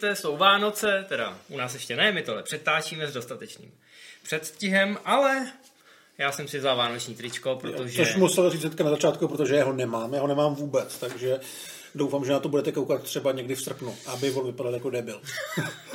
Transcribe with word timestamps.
vítejte, 0.00 0.16
jsou 0.16 0.36
Vánoce, 0.36 1.04
teda 1.08 1.38
u 1.48 1.56
nás 1.56 1.74
ještě 1.74 1.96
ne, 1.96 2.12
my 2.12 2.22
tohle 2.22 2.42
přetáčíme 2.42 3.06
s 3.06 3.12
dostatečným 3.12 3.70
předstihem, 4.22 4.98
ale 5.04 5.52
já 6.18 6.32
jsem 6.32 6.48
si 6.48 6.58
vzal 6.58 6.76
vánoční 6.76 7.14
tričko, 7.14 7.56
protože... 7.56 8.04
Což 8.04 8.16
musel 8.16 8.50
říct 8.50 8.78
na 8.78 8.90
začátku, 8.90 9.28
protože 9.28 9.56
já 9.56 9.64
ho 9.64 9.72
nemám, 9.72 10.14
já 10.14 10.20
ho 10.20 10.26
nemám 10.26 10.54
vůbec, 10.54 10.98
takže 10.98 11.40
doufám, 11.94 12.24
že 12.24 12.32
na 12.32 12.40
to 12.40 12.48
budete 12.48 12.72
koukat 12.72 13.02
třeba 13.02 13.32
někdy 13.32 13.54
v 13.54 13.62
srpnu, 13.62 13.96
aby 14.06 14.30
on 14.30 14.46
vypadal 14.46 14.74
jako 14.74 14.90
debil. 14.90 15.20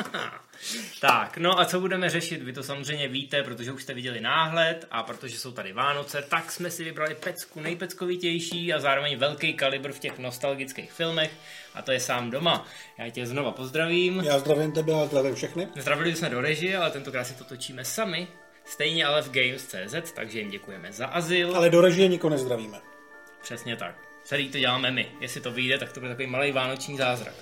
tak, 1.01 1.37
no 1.37 1.59
a 1.59 1.65
co 1.65 1.79
budeme 1.79 2.09
řešit? 2.09 2.43
Vy 2.43 2.53
to 2.53 2.63
samozřejmě 2.63 3.07
víte, 3.07 3.43
protože 3.43 3.71
už 3.71 3.83
jste 3.83 3.93
viděli 3.93 4.21
náhled 4.21 4.87
a 4.91 5.03
protože 5.03 5.37
jsou 5.37 5.51
tady 5.51 5.73
Vánoce, 5.73 6.25
tak 6.29 6.51
jsme 6.51 6.71
si 6.71 6.83
vybrali 6.83 7.15
pecku 7.15 7.59
nejpeckovitější 7.59 8.73
a 8.73 8.79
zároveň 8.79 9.17
velký 9.17 9.53
kalibr 9.53 9.91
v 9.91 9.99
těch 9.99 10.19
nostalgických 10.19 10.91
filmech 10.91 11.31
a 11.73 11.81
to 11.81 11.91
je 11.91 11.99
sám 11.99 12.31
doma. 12.31 12.67
Já 12.97 13.09
tě 13.09 13.27
znova 13.27 13.51
pozdravím. 13.51 14.21
Já 14.25 14.39
zdravím 14.39 14.71
tebe 14.71 14.93
a 14.93 15.05
zdravím 15.05 15.35
všechny. 15.35 15.67
Zdravili 15.75 16.15
jsme 16.15 16.29
do 16.29 16.41
režie, 16.41 16.77
ale 16.77 16.91
tentokrát 16.91 17.23
si 17.23 17.33
to 17.33 17.43
točíme 17.43 17.85
sami. 17.85 18.27
Stejně 18.65 19.05
ale 19.05 19.21
v 19.21 19.31
Games.cz, 19.31 20.11
takže 20.11 20.39
jim 20.39 20.49
děkujeme 20.49 20.91
za 20.91 21.05
azyl. 21.05 21.55
Ale 21.55 21.69
do 21.69 21.81
režie 21.81 22.07
nikoho 22.07 22.31
nezdravíme. 22.31 22.81
Přesně 23.41 23.75
tak. 23.75 24.04
Celý 24.25 24.49
to 24.49 24.59
děláme 24.59 24.91
my. 24.91 25.11
Jestli 25.19 25.41
to 25.41 25.51
vyjde, 25.51 25.77
tak 25.77 25.91
to 25.93 25.99
bude 25.99 26.11
takový 26.11 26.27
malý 26.27 26.51
vánoční 26.51 26.97
zázrak. 26.97 27.33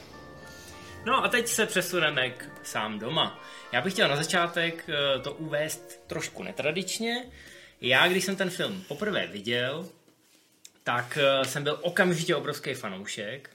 No 1.06 1.24
a 1.24 1.28
teď 1.28 1.48
se 1.48 1.66
přesuneme 1.66 2.30
k 2.30 2.50
sám 2.64 3.00
doma. 3.00 3.44
Já 3.72 3.82
bych 3.82 3.94
chtěl 3.94 4.08
na 4.08 4.16
začátek 4.16 4.90
eh, 4.90 5.20
to 5.20 5.34
uvést 5.34 6.08
trošku 6.08 6.44
netradičně. 6.44 7.26
Já, 7.82 8.08
když 8.08 8.24
jsem 8.24 8.36
ten 8.36 8.50
film 8.50 8.84
poprvé 8.88 9.28
viděl, 9.28 9.90
tak 10.84 11.18
eh, 11.22 11.46
jsem 11.46 11.64
byl 11.64 11.80
okamžitě 11.82 12.36
obrovský 12.36 12.74
fanoušek. 12.74 13.50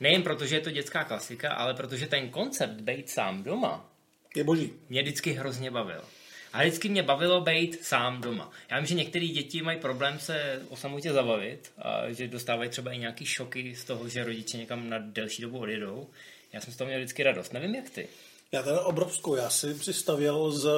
Nejen 0.00 0.22
proto, 0.22 0.46
že 0.46 0.56
je 0.56 0.60
to 0.60 0.70
dětská 0.70 1.04
klasika, 1.04 1.52
ale 1.52 1.74
protože 1.74 2.06
ten 2.06 2.30
koncept 2.30 2.80
být 2.80 3.10
sám 3.10 3.42
doma 3.42 3.92
je 4.36 4.44
boží. 4.44 4.72
Mě 4.88 5.02
vždycky 5.02 5.32
hrozně 5.32 5.70
bavil. 5.70 6.04
A 6.52 6.62
vždycky 6.62 6.88
mě 6.88 7.02
bavilo 7.02 7.40
být 7.40 7.84
sám 7.84 8.20
doma. 8.20 8.50
Já 8.70 8.76
vím, 8.76 8.86
že 8.86 8.94
některé 8.94 9.26
děti 9.26 9.62
mají 9.62 9.78
problém 9.78 10.18
se 10.18 10.62
o 10.68 10.76
samotě 10.76 11.12
zabavit, 11.12 11.72
a 11.78 12.12
že 12.12 12.28
dostávají 12.28 12.70
třeba 12.70 12.92
i 12.92 12.98
nějaký 12.98 13.26
šoky 13.26 13.76
z 13.76 13.84
toho, 13.84 14.08
že 14.08 14.24
rodiče 14.24 14.56
někam 14.56 14.90
na 14.90 14.98
delší 14.98 15.42
dobu 15.42 15.58
odjedou. 15.58 16.06
Já 16.52 16.60
jsem 16.60 16.72
z 16.72 16.76
toho 16.76 16.88
měl 16.88 17.00
vždycky 17.00 17.22
radost. 17.22 17.52
Nevím, 17.52 17.74
jak 17.74 17.90
ty. 17.90 18.08
Já 18.52 18.62
teda 18.62 18.80
obrovskou. 18.80 19.34
Já 19.36 19.50
si 19.50 19.74
přistavěl 19.74 20.50
z 20.50 20.68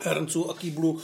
hrnců 0.00 0.50
a 0.50 0.54
kýblu 0.54 0.90
uh, 0.92 1.00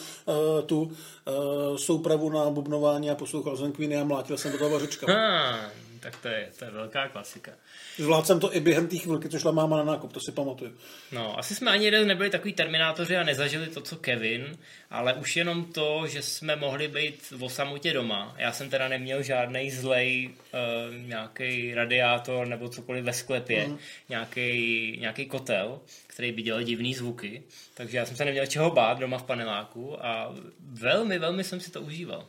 tu 0.67 0.81
uh, 0.83 1.77
soupravu 1.77 2.31
na 2.31 2.51
bubnování 2.51 3.11
a 3.11 3.15
poslouchal 3.15 3.57
jsem 3.57 3.73
Queeny 3.73 3.97
a 3.97 4.05
mlátil 4.05 4.39
jsem 4.39 4.53
do 4.53 4.59
toho 4.59 4.71
vařečka. 4.71 5.13
Ha, 5.13 5.71
tak 6.07 6.17
to 6.17 6.29
je, 6.29 6.49
to 6.59 6.65
je 6.65 6.71
velká 6.71 7.09
klasika. 7.09 7.53
Zvládl 7.97 8.27
jsem 8.27 8.41
to 8.41 8.57
i 8.57 8.61
během 8.61 8.89
té 8.89 8.97
chvilky, 8.97 9.29
co 9.29 9.39
šla 9.39 9.53
máma 9.53 9.77
na 9.77 9.85
nákup, 9.85 10.13
to 10.13 10.21
si 10.21 10.33
pamatuju. 10.33 10.73
No, 11.13 11.39
asi 11.39 11.55
jsme 11.55 11.71
ani 11.71 11.85
jeden 11.85 12.09
nebyli 12.09 12.31
takový 12.31 12.53
terminátoři 12.53 13.17
a 13.17 13.23
nezažili 13.23 13.67
to, 13.67 13.81
co 13.81 13.97
Kevin, 13.97 14.59
ale 14.91 15.15
už 15.15 15.37
jenom 15.37 15.65
to, 15.65 16.07
že 16.07 16.23
jsme 16.23 16.57
mohli 16.57 16.89
být 16.89 17.31
v 17.31 17.49
samotě 17.49 17.93
doma. 17.93 18.35
Já 18.39 18.53
jsem 18.53 18.71
teda 18.71 18.89
neměl 18.89 19.23
žádný 19.23 19.71
zlej 19.71 20.31
uh, 20.31 21.09
nějaký 21.09 21.75
radiátor 21.75 22.47
nebo 22.47 22.69
cokoliv 22.69 23.05
ve 23.05 23.13
sklepě, 23.13 23.67
mm. 23.67 23.79
nějaký 24.09 25.27
kotel, 25.29 25.81
který 26.07 26.33
by 26.33 26.43
dělal 26.43 26.63
divný 26.63 26.95
zvuky, 26.95 27.43
takže 27.75 27.99
já 27.99 28.07
jsem 28.07 28.17
se 28.17 28.25
neměl 28.25 28.47
čeho 28.47 28.71
bát 28.71 28.99
doma 28.99 29.19
v 29.19 29.23
paneláku 29.23 30.07
a 30.07 30.35
velmi, 30.61 31.19
velmi 31.19 31.45
jsem 31.45 31.61
si 31.61 31.71
to 31.71 31.81
užíval. 31.81 32.29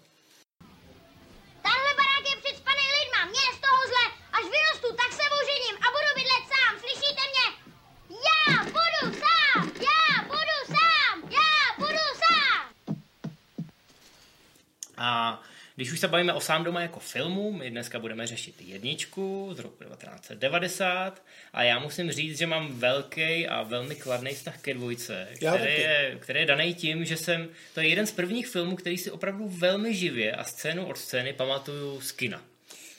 A 14.98 15.42
když 15.76 15.92
už 15.92 16.00
se 16.00 16.08
bavíme 16.08 16.34
o 16.34 16.42
sám 16.42 16.64
doma 16.64 16.82
jako 16.82 17.00
filmu, 17.00 17.52
my 17.52 17.70
dneska 17.70 18.00
budeme 18.00 18.28
řešit 18.28 18.56
jedničku 18.60 19.50
z 19.54 19.60
roku 19.60 19.84
1990 19.84 21.22
a 21.54 21.64
já 21.64 21.80
musím 21.80 22.12
říct, 22.12 22.38
že 22.38 22.48
mám 22.48 22.80
velký 22.80 23.48
a 23.48 23.64
velmi 23.64 23.96
kladný 23.96 24.32
vztah 24.32 24.62
ke 24.62 24.74
dvojce, 24.74 25.28
který 25.36 25.74
je, 25.74 26.18
který 26.20 26.40
je 26.40 26.46
daný 26.46 26.74
tím, 26.74 27.06
že 27.06 27.18
jsem, 27.18 27.48
to 27.74 27.80
je 27.80 27.88
jeden 27.88 28.08
z 28.08 28.12
prvních 28.12 28.48
filmů, 28.48 28.76
který 28.76 28.98
si 28.98 29.12
opravdu 29.12 29.48
velmi 29.48 29.96
živě 29.96 30.32
a 30.32 30.44
scénu 30.44 30.86
od 30.86 30.98
scény 30.98 31.34
pamatuju 31.34 32.02
z 32.02 32.12
kina. 32.12 32.42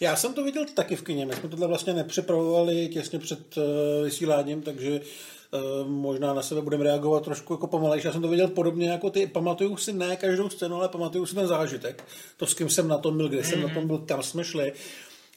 Já 0.01 0.17
jsem 0.17 0.35
to 0.35 0.45
viděl 0.45 0.65
taky 0.65 0.97
v 0.97 1.03
kině, 1.03 1.27
my 1.27 1.33
jsme 1.33 1.49
tohle 1.49 1.67
vlastně 1.67 1.95
nepřipravovali 1.95 2.89
těsně 2.89 3.19
před 3.19 3.57
uh, 3.57 3.65
vysíláním, 4.05 4.63
takže 4.63 5.01
Eh, 5.01 5.38
možná 5.87 6.35
na 6.35 6.43
sebe 6.43 6.61
budeme 6.61 6.85
reagovat 6.85 7.25
trošku 7.25 7.55
jako 7.55 7.67
pomalejší. 7.67 8.07
Já 8.07 8.13
jsem 8.13 8.23
to 8.23 8.29
viděl 8.29 8.49
podobně 8.49 8.91
jako 8.91 9.11
ty. 9.11 9.27
Pamatuju 9.27 9.77
si 9.77 9.93
ne 9.93 10.17
každou 10.17 10.51
scénu, 10.51 10.77
ale 10.77 10.89
pamatuju 10.89 11.27
si 11.27 11.35
ten 11.35 11.47
zážitek. 11.47 12.05
To, 12.37 12.47
s 12.47 12.55
kým 12.55 12.69
jsem 12.69 12.89
na 12.89 12.99
tom 12.99 13.17
byl, 13.17 13.29
kde 13.29 13.39
mm-hmm. 13.39 13.51
jsem 13.51 13.63
na 13.63 13.69
tom 13.69 13.87
byl, 13.87 13.99
kam 13.99 14.23
jsme 14.23 14.45
šli. 14.45 14.73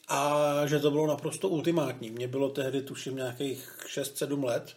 A 0.07 0.61
že 0.65 0.79
to 0.79 0.91
bylo 0.91 1.07
naprosto 1.07 1.49
ultimátní. 1.49 2.11
Mně 2.11 2.27
bylo 2.27 2.49
tehdy, 2.49 2.81
tuším, 2.81 3.15
nějakých 3.15 3.69
6-7 3.95 4.43
let. 4.43 4.75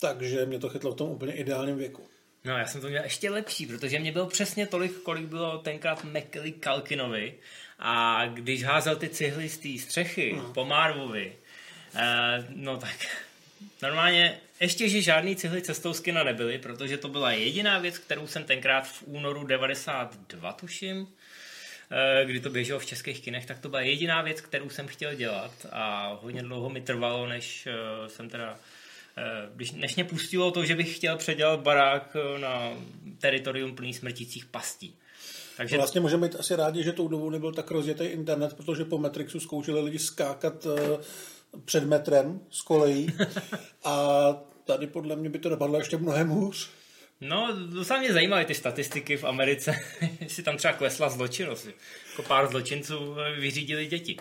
Takže 0.00 0.46
mě 0.46 0.58
to 0.58 0.68
chytlo 0.68 0.92
v 0.92 0.96
tom 0.96 1.10
úplně 1.10 1.32
ideálním 1.32 1.76
věku. 1.76 2.02
No, 2.44 2.58
já 2.58 2.66
jsem 2.66 2.80
to 2.80 2.88
měl 2.88 3.02
ještě 3.02 3.30
lepší, 3.30 3.66
protože 3.66 3.98
mě 3.98 4.12
bylo 4.12 4.26
přesně 4.26 4.66
tolik, 4.66 5.02
kolik 5.02 5.26
bylo 5.26 5.58
tenkrát 5.58 6.04
Macaulay 6.04 6.52
Kalkinovi. 6.52 7.34
A 7.78 8.26
když 8.26 8.64
házel 8.64 8.96
ty 8.96 9.08
cihly 9.08 9.48
z 9.48 9.58
té 9.58 9.84
střechy 9.84 10.32
no. 10.36 10.52
po 10.54 10.64
Marvovi, 10.64 11.36
eh, 11.94 12.46
no 12.48 12.76
tak 12.76 12.96
Normálně 13.82 14.40
ještě, 14.60 14.88
že 14.88 15.02
žádný 15.02 15.36
cihly 15.36 15.62
cestou 15.62 15.92
z 15.92 16.00
kina 16.00 16.24
nebyly, 16.24 16.58
protože 16.58 16.98
to 16.98 17.08
byla 17.08 17.32
jediná 17.32 17.78
věc, 17.78 17.98
kterou 17.98 18.26
jsem 18.26 18.44
tenkrát 18.44 18.88
v 18.88 19.02
únoru 19.06 19.46
92, 19.46 20.52
tuším, 20.52 21.08
eh, 21.90 22.24
kdy 22.26 22.40
to 22.40 22.50
běželo 22.50 22.80
v 22.80 22.86
českých 22.86 23.20
kinech, 23.20 23.46
tak 23.46 23.58
to 23.58 23.68
byla 23.68 23.82
jediná 23.82 24.22
věc, 24.22 24.40
kterou 24.40 24.70
jsem 24.70 24.86
chtěl 24.86 25.14
dělat 25.14 25.52
a 25.72 26.12
hodně 26.22 26.42
dlouho 26.42 26.70
mi 26.70 26.80
trvalo, 26.80 27.26
než 27.26 27.66
eh, 27.66 28.08
jsem 28.08 28.28
teda 28.28 28.58
eh, 29.16 29.22
když, 29.54 29.72
než 29.72 29.94
mě 29.94 30.04
pustilo 30.04 30.50
to, 30.50 30.64
že 30.64 30.74
bych 30.74 30.96
chtěl 30.96 31.16
předělat 31.16 31.60
barák 31.60 32.16
na 32.38 32.72
teritorium 33.18 33.76
plný 33.76 33.94
smrtících 33.94 34.44
pastí. 34.44 34.94
Takže... 35.56 35.76
Vlastně 35.76 36.00
můžeme 36.00 36.28
být 36.28 36.36
asi 36.36 36.56
rádi, 36.56 36.82
že 36.82 36.92
tou 36.92 37.08
dobou 37.08 37.30
nebyl 37.30 37.52
tak 37.52 37.70
rozjetý 37.70 38.04
internet, 38.04 38.54
protože 38.54 38.84
po 38.84 38.98
Matrixu 38.98 39.40
zkoušeli 39.40 39.80
lidi 39.80 39.98
skákat 39.98 40.66
před 41.64 41.84
metrem 41.84 42.40
z 42.50 42.62
kolejí 42.62 43.12
a 43.84 44.26
tady 44.64 44.86
podle 44.86 45.16
mě 45.16 45.28
by 45.28 45.38
to 45.38 45.48
dopadlo 45.48 45.78
ještě 45.78 45.96
mnohem 45.96 46.28
hůř. 46.28 46.70
No, 47.20 47.56
docela 47.66 48.00
mě 48.00 48.12
zajímaly 48.12 48.44
ty 48.44 48.54
statistiky 48.54 49.16
v 49.16 49.24
Americe, 49.24 49.76
jestli 50.20 50.42
tam 50.42 50.56
třeba 50.56 50.74
klesla 50.74 51.08
zločinnost. 51.08 51.68
Jako 52.10 52.22
pár 52.22 52.50
zločinců 52.50 53.16
vyřídili 53.38 53.86
děti. 53.86 54.16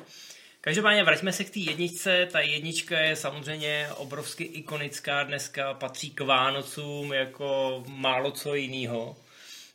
Každopádně 0.61 1.03
vraťme 1.03 1.33
se 1.33 1.43
k 1.43 1.49
té 1.49 1.59
jedničce. 1.59 2.27
Ta 2.31 2.39
jednička 2.39 2.99
je 2.99 3.15
samozřejmě 3.15 3.87
obrovsky 3.95 4.43
ikonická 4.43 5.23
dneska, 5.23 5.73
patří 5.73 6.11
k 6.11 6.21
Vánocům 6.21 7.13
jako 7.13 7.83
málo 7.87 8.31
co 8.31 8.55
jiného. 8.55 9.17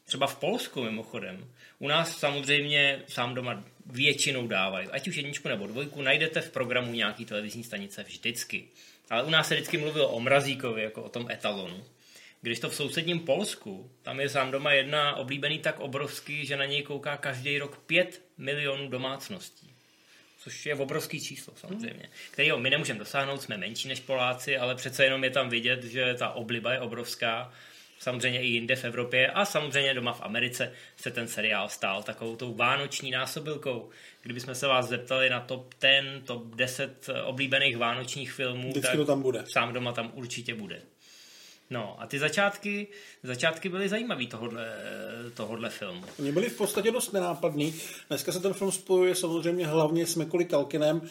Třeba 0.05 0.27
v 0.27 0.37
Polsku 0.37 0.83
mimochodem. 0.83 1.51
U 1.85 1.89
nás 1.89 2.19
samozřejmě 2.19 3.03
sám 3.09 3.35
doma 3.35 3.65
většinou 3.87 4.47
dávají. 4.47 4.89
Ať 4.89 5.09
už 5.09 5.17
jedničku 5.17 5.49
nebo 5.49 5.67
dvojku, 5.67 6.03
najdete 6.03 6.41
v 6.41 6.51
programu 6.51 6.93
nějaký 6.93 7.25
televizní 7.25 7.65
stanice 7.65 8.03
vždycky. 8.03 8.65
Ale 9.11 9.23
u 9.23 9.31
nás 9.31 9.49
se 9.49 9.55
vždycky 9.55 9.79
mluvilo 9.79 10.09
o 10.09 10.21
Mrazíkovi, 10.21 10.83
jako 10.83 11.03
o 11.03 11.09
tom 11.09 11.31
etalonu. 11.31 11.85
Když 12.41 12.61
to 12.61 12.71
v 12.71 12.75
sousedním 12.75 13.21
Polsku, 13.21 13.91
tam 14.03 14.21
je 14.21 14.29
sám 14.29 14.51
doma 14.51 14.73
jedna 14.73 15.17
oblíbený 15.17 15.59
tak 15.59 15.81
obrovský, 15.81 16.47
že 16.47 16.57
na 16.57 16.65
něj 16.65 16.83
kouká 16.83 17.17
každý 17.17 17.59
rok 17.59 17.79
5 17.87 18.23
milionů 18.39 18.89
domácností. 18.89 19.71
Což 20.39 20.67
je 20.67 20.75
obrovský 20.75 21.21
číslo 21.21 21.55
samozřejmě, 21.57 22.09
kterého 22.31 22.59
my 22.59 22.71
nemůžeme 22.71 22.99
dosáhnout, 22.99 23.43
jsme 23.43 23.57
menší 23.57 23.89
než 23.89 24.01
Poláci, 24.01 24.57
ale 24.57 24.75
přece 24.75 25.05
jenom 25.05 25.25
je 25.25 25.31
tam 25.31 25.49
vidět, 25.49 25.85
že 25.85 26.15
ta 26.15 26.29
obliba 26.29 26.73
je 26.73 26.81
obrovská 26.81 27.53
samozřejmě 27.99 28.43
i 28.43 28.47
jinde 28.47 28.77
v 28.77 28.85
Evropě 28.85 29.31
a 29.31 29.45
samozřejmě 29.45 29.95
doma 29.95 30.13
v 30.13 30.23
Americe 30.23 30.73
se 30.97 31.11
ten 31.11 31.29
seriál 31.29 31.69
stál 31.69 32.03
takovou 32.03 32.37
tou 32.37 32.55
vánoční 32.55 33.11
násobilkou. 33.11 33.89
Kdybychom 34.23 34.55
se 34.55 34.67
vás 34.67 34.89
zeptali 34.89 35.31
na 35.31 35.41
top 35.41 35.75
10, 35.81 36.25
top 36.25 36.55
10 36.55 37.11
oblíbených 37.25 37.77
vánočních 37.77 38.33
filmů, 38.33 38.71
Vždycky 38.71 38.89
tak 38.89 38.97
to 38.97 39.05
tam 39.05 39.23
bude. 39.23 39.45
sám 39.53 39.73
doma 39.73 39.93
tam 39.93 40.11
určitě 40.15 40.55
bude. 40.55 40.83
No 41.71 41.97
a 41.99 42.07
ty 42.07 42.19
začátky, 42.19 42.87
začátky 43.23 43.69
byly 43.69 43.89
zajímavý 43.89 44.27
tohodle, 44.27 44.77
tohodle 45.35 45.71
filmu. 45.71 46.05
Oni 46.19 46.33
byli 46.33 46.51
v 46.51 46.57
podstatě 46.57 46.91
dost 46.91 47.13
nenápadný. 47.13 47.75
Dneska 48.09 48.33
se 48.33 48.41
ten 48.41 48.53
film 48.53 48.73
spojuje 48.73 49.15
samozřejmě 49.15 49.67
hlavně 49.67 50.07
s 50.07 50.17
Macaulay 50.17 50.47
Kalkinem. 50.47 51.09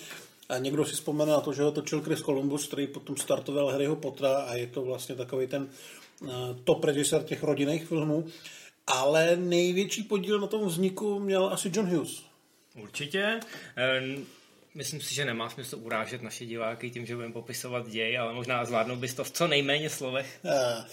A 0.50 0.57
někdo 0.57 0.85
si 0.85 0.95
vzpomene 0.95 1.31
na 1.31 1.41
to, 1.41 1.53
že 1.53 1.62
ho 1.62 1.71
točil 1.71 2.01
Chris 2.01 2.21
Columbus, 2.21 2.68
který 2.68 2.88
potom 2.88 3.18
startoval 3.18 3.68
Harryho 3.68 3.95
Pottera 3.95 4.35
a 4.38 4.53
je 4.56 4.68
to 4.68 4.81
vlastně 4.81 5.15
takový 5.15 5.47
ten 5.47 5.68
Eh, 5.68 6.03
top 6.63 6.83
režisér 6.83 7.24
těch 7.24 7.44
rodinných 7.44 7.86
filmů, 7.86 8.25
ale 8.88 9.36
největší 9.36 10.04
podíl 10.04 10.39
na 10.39 10.48
tom 10.48 10.65
vzniku 10.65 11.19
měl 11.19 11.50
asi 11.54 11.71
John 11.74 11.86
Hughes. 11.86 12.24
Určitě. 12.81 13.39
Eh, 13.77 14.01
myslím 14.75 15.01
si, 15.01 15.15
že 15.15 15.25
nemá 15.25 15.50
smysl 15.50 15.80
urážet 15.81 16.21
naše 16.21 16.45
diváky 16.45 16.89
tím, 16.89 17.06
že 17.06 17.15
budeme 17.15 17.33
popisovat 17.33 17.89
děj, 17.89 18.18
ale 18.18 18.33
možná 18.33 18.65
zvládnou 18.65 18.95
bys 18.95 19.13
to 19.13 19.24
v 19.24 19.31
co 19.31 19.48
nejméně 19.48 19.89
slovech. 19.89 20.39
Uh. 20.44 20.86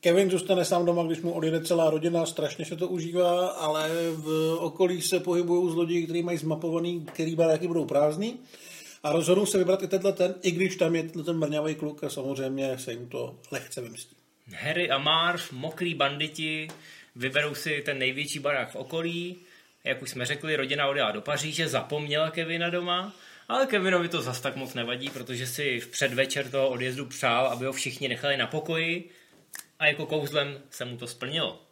Kevin 0.00 0.30
zůstane 0.30 0.64
sám 0.64 0.86
doma, 0.86 1.02
když 1.02 1.20
mu 1.20 1.32
odjede 1.32 1.64
celá 1.64 1.90
rodina, 1.90 2.26
strašně 2.26 2.64
se 2.64 2.76
to 2.76 2.88
užívá, 2.88 3.48
ale 3.48 3.90
v 4.10 4.56
okolí 4.60 5.02
se 5.02 5.20
pohybují 5.20 5.72
zloději, 5.72 6.04
kteří 6.04 6.22
mají 6.22 6.38
zmapovaný, 6.38 7.06
který 7.12 7.36
baráky 7.36 7.66
budou 7.66 7.84
prázdný. 7.84 8.38
A 9.02 9.12
rozhodnou 9.12 9.46
se 9.46 9.58
vybrat 9.58 9.82
i 9.82 9.88
tenhle 9.88 10.12
ten, 10.12 10.34
i 10.42 10.50
když 10.50 10.76
tam 10.76 10.96
je 10.96 11.02
ten 11.02 11.38
mrňavý 11.38 11.74
kluk 11.74 12.04
a 12.04 12.10
samozřejmě 12.10 12.78
se 12.78 12.92
jim 12.92 13.08
to 13.08 13.38
lehce 13.50 13.80
vymstí. 13.80 14.17
Harry 14.54 14.90
a 14.90 14.98
Marv, 14.98 15.52
mokrý 15.52 15.94
banditi, 15.94 16.68
vyberou 17.16 17.54
si 17.54 17.82
ten 17.84 17.98
největší 17.98 18.38
barák 18.38 18.70
v 18.70 18.76
okolí. 18.76 19.36
Jak 19.84 20.02
už 20.02 20.10
jsme 20.10 20.26
řekli, 20.26 20.56
rodina 20.56 20.86
odjela 20.86 21.10
do 21.10 21.20
Paříže, 21.20 21.68
zapomněla 21.68 22.30
Kevina 22.30 22.70
doma, 22.70 23.12
ale 23.48 23.66
Kevinovi 23.66 24.08
to 24.08 24.22
zas 24.22 24.40
tak 24.40 24.56
moc 24.56 24.74
nevadí, 24.74 25.10
protože 25.10 25.46
si 25.46 25.80
v 25.80 25.88
předvečer 25.88 26.50
toho 26.50 26.68
odjezdu 26.68 27.06
přál, 27.06 27.46
aby 27.46 27.66
ho 27.66 27.72
všichni 27.72 28.08
nechali 28.08 28.36
na 28.36 28.46
pokoji 28.46 29.10
a 29.78 29.86
jako 29.86 30.06
kouzlem 30.06 30.60
se 30.70 30.84
mu 30.84 30.96
to 30.96 31.06
splnilo. 31.06 31.62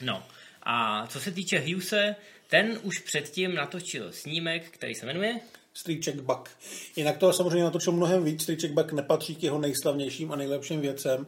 No 0.00 0.26
a 0.62 1.06
co 1.06 1.20
se 1.20 1.32
týče 1.32 1.58
Hughese, 1.58 2.16
ten 2.48 2.80
už 2.82 2.98
předtím 2.98 3.54
natočil 3.54 4.12
snímek, 4.12 4.70
který 4.70 4.94
se 4.94 5.06
jmenuje 5.06 5.40
Strýček 5.78 6.20
Buck. 6.20 6.48
Jinak 6.96 7.16
to 7.16 7.32
samozřejmě 7.32 7.64
natočil 7.64 7.92
mnohem 7.92 8.24
víc. 8.24 8.42
Strýček 8.42 8.72
Buck 8.72 8.92
nepatří 8.92 9.36
k 9.36 9.42
jeho 9.42 9.58
nejslavnějším 9.58 10.32
a 10.32 10.36
nejlepším 10.36 10.80
věcem. 10.80 11.26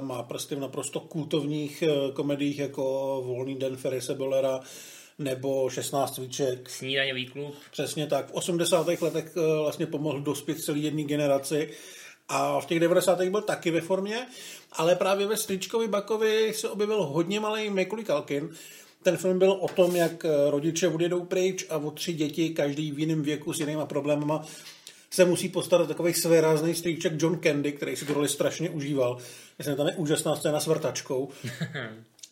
Má 0.00 0.22
prsty 0.22 0.54
v 0.54 0.60
naprosto 0.60 1.00
kultovních 1.00 1.82
eh, 1.82 2.12
komediích 2.12 2.58
jako 2.58 2.82
Volný 3.26 3.54
den 3.54 3.76
Ferrise 3.76 4.14
Bollera 4.14 4.60
nebo 5.18 5.70
16 5.70 6.14
svíček. 6.14 6.70
Snídaňový 6.70 7.26
klub. 7.26 7.54
Přesně 7.70 8.06
tak. 8.06 8.28
V 8.28 8.32
80. 8.32 8.86
letech 8.86 9.32
eh, 9.36 9.62
vlastně 9.62 9.86
pomohl 9.86 10.20
dospět 10.20 10.58
celý 10.58 10.82
jedné 10.82 11.02
generaci 11.02 11.70
a 12.28 12.60
v 12.60 12.66
těch 12.66 12.80
90. 12.80 13.22
byl 13.22 13.42
taky 13.42 13.70
ve 13.70 13.80
formě, 13.80 14.26
ale 14.72 14.96
právě 14.96 15.26
ve 15.26 15.36
Stričkovi 15.36 15.88
Bakovi 15.88 16.52
se 16.54 16.68
objevil 16.68 17.02
hodně 17.02 17.40
malý 17.40 17.70
Macaulay 17.70 18.04
Culkin. 18.04 18.50
Ten 19.02 19.16
film 19.16 19.38
byl 19.38 19.52
o 19.52 19.68
tom, 19.68 19.96
jak 19.96 20.24
eh, 20.24 20.50
rodiče 20.50 20.88
odjedou 20.88 21.24
pryč 21.24 21.66
a 21.70 21.76
o 21.76 21.90
tři 21.90 22.12
děti, 22.12 22.50
každý 22.50 22.92
v 22.92 22.98
jiném 22.98 23.22
věku 23.22 23.52
s 23.52 23.60
jinýma 23.60 23.86
problémama, 23.86 24.44
se 25.10 25.24
musí 25.24 25.48
postarat 25.48 25.88
takový 25.88 26.14
svérázný 26.14 26.74
strýček 26.74 27.12
John 27.16 27.40
Candy, 27.40 27.72
který 27.72 27.96
si 27.96 28.04
tu 28.04 28.14
roli 28.14 28.28
strašně 28.28 28.70
užíval. 28.70 29.18
Myslím, 29.58 29.76
tam 29.76 29.86
je 29.86 29.94
úžasná 29.94 30.36
scéna 30.36 30.60
s 30.60 30.66
vrtačkou. 30.66 31.28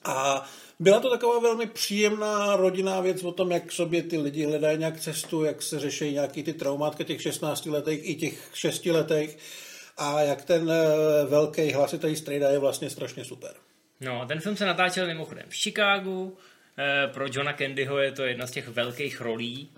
A 0.05 0.45
byla 0.79 1.01
to 1.01 1.11
taková 1.11 1.41
velmi 1.41 1.67
příjemná 1.67 2.57
rodinná 2.57 3.01
věc 3.01 3.25
o 3.25 3.33
tom, 3.33 3.51
jak 3.51 3.73
sobě 3.73 4.03
ty 4.03 4.19
lidi 4.19 4.45
hledají 4.45 4.79
nějak 4.79 5.01
cestu, 5.01 5.45
jak 5.45 5.63
se 5.63 5.81
řeší 5.81 6.13
nějaký 6.13 6.43
ty 6.43 6.53
traumátka 6.53 7.05
těch 7.05 7.23
16 7.23 7.67
letech 7.67 8.01
i 8.03 8.15
těch 8.15 8.51
6 8.55 8.87
letech 8.87 9.39
a 9.97 10.21
jak 10.21 10.45
ten 10.45 10.71
eh, 10.71 11.27
velký 11.27 11.73
hlasitý 11.73 12.17
strejda 12.17 12.51
je 12.51 12.59
vlastně 12.59 12.91
strašně 12.91 13.25
super. 13.25 13.51
No, 14.01 14.27
ten 14.29 14.41
film 14.41 14.57
se 14.57 14.67
natáčel 14.67 15.07
mimochodem 15.07 15.45
v 15.49 15.57
Chicagu, 15.57 16.37
pro 17.13 17.27
Johna 17.33 17.53
Candyho 17.53 17.99
je 17.99 18.13
to 18.13 18.25
jedna 18.25 18.47
z 18.47 18.51
těch 18.51 18.69
velkých 18.69 19.21
rolí. 19.21 19.69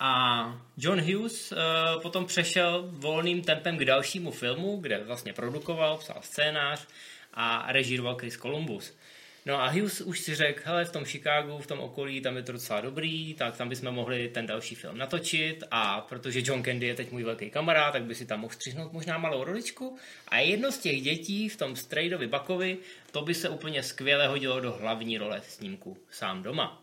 A 0.00 0.44
John 0.76 1.00
Hughes 1.00 1.52
eh, 1.52 1.56
potom 2.02 2.26
přešel 2.26 2.88
volným 2.92 3.42
tempem 3.42 3.78
k 3.78 3.84
dalšímu 3.84 4.30
filmu, 4.30 4.76
kde 4.76 5.04
vlastně 5.04 5.32
produkoval, 5.32 5.98
psal 5.98 6.16
scénář 6.22 6.86
a 7.34 7.72
režíroval 7.72 8.14
Chris 8.14 8.36
Columbus. 8.36 8.96
No 9.46 9.60
a 9.60 9.68
Hughes 9.68 10.00
už 10.00 10.20
si 10.20 10.34
řekl, 10.34 10.62
hele, 10.64 10.84
v 10.84 10.92
tom 10.92 11.04
Chicagu, 11.04 11.58
v 11.58 11.66
tom 11.66 11.80
okolí, 11.80 12.20
tam 12.20 12.36
je 12.36 12.42
to 12.42 12.52
docela 12.52 12.80
dobrý, 12.80 13.34
tak 13.34 13.56
tam 13.56 13.68
bychom 13.68 13.90
mohli 13.90 14.28
ten 14.28 14.46
další 14.46 14.74
film 14.74 14.98
natočit 14.98 15.64
a 15.70 16.00
protože 16.00 16.42
John 16.44 16.62
Candy 16.62 16.86
je 16.86 16.94
teď 16.94 17.12
můj 17.12 17.24
velký 17.24 17.50
kamarád, 17.50 17.92
tak 17.92 18.02
by 18.02 18.14
si 18.14 18.26
tam 18.26 18.40
mohl 18.40 18.54
střihnout 18.54 18.92
možná 18.92 19.18
malou 19.18 19.44
roličku 19.44 19.98
a 20.28 20.38
jedno 20.38 20.72
z 20.72 20.78
těch 20.78 21.02
dětí 21.02 21.48
v 21.48 21.56
tom 21.56 21.76
Straydovi 21.76 22.26
Bakovi, 22.26 22.78
to 23.10 23.22
by 23.22 23.34
se 23.34 23.48
úplně 23.48 23.82
skvěle 23.82 24.26
hodilo 24.26 24.60
do 24.60 24.72
hlavní 24.72 25.18
role 25.18 25.40
v 25.40 25.50
snímku 25.50 25.96
sám 26.10 26.42
doma. 26.42 26.82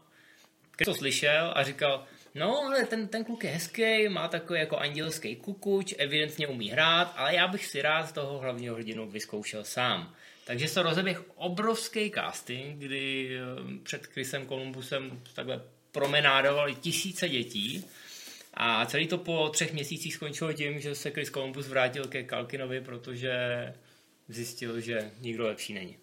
Když 0.76 0.86
to 0.86 0.96
slyšel 0.96 1.54
a 1.56 1.64
říkal, 1.64 2.06
no 2.36 2.60
ale 2.66 2.86
ten, 2.86 3.08
ten 3.08 3.26
kluk 3.26 3.44
je 3.44 3.50
hezký, 3.50 4.10
má 4.10 4.28
takový 4.28 4.60
jako 4.60 4.78
andělský 4.78 5.36
kukuč, 5.36 5.94
evidentně 5.98 6.48
umí 6.48 6.70
hrát, 6.70 7.14
ale 7.16 7.36
já 7.36 7.48
bych 7.48 7.66
si 7.66 7.82
rád 7.82 8.12
toho 8.12 8.40
hlavního 8.40 8.76
hrdinu 8.76 9.10
vyzkoušel 9.10 9.64
sám. 9.64 10.16
Takže 10.48 10.68
se 10.68 10.84
rozeběh 10.84 11.22
obrovský 11.36 12.12
casting, 12.12 12.80
kdy 12.80 13.30
eh, 13.38 13.80
před 13.84 14.06
Chrisem 14.06 14.48
Columbusem 14.48 15.22
takhle 15.34 15.62
promenádovali 15.92 16.76
tisíce 16.76 17.30
dětí 17.30 17.86
a 18.54 18.86
celý 18.86 19.08
to 19.08 19.18
po 19.18 19.50
třech 19.50 19.74
měsících 19.74 20.14
skončilo 20.14 20.54
tím, 20.54 20.80
že 20.80 20.96
se 20.96 21.12
Chris 21.12 21.30
Columbus 21.30 21.68
vrátil 21.68 22.08
ke 22.08 22.24
Kalkinovi, 22.24 22.82
protože 22.82 23.34
zjistil, 24.28 24.80
že 24.80 25.12
nikdo 25.20 25.48
lepší 25.48 25.74
není. 25.74 25.98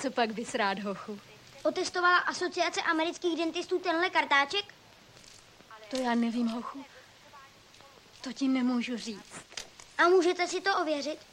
Co 0.00 0.10
pak 0.10 0.34
bys 0.34 0.54
rád, 0.54 0.78
hochu? 0.78 1.20
Otestovala 1.62 2.18
asociace 2.18 2.82
amerických 2.82 3.38
dentistů 3.38 3.78
tenhle 3.78 4.10
kartáček? 4.10 4.74
To 5.90 5.96
já 5.96 6.14
nevím, 6.14 6.48
hochu. 6.48 6.84
To 8.24 8.32
ti 8.32 8.48
nemůžu 8.48 8.96
říct. 8.96 9.44
A 9.98 10.08
můžete 10.08 10.46
si 10.46 10.60
to 10.60 10.78
ověřit? 10.82 11.29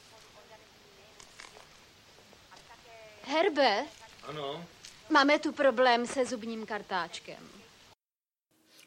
Herbe, 3.30 3.86
Ano. 4.24 4.66
máme 5.10 5.40
tu 5.40 5.52
problém 5.52 6.08
se 6.08 6.26
zubním 6.26 6.66
kartáčkem. 6.66 7.44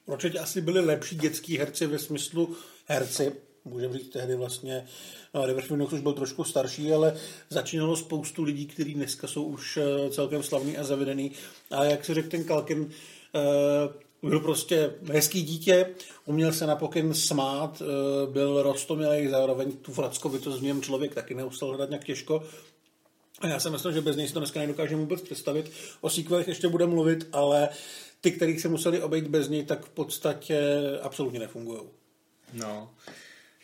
Určitě 0.06 0.38
asi 0.38 0.60
byli 0.60 0.81
lepší 0.81 1.16
dětský 1.16 1.58
herci 1.58 1.87
ve 1.87 1.98
smyslu 1.98 2.56
herci, 2.87 3.32
můžeme 3.64 3.99
říct 3.99 4.09
tehdy 4.09 4.37
vlastně, 4.37 4.87
no, 5.35 5.47
River 5.47 5.64
Phoenix 5.64 5.92
už 5.92 6.00
byl 6.00 6.12
trošku 6.12 6.44
starší, 6.44 6.92
ale 6.92 7.16
začínalo 7.50 7.97
spoustu 7.97 8.42
lidí, 8.42 8.66
kteří 8.66 8.94
dneska 8.94 9.26
jsou 9.26 9.44
už 9.44 9.76
eh, 9.76 10.11
celkem 10.11 10.42
slavný 10.42 10.76
a 10.76 10.85
zavedený. 10.85 11.32
A 11.70 11.85
jak 11.85 12.04
si 12.04 12.14
řekl 12.14 12.28
ten 12.28 12.44
Kalkin, 12.44 12.90
eh, 13.35 13.40
byl 14.23 14.40
prostě 14.40 14.94
hezký 15.12 15.42
dítě, 15.42 15.94
uměl 16.25 16.52
se 16.52 16.66
na 16.66 16.76
pokyn 16.76 17.14
smát, 17.14 17.82
eh, 17.82 17.87
byl 18.32 18.62
rostomilý, 18.62 19.28
zároveň 19.28 19.73
tu 19.73 19.92
frackovitu 19.92 20.52
z 20.52 20.62
něm 20.62 20.82
člověk 20.82 21.14
taky 21.14 21.35
neustal 21.35 21.68
hledat 21.68 21.90
nějak 21.90 22.04
těžko. 22.04 22.42
A 23.40 23.47
já 23.47 23.61
si 23.61 23.70
myslím, 23.70 23.92
že 23.92 24.00
bez 24.00 24.16
něj 24.16 24.28
si 24.28 24.35
to 24.35 24.40
dneska 24.40 24.61
nedokážeme 24.61 25.00
vůbec 25.00 25.23
představit. 25.23 25.73
O 26.00 26.11
sequelech 26.11 26.49
ještě 26.49 26.68
bude 26.68 26.87
mluvit, 26.87 27.28
ale 27.32 27.68
ty, 28.20 28.30
kterých 28.30 28.61
se 28.61 28.68
museli 28.68 29.02
obejít 29.02 29.26
bez 29.26 29.49
něj, 29.49 29.64
tak 29.64 29.85
v 29.85 29.90
podstatě 29.90 30.61
absolutně 31.02 31.38
nefungují. 31.38 31.80
No. 32.52 32.94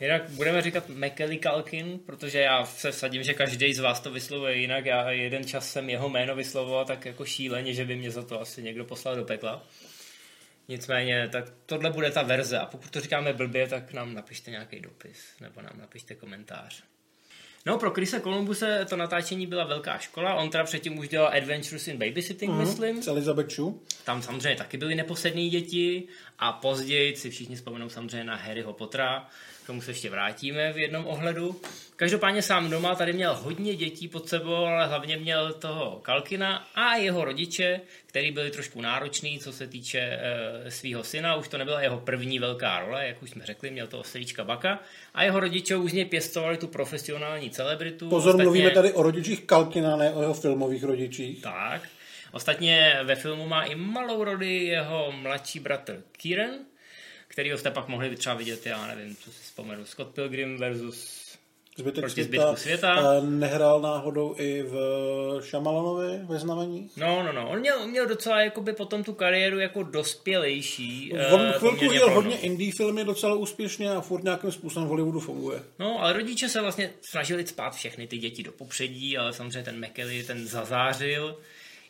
Jinak 0.00 0.28
budeme 0.30 0.62
říkat 0.62 0.88
Macaulay 0.88 1.38
Culkin, 1.38 1.98
protože 1.98 2.40
já 2.40 2.64
se 2.64 2.92
vsadím, 2.92 3.22
že 3.22 3.34
každý 3.34 3.74
z 3.74 3.78
vás 3.78 4.00
to 4.00 4.10
vyslovuje 4.10 4.56
jinak. 4.56 4.86
Já 4.86 5.10
jeden 5.10 5.44
čas 5.44 5.72
jsem 5.72 5.90
jeho 5.90 6.08
jméno 6.08 6.36
vyslovoval 6.36 6.84
tak 6.84 7.04
jako 7.04 7.24
šíleně, 7.24 7.74
že 7.74 7.84
by 7.84 7.96
mě 7.96 8.10
za 8.10 8.22
to 8.22 8.40
asi 8.40 8.62
někdo 8.62 8.84
poslal 8.84 9.16
do 9.16 9.24
pekla. 9.24 9.66
Nicméně, 10.68 11.28
tak 11.32 11.44
tohle 11.66 11.90
bude 11.90 12.10
ta 12.10 12.22
verze 12.22 12.58
a 12.58 12.66
pokud 12.66 12.90
to 12.90 13.00
říkáme 13.00 13.32
blbě, 13.32 13.68
tak 13.68 13.92
nám 13.92 14.14
napište 14.14 14.50
nějaký 14.50 14.80
dopis 14.80 15.18
nebo 15.40 15.62
nám 15.62 15.78
napište 15.78 16.14
komentář. 16.14 16.82
No, 17.66 17.78
pro 17.78 17.90
Krise 17.90 18.20
Columbuse 18.20 18.86
to 18.88 18.96
natáčení 18.96 19.46
byla 19.46 19.64
velká 19.64 19.98
škola. 19.98 20.34
On 20.34 20.50
teda 20.50 20.64
předtím 20.64 20.98
už 20.98 21.08
dělal 21.08 21.32
Adventures 21.36 21.88
in 21.88 21.98
Babysitting, 21.98 22.52
mm, 22.52 22.58
myslím. 22.58 23.02
S 23.02 23.06
Elizabeth 23.06 23.50
Shue. 23.50 23.74
Tam 24.04 24.22
samozřejmě 24.22 24.56
taky 24.56 24.76
byly 24.76 24.94
neposedné 24.94 25.48
děti 25.48 26.08
a 26.38 26.52
později 26.52 27.16
si 27.16 27.30
všichni 27.30 27.56
vzpomenou 27.56 27.88
samozřejmě 27.88 28.24
na 28.24 28.36
Harryho 28.36 28.72
Pottera, 28.72 29.28
k 29.66 29.74
tomu 29.74 29.80
se 29.80 29.90
ještě 29.90 30.10
vrátíme 30.10 30.72
v 30.72 30.78
jednom 30.78 31.06
ohledu. 31.06 31.60
Každopádně 31.96 32.42
sám 32.42 32.70
doma 32.70 32.94
tady 32.94 33.12
měl 33.12 33.34
hodně 33.34 33.74
dětí 33.74 34.08
pod 34.08 34.28
sebou, 34.28 34.54
ale 34.54 34.86
hlavně 34.86 35.16
měl 35.16 35.52
toho 35.52 36.00
Kalkina 36.02 36.68
a 36.74 36.96
jeho 36.96 37.24
rodiče, 37.24 37.80
který 38.06 38.30
byli 38.30 38.50
trošku 38.50 38.80
náročný, 38.80 39.38
co 39.38 39.52
se 39.52 39.66
týče 39.66 39.98
e, 39.98 40.70
svého 40.70 41.04
syna. 41.04 41.36
Už 41.36 41.48
to 41.48 41.58
nebyla 41.58 41.80
jeho 41.80 42.00
první 42.00 42.38
velká 42.38 42.80
role, 42.80 43.06
jak 43.06 43.22
už 43.22 43.30
jsme 43.30 43.46
řekli, 43.46 43.70
měl 43.70 43.86
to 43.86 43.98
Ostrýčka 43.98 44.44
Baka. 44.44 44.78
A 45.14 45.22
jeho 45.22 45.40
rodiče 45.40 45.76
už 45.76 45.90
z 45.90 45.94
něj 45.94 46.04
pěstovali 46.04 46.56
tu 46.56 46.66
profesionální 46.66 47.50
celebritu. 47.50 48.08
Pozor, 48.08 48.28
Ostatně... 48.28 48.42
mluvíme 48.42 48.70
tady 48.70 48.92
o 48.92 49.02
rodičích 49.02 49.44
Kalkina, 49.44 49.96
ne 49.96 50.12
o 50.12 50.20
jeho 50.20 50.34
filmových 50.34 50.84
rodičích. 50.84 51.42
Tak. 51.42 51.82
Ostatně 52.32 53.00
ve 53.04 53.14
filmu 53.14 53.48
má 53.48 53.62
i 53.62 53.74
malou 53.74 54.24
roli 54.24 54.64
jeho 54.64 55.12
mladší 55.12 55.60
bratr 55.60 56.02
Kieran, 56.12 56.50
který 57.36 57.50
jste 57.50 57.70
pak 57.70 57.88
mohli 57.88 58.16
třeba 58.16 58.34
vidět, 58.34 58.66
já 58.66 58.86
nevím, 58.86 59.16
co 59.16 59.32
si 59.32 59.42
vzpomenu, 59.42 59.84
Scott 59.84 60.14
Pilgrim 60.14 60.58
versus 60.58 61.26
Zbytek 61.78 62.04
proti 62.04 62.24
světa, 62.24 62.42
zbytku 62.46 62.56
světa. 62.56 63.20
Nehrál 63.20 63.80
náhodou 63.80 64.34
i 64.38 64.62
v 64.62 64.76
Šamalanovi 65.44 66.20
ve 66.22 66.38
znamení? 66.38 66.90
No, 66.96 67.22
no, 67.22 67.32
no. 67.32 67.50
On 67.50 67.60
měl, 67.60 67.86
měl 67.86 68.06
docela 68.06 68.40
jakoby 68.40 68.72
potom 68.72 69.04
tu 69.04 69.12
kariéru 69.12 69.58
jako 69.58 69.82
dospělejší. 69.82 71.12
On 71.32 71.40
uh, 71.40 71.52
chvilku 71.52 71.84
jel 71.84 72.10
hodně 72.10 72.38
indie 72.38 72.72
filmy 72.76 73.04
docela 73.04 73.34
úspěšně 73.34 73.90
a 73.90 74.00
furt 74.00 74.24
nějakým 74.24 74.52
způsobem 74.52 74.86
v 74.86 74.88
Hollywoodu 74.88 75.20
funguje. 75.20 75.62
No, 75.78 76.02
ale 76.02 76.12
rodiče 76.12 76.48
se 76.48 76.60
vlastně 76.60 76.92
snažili 77.10 77.46
spát 77.46 77.74
všechny 77.74 78.06
ty 78.06 78.18
děti 78.18 78.42
do 78.42 78.52
popředí, 78.52 79.18
ale 79.18 79.32
samozřejmě 79.32 79.62
ten 79.62 79.86
McKelly 79.86 80.24
ten 80.24 80.46
zazářil 80.46 81.38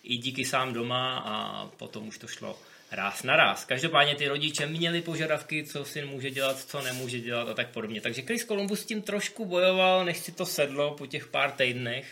i 0.02 0.16
díky 0.16 0.44
sám 0.44 0.72
doma 0.72 1.18
a 1.18 1.66
potom 1.66 2.08
už 2.08 2.18
to 2.18 2.26
šlo 2.26 2.58
ráz 2.90 3.22
na 3.22 3.36
ráz. 3.36 3.64
Každopádně 3.64 4.14
ty 4.14 4.28
rodiče 4.28 4.66
měli 4.66 5.02
požadavky, 5.02 5.64
co 5.64 5.84
syn 5.84 6.06
může 6.06 6.30
dělat, 6.30 6.58
co 6.58 6.82
nemůže 6.82 7.20
dělat 7.20 7.48
a 7.48 7.54
tak 7.54 7.68
podobně. 7.68 8.00
Takže 8.00 8.22
Chris 8.22 8.44
Columbus 8.44 8.80
s 8.80 8.86
tím 8.86 9.02
trošku 9.02 9.44
bojoval, 9.44 10.04
než 10.04 10.18
si 10.18 10.32
to 10.32 10.46
sedlo 10.46 10.94
po 10.94 11.06
těch 11.06 11.26
pár 11.26 11.50
týdnech. 11.50 12.06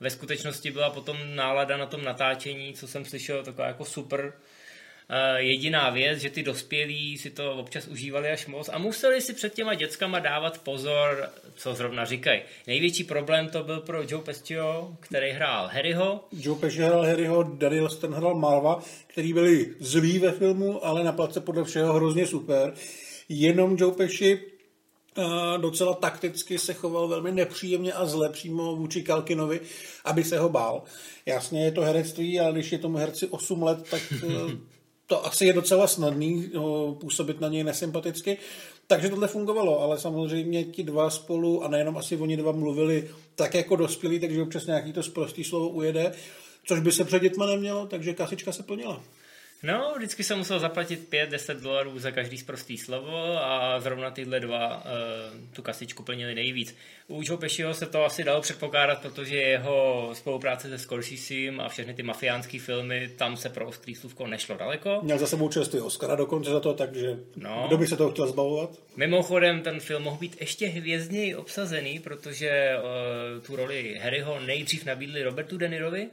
Ve 0.00 0.10
skutečnosti 0.10 0.70
byla 0.70 0.90
potom 0.90 1.16
nálada 1.36 1.76
na 1.76 1.86
tom 1.86 2.04
natáčení, 2.04 2.74
co 2.74 2.88
jsem 2.88 3.04
slyšel, 3.04 3.44
taková 3.44 3.66
jako 3.66 3.84
super 3.84 4.32
jediná 5.36 5.90
věc, 5.90 6.18
že 6.18 6.30
ty 6.30 6.42
dospělí 6.42 7.18
si 7.18 7.30
to 7.30 7.54
občas 7.54 7.86
užívali 7.86 8.28
až 8.28 8.46
moc 8.46 8.70
a 8.72 8.78
museli 8.78 9.20
si 9.20 9.34
před 9.34 9.54
těma 9.54 9.74
dětskama 9.74 10.18
dávat 10.18 10.58
pozor, 10.58 11.28
co 11.56 11.74
zrovna 11.74 12.04
říkají. 12.04 12.42
Největší 12.66 13.04
problém 13.04 13.48
to 13.48 13.62
byl 13.62 13.80
pro 13.80 14.02
Joe 14.02 14.24
Pescio, 14.24 14.96
který 15.00 15.30
hrál 15.30 15.68
Harryho. 15.72 16.24
Joe 16.32 16.60
Pesci 16.60 16.78
hrál 16.78 17.02
Harryho, 17.02 17.42
Daryl 17.42 17.88
Stan 17.88 18.14
hrál 18.14 18.34
Marva, 18.34 18.82
který 19.06 19.32
byli 19.32 19.74
zlí 19.80 20.18
ve 20.18 20.32
filmu, 20.32 20.86
ale 20.86 21.04
na 21.04 21.12
place 21.12 21.40
podle 21.40 21.64
všeho 21.64 21.92
hrozně 21.92 22.26
super. 22.26 22.74
Jenom 23.28 23.76
Joe 23.78 23.96
Pesci 23.96 24.40
uh, 25.18 25.24
docela 25.60 25.94
takticky 25.94 26.58
se 26.58 26.74
choval 26.74 27.08
velmi 27.08 27.32
nepříjemně 27.32 27.92
a 27.92 28.06
zle 28.06 28.28
přímo 28.28 28.76
vůči 28.76 29.02
Kalkinovi, 29.02 29.60
aby 30.04 30.24
se 30.24 30.38
ho 30.38 30.48
bál. 30.48 30.82
Jasně 31.26 31.64
je 31.64 31.72
to 31.72 31.80
herectví, 31.80 32.40
ale 32.40 32.52
když 32.52 32.72
je 32.72 32.78
tomu 32.78 32.96
herci 32.96 33.26
8 33.26 33.62
let, 33.62 33.90
tak 33.90 34.02
uh, 34.24 34.50
to 35.06 35.26
asi 35.26 35.44
je 35.44 35.52
docela 35.52 35.86
snadný 35.86 36.50
no, 36.54 36.94
působit 36.94 37.40
na 37.40 37.48
něj 37.48 37.64
nesympaticky. 37.64 38.38
Takže 38.86 39.08
tohle 39.08 39.28
fungovalo, 39.28 39.80
ale 39.80 39.98
samozřejmě 39.98 40.64
ti 40.64 40.82
dva 40.82 41.10
spolu, 41.10 41.64
a 41.64 41.68
nejenom 41.68 41.96
asi 41.96 42.16
oni 42.16 42.36
dva 42.36 42.52
mluvili 42.52 43.10
tak 43.34 43.54
jako 43.54 43.76
dospělí, 43.76 44.20
takže 44.20 44.42
občas 44.42 44.66
nějaký 44.66 44.92
to 44.92 45.02
zprostý 45.02 45.44
slovo 45.44 45.68
ujede, 45.68 46.12
což 46.64 46.80
by 46.80 46.92
se 46.92 47.04
před 47.04 47.22
dětma 47.22 47.46
nemělo, 47.46 47.86
takže 47.86 48.14
kasička 48.14 48.52
se 48.52 48.62
plnila. 48.62 49.02
No, 49.62 49.92
vždycky 49.96 50.24
jsem 50.24 50.38
musel 50.38 50.58
zaplatit 50.58 51.08
5-10 51.10 51.60
dolarů 51.60 51.98
za 51.98 52.10
každý 52.10 52.38
zprostý 52.38 52.78
slovo 52.78 53.44
a 53.44 53.80
zrovna 53.80 54.10
tyhle 54.10 54.40
dva 54.40 54.76
uh, 54.76 54.82
tu 55.52 55.62
kasičku 55.62 56.02
plnili 56.02 56.34
nejvíc. 56.34 56.76
U 57.08 57.22
Joe 57.24 57.38
Pesciho 57.38 57.74
se 57.74 57.86
to 57.86 58.04
asi 58.04 58.24
dalo 58.24 58.40
předpokládat, 58.40 59.02
protože 59.02 59.36
jeho 59.36 60.10
spolupráce 60.12 60.68
se 60.68 60.78
Scorsesem 60.78 61.60
a 61.60 61.68
všechny 61.68 61.94
ty 61.94 62.02
mafiánské 62.02 62.58
filmy, 62.58 63.10
tam 63.16 63.36
se 63.36 63.48
pro 63.48 63.66
ostrý 63.66 63.94
slůvko 63.94 64.26
nešlo 64.26 64.56
daleko. 64.56 65.00
Měl 65.02 65.18
za 65.18 65.26
sebou 65.26 65.48
čerstvý 65.48 65.80
Oscara 65.80 66.16
dokonce 66.16 66.50
za 66.50 66.60
to, 66.60 66.74
takže 66.74 67.16
no. 67.36 67.64
kdo 67.66 67.78
by 67.78 67.86
se 67.86 67.96
toho 67.96 68.10
chtěl 68.10 68.26
zbavovat? 68.26 68.70
Mimochodem, 68.96 69.62
ten 69.62 69.80
film 69.80 70.02
mohl 70.02 70.16
být 70.16 70.40
ještě 70.40 70.66
hvězdněji 70.66 71.34
obsazený, 71.34 72.00
protože 72.00 72.76
uh, 72.78 73.44
tu 73.46 73.56
roli 73.56 73.98
Harryho 74.02 74.40
nejdřív 74.40 74.84
nabídli 74.84 75.22
Robertu 75.22 75.56
De 75.56 75.68
Nirovi, 75.68 76.08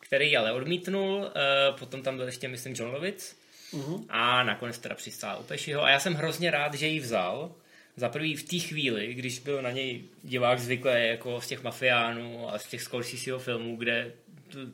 který 0.00 0.36
ale 0.36 0.52
odmítnul, 0.52 1.26
eh, 1.26 1.72
potom 1.78 2.02
tam 2.02 2.16
byl 2.16 2.26
ještě, 2.26 2.48
myslím, 2.48 2.74
John 2.76 2.90
Lovitz 2.90 3.36
uh-huh. 3.72 4.04
a 4.08 4.42
nakonec 4.42 4.78
teda 4.78 4.94
přistál 4.94 5.40
u 5.40 5.42
Pešiho 5.42 5.84
a 5.84 5.90
já 5.90 6.00
jsem 6.00 6.14
hrozně 6.14 6.50
rád, 6.50 6.74
že 6.74 6.86
ji 6.86 7.00
vzal, 7.00 7.54
za 7.98 8.08
prvý 8.08 8.36
v 8.36 8.42
té 8.42 8.58
chvíli, 8.58 9.14
když 9.14 9.38
byl 9.38 9.62
na 9.62 9.70
něj 9.70 10.02
divák 10.22 10.58
zvyklý 10.58 10.92
jako 10.94 11.40
z 11.40 11.46
těch 11.46 11.62
mafiánů 11.62 12.54
a 12.54 12.58
z 12.58 12.66
těch 12.66 12.82
Scorseseho 12.82 13.38
filmů, 13.38 13.76
kde 13.76 14.12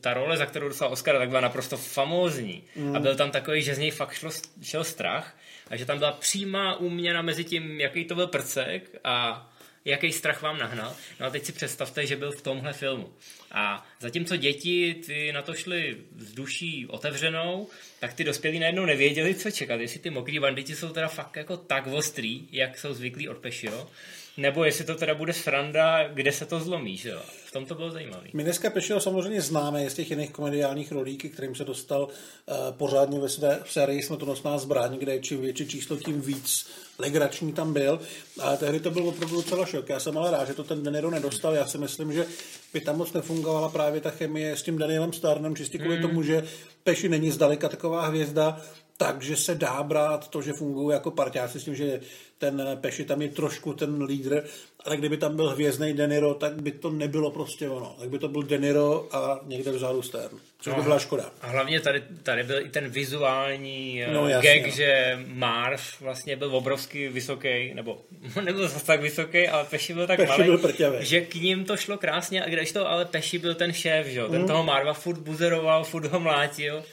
ta 0.01 0.13
role, 0.13 0.37
za 0.37 0.45
kterou 0.45 0.67
dostal 0.67 0.91
Oscar, 0.91 1.17
tak 1.17 1.29
byla 1.29 1.41
naprosto 1.41 1.77
famózní. 1.77 2.63
Mm. 2.75 2.95
A 2.95 2.99
byl 2.99 3.15
tam 3.15 3.31
takový, 3.31 3.61
že 3.61 3.75
z 3.75 3.77
něj 3.77 3.91
fakt 3.91 4.13
šlo, 4.13 4.29
šel 4.61 4.83
strach 4.83 5.37
a 5.69 5.75
že 5.75 5.85
tam 5.85 5.97
byla 5.99 6.11
přímá 6.11 6.75
úměna 6.75 7.21
mezi 7.21 7.43
tím, 7.43 7.81
jaký 7.81 8.05
to 8.05 8.15
byl 8.15 8.27
prcek 8.27 8.95
a 9.03 9.47
jaký 9.85 10.11
strach 10.11 10.41
vám 10.41 10.57
nahnal. 10.57 10.95
No 11.19 11.25
a 11.25 11.29
teď 11.29 11.45
si 11.45 11.51
představte, 11.51 12.05
že 12.05 12.15
byl 12.15 12.31
v 12.31 12.41
tomhle 12.41 12.73
filmu. 12.73 13.09
A 13.51 13.87
zatímco 13.99 14.35
děti 14.35 14.95
ty 15.05 15.31
na 15.31 15.41
to 15.41 15.53
šly 15.53 15.97
s 16.17 16.33
duší 16.33 16.87
otevřenou, 16.87 17.67
tak 17.99 18.13
ty 18.13 18.23
dospělí 18.23 18.59
najednou 18.59 18.85
nevěděli, 18.85 19.35
co 19.35 19.51
čekat. 19.51 19.79
Jestli 19.79 19.99
ty 19.99 20.09
mokrý 20.09 20.39
banditi 20.39 20.75
jsou 20.75 20.89
teda 20.89 21.07
fakt 21.07 21.35
jako 21.35 21.57
tak 21.57 21.87
ostrý, 21.87 22.47
jak 22.51 22.79
jsou 22.79 22.93
zvyklí 22.93 23.29
od 23.29 23.37
Pešio, 23.37 23.89
nebo 24.37 24.63
jestli 24.63 24.85
to 24.85 24.95
teda 24.95 25.15
bude 25.15 25.33
sranda, 25.33 26.07
kde 26.07 26.31
se 26.31 26.45
to 26.45 26.59
zlomí, 26.59 26.97
že 26.97 27.09
jo? 27.09 27.21
V 27.45 27.51
tom 27.51 27.65
to 27.65 27.75
bylo 27.75 27.91
zajímavé. 27.91 28.27
My 28.33 28.43
dneska 28.43 28.69
Pešio 28.69 28.99
samozřejmě 28.99 29.41
známe 29.41 29.89
z 29.89 29.93
těch 29.93 30.09
jiných 30.09 30.31
komediálních 30.31 30.91
rolí, 30.91 31.17
kterým 31.17 31.55
se 31.55 31.63
dostal 31.63 32.03
uh, 32.03 32.55
pořádně 32.77 33.19
ve 33.19 33.29
své 33.29 33.63
sérii 33.65 34.03
Smrtonosná 34.03 34.57
zbraň, 34.57 34.97
kde 34.97 35.19
čím 35.19 35.41
větší 35.41 35.67
číslo, 35.67 35.97
tím 35.97 36.21
víc 36.21 36.69
legrační 36.99 37.53
tam 37.53 37.73
byl. 37.73 37.99
A 38.41 38.55
tehdy 38.55 38.79
to 38.79 38.91
byl 38.91 39.07
opravdu 39.07 39.35
docela 39.35 39.65
šok. 39.65 39.89
Já 39.89 39.99
jsem 39.99 40.17
ale 40.17 40.31
rád, 40.31 40.47
že 40.47 40.53
to 40.53 40.63
ten 40.63 40.83
Deniro 40.83 41.11
nedostal. 41.11 41.53
Já 41.53 41.67
si 41.67 41.77
myslím, 41.77 42.13
že 42.13 42.25
by 42.73 42.81
tam 42.81 42.97
moc 42.97 43.13
nefungovala 43.13 43.69
právě 43.69 44.01
ta 44.01 44.09
chemie 44.09 44.57
s 44.57 44.63
tím 44.63 44.77
Danielem 44.77 45.13
Starnem, 45.13 45.55
čistě 45.55 45.77
kvůli 45.77 45.95
mm. 45.95 46.01
tomu, 46.01 46.23
že 46.23 46.43
Peši 46.83 47.09
není 47.09 47.31
zdaleka 47.31 47.69
taková 47.69 48.05
hvězda, 48.05 48.61
takže 48.97 49.35
se 49.35 49.55
dá 49.55 49.83
brát 49.83 50.27
to, 50.27 50.41
že 50.41 50.53
fungují 50.53 50.93
jako 50.93 51.11
parťáci 51.11 51.59
s 51.59 51.63
tím, 51.63 51.75
že 51.75 51.99
ten 52.37 52.61
Peši 52.81 53.05
tam 53.05 53.21
je 53.21 53.29
trošku 53.29 53.73
ten 53.73 54.03
lídr, 54.03 54.43
ale 54.85 54.97
kdyby 54.97 55.17
tam 55.17 55.35
byl 55.35 55.49
hvězdný 55.49 55.93
Deniro, 55.93 56.33
tak 56.33 56.61
by 56.61 56.71
to 56.71 56.89
nebylo 56.89 57.31
prostě 57.31 57.69
ono. 57.69 57.95
Tak 57.99 58.09
by 58.09 58.19
to 58.19 58.27
byl 58.27 58.43
Deniro 58.43 59.07
a 59.11 59.39
někde 59.43 59.71
vzadu 59.71 60.01
Stern, 60.01 60.37
což 60.59 60.73
no, 60.73 60.77
by 60.77 60.83
byla 60.83 60.99
škoda. 60.99 61.31
A 61.41 61.47
hlavně 61.47 61.79
tady, 61.79 62.03
tady 62.23 62.43
byl 62.43 62.59
i 62.59 62.69
ten 62.69 62.89
vizuální 62.89 64.03
eh, 64.03 64.13
no, 64.13 64.27
jasně, 64.27 64.59
gag, 64.59 64.65
no. 64.65 64.75
že 64.75 65.19
Marv 65.27 66.01
vlastně 66.01 66.35
byl 66.35 66.55
obrovský 66.55 67.07
vysoký, 67.07 67.73
nebo 67.73 68.01
nebyl 68.41 68.67
zase 68.67 68.85
tak 68.85 69.01
vysoký, 69.01 69.47
ale 69.47 69.65
Peši 69.65 69.93
byl 69.93 70.07
tak 70.07 70.17
Peši 70.17 70.29
malý, 70.29 70.43
byl 70.43 70.95
že 70.99 71.21
k 71.21 71.35
ním 71.35 71.65
to 71.65 71.77
šlo 71.77 71.97
krásně, 71.97 72.43
a 72.43 72.49
když 72.49 72.71
to 72.71 72.89
ale 72.89 73.05
Peši 73.05 73.39
byl 73.39 73.55
ten 73.55 73.73
šéf, 73.73 74.07
že? 74.07 74.23
ten 74.23 74.41
mm. 74.41 74.47
toho 74.47 74.63
Marva 74.63 74.93
furt 74.93 75.19
buzeroval, 75.19 75.83
furt 75.83 76.05
ho 76.05 76.19
mlátil. 76.19 76.83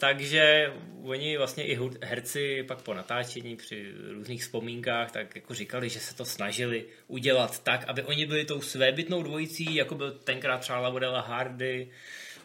Takže 0.00 0.72
oni 1.02 1.36
vlastně 1.36 1.64
i 1.64 1.78
herci 2.02 2.64
pak 2.68 2.82
po 2.82 2.94
natáčení 2.94 3.56
při 3.56 3.92
různých 4.12 4.42
vzpomínkách 4.42 5.10
tak 5.10 5.34
jako 5.34 5.54
říkali, 5.54 5.88
že 5.88 6.00
se 6.00 6.14
to 6.16 6.24
snažili 6.24 6.84
udělat 7.06 7.62
tak, 7.62 7.84
aby 7.88 8.02
oni 8.02 8.26
byli 8.26 8.44
tou 8.44 8.60
svébytnou 8.60 9.22
dvojicí, 9.22 9.74
jako 9.74 9.94
byl 9.94 10.10
tenkrát 10.10 10.58
třeba 10.58 10.78
Laudela 10.78 11.20
Hardy 11.20 11.90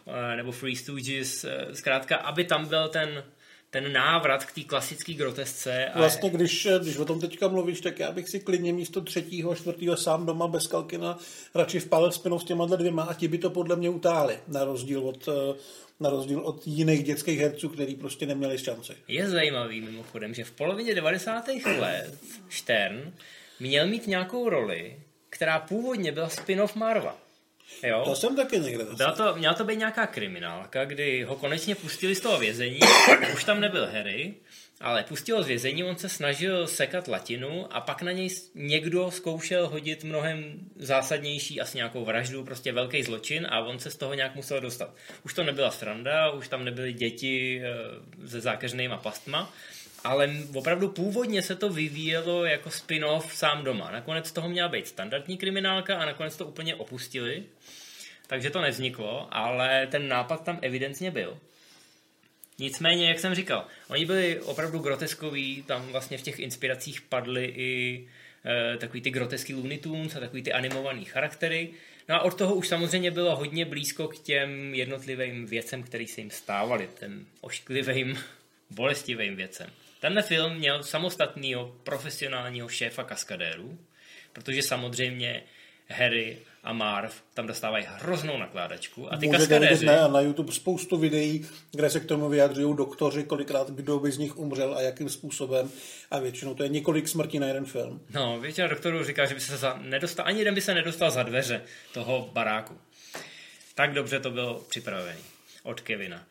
eh, 0.06 0.36
nebo 0.36 0.52
Free 0.52 0.76
Stooges, 0.76 1.44
eh, 1.44 1.74
zkrátka, 1.74 2.16
aby 2.16 2.44
tam 2.44 2.66
byl 2.66 2.88
ten 2.88 3.24
ten 3.70 3.92
návrat 3.92 4.44
k 4.44 4.52
té 4.52 4.60
klasické 4.60 5.12
grotesce. 5.12 5.86
A... 5.86 5.98
Vlastně, 5.98 6.30
když, 6.30 6.68
když 6.82 6.96
o 6.96 7.04
tom 7.04 7.20
teďka 7.20 7.48
mluvíš, 7.48 7.80
tak 7.80 7.98
já 7.98 8.12
bych 8.12 8.28
si 8.28 8.40
klidně 8.40 8.72
místo 8.72 9.00
třetího 9.00 9.50
a 9.50 9.54
čtvrtého 9.54 9.96
sám 9.96 10.26
doma 10.26 10.48
bez 10.48 10.66
Kalkina 10.66 11.18
radši 11.54 11.80
vpálil 11.80 12.12
spinu 12.12 12.38
s 12.38 12.44
těma 12.44 12.66
dvěma 12.66 13.02
a 13.02 13.14
ti 13.14 13.28
by 13.28 13.38
to 13.38 13.50
podle 13.50 13.76
mě 13.76 13.90
utáli, 13.90 14.38
na 14.48 14.64
rozdíl 14.64 15.08
od, 15.08 15.28
eh, 15.28 15.58
na 16.00 16.10
rozdíl 16.10 16.40
od 16.40 16.66
jiných 16.66 17.04
dětských 17.04 17.38
herců, 17.38 17.68
který 17.68 17.94
prostě 17.94 18.26
neměli 18.26 18.58
šanci. 18.58 18.92
Je 19.08 19.30
zajímavý 19.30 19.80
mimochodem, 19.80 20.34
že 20.34 20.44
v 20.44 20.52
polovině 20.52 20.94
90. 20.94 21.44
let 21.78 22.14
Stern 22.48 23.12
měl 23.60 23.86
mít 23.86 24.06
nějakou 24.06 24.48
roli, 24.48 24.96
která 25.30 25.58
původně 25.58 26.12
byla 26.12 26.28
spin-off 26.28 26.74
Marva. 26.74 27.18
Jo? 27.82 28.02
To 28.04 28.16
jsem 28.16 28.36
taky 28.36 28.58
někde 28.60 28.84
Byla 28.96 29.12
to, 29.12 29.36
měla 29.36 29.54
to 29.54 29.64
být 29.64 29.78
nějaká 29.78 30.06
kriminálka, 30.06 30.84
kdy 30.84 31.22
ho 31.22 31.36
konečně 31.36 31.74
pustili 31.74 32.14
z 32.14 32.20
toho 32.20 32.38
vězení, 32.38 32.78
už 33.34 33.44
tam 33.44 33.60
nebyl 33.60 33.86
Harry, 33.86 34.34
ale 34.80 35.04
pustil 35.04 35.42
z 35.42 35.46
vězení, 35.46 35.84
on 35.84 35.96
se 35.96 36.08
snažil 36.08 36.66
sekat 36.66 37.08
latinu 37.08 37.66
a 37.70 37.80
pak 37.80 38.02
na 38.02 38.12
něj 38.12 38.28
někdo 38.54 39.10
zkoušel 39.10 39.68
hodit 39.68 40.04
mnohem 40.04 40.60
zásadnější 40.76 41.60
asi 41.60 41.76
nějakou 41.76 42.04
vraždu, 42.04 42.44
prostě 42.44 42.72
velký 42.72 43.02
zločin 43.02 43.46
a 43.50 43.60
on 43.60 43.78
se 43.78 43.90
z 43.90 43.96
toho 43.96 44.14
nějak 44.14 44.34
musel 44.34 44.60
dostat. 44.60 44.94
Už 45.24 45.34
to 45.34 45.44
nebyla 45.44 45.70
sranda, 45.70 46.30
už 46.30 46.48
tam 46.48 46.64
nebyly 46.64 46.92
děti 46.92 47.62
eh, 47.64 48.28
se 48.28 48.40
zákeřnýma 48.40 48.96
pastma, 48.96 49.52
ale 50.04 50.30
opravdu 50.54 50.88
původně 50.88 51.42
se 51.42 51.56
to 51.56 51.68
vyvíjelo 51.68 52.44
jako 52.44 52.70
spin-off 52.70 53.34
sám 53.34 53.64
doma. 53.64 53.90
Nakonec 53.90 54.32
toho 54.32 54.48
měla 54.48 54.68
být 54.68 54.88
standardní 54.88 55.38
kriminálka 55.38 55.96
a 55.98 56.06
nakonec 56.06 56.36
to 56.36 56.46
úplně 56.46 56.74
opustili, 56.74 57.42
takže 58.26 58.50
to 58.50 58.60
nevzniklo, 58.60 59.28
ale 59.30 59.86
ten 59.86 60.08
nápad 60.08 60.44
tam 60.44 60.58
evidentně 60.62 61.10
byl. 61.10 61.38
Nicméně, 62.58 63.08
jak 63.08 63.18
jsem 63.18 63.34
říkal, 63.34 63.66
oni 63.88 64.06
byli 64.06 64.40
opravdu 64.40 64.78
groteskoví, 64.78 65.62
tam 65.62 65.86
vlastně 65.86 66.18
v 66.18 66.22
těch 66.22 66.38
inspiracích 66.38 67.00
padly 67.00 67.44
i 67.44 68.04
e, 68.44 68.76
takový 68.76 69.00
ty 69.00 69.10
groteský 69.10 69.54
Looney 69.54 69.78
Tunes 69.78 70.16
a 70.16 70.20
takový 70.20 70.42
ty 70.42 70.52
animovaný 70.52 71.04
charaktery. 71.04 71.70
No 72.08 72.14
a 72.14 72.20
od 72.20 72.38
toho 72.38 72.54
už 72.54 72.68
samozřejmě 72.68 73.10
bylo 73.10 73.36
hodně 73.36 73.64
blízko 73.64 74.08
k 74.08 74.18
těm 74.18 74.74
jednotlivým 74.74 75.46
věcem, 75.46 75.82
které 75.82 76.06
se 76.06 76.20
jim 76.20 76.30
stávaly, 76.30 76.88
těm 76.98 77.26
ošklivým, 77.40 78.18
bolestivým 78.70 79.36
věcem. 79.36 79.70
Tenhle 80.00 80.22
film 80.22 80.54
měl 80.54 80.82
samostatného 80.82 81.76
profesionálního 81.84 82.68
šéfa 82.68 83.04
kaskadérů, 83.04 83.78
protože 84.32 84.62
samozřejmě 84.62 85.42
Harry 85.88 86.38
a 86.66 86.72
Marv 86.72 87.22
tam 87.34 87.46
dostávají 87.46 87.86
hroznou 87.88 88.38
nakládačku. 88.38 89.12
A 89.12 89.16
ty 89.16 89.26
Můžete 89.26 89.38
kaskadéři... 89.38 89.86
Ne, 89.86 90.00
a 90.00 90.08
na 90.08 90.20
YouTube 90.20 90.52
spoustu 90.52 90.96
videí, 90.96 91.46
kde 91.72 91.90
se 91.90 92.00
k 92.00 92.04
tomu 92.04 92.28
vyjadřují 92.28 92.76
doktoři, 92.76 93.24
kolikrát 93.24 93.70
kdo 93.70 93.98
by 93.98 94.12
z 94.12 94.18
nich 94.18 94.36
umřel 94.36 94.74
a 94.74 94.80
jakým 94.80 95.08
způsobem. 95.08 95.70
A 96.10 96.18
většinou 96.18 96.54
to 96.54 96.62
je 96.62 96.68
několik 96.68 97.08
smrtí 97.08 97.38
na 97.38 97.46
jeden 97.46 97.64
film. 97.64 98.00
No, 98.10 98.40
většina 98.40 98.66
doktorů 98.66 99.04
říká, 99.04 99.26
že 99.26 99.34
by 99.34 99.40
se 99.40 99.56
za, 99.56 99.78
nedostal, 99.82 100.26
ani 100.26 100.38
jeden 100.38 100.54
by 100.54 100.60
se 100.60 100.74
nedostal 100.74 101.10
za 101.10 101.22
dveře 101.22 101.62
toho 101.92 102.30
baráku. 102.32 102.78
Tak 103.74 103.92
dobře 103.92 104.20
to 104.20 104.30
bylo 104.30 104.64
připravené 104.68 105.16
od 105.62 105.80
Kevina. 105.80 106.26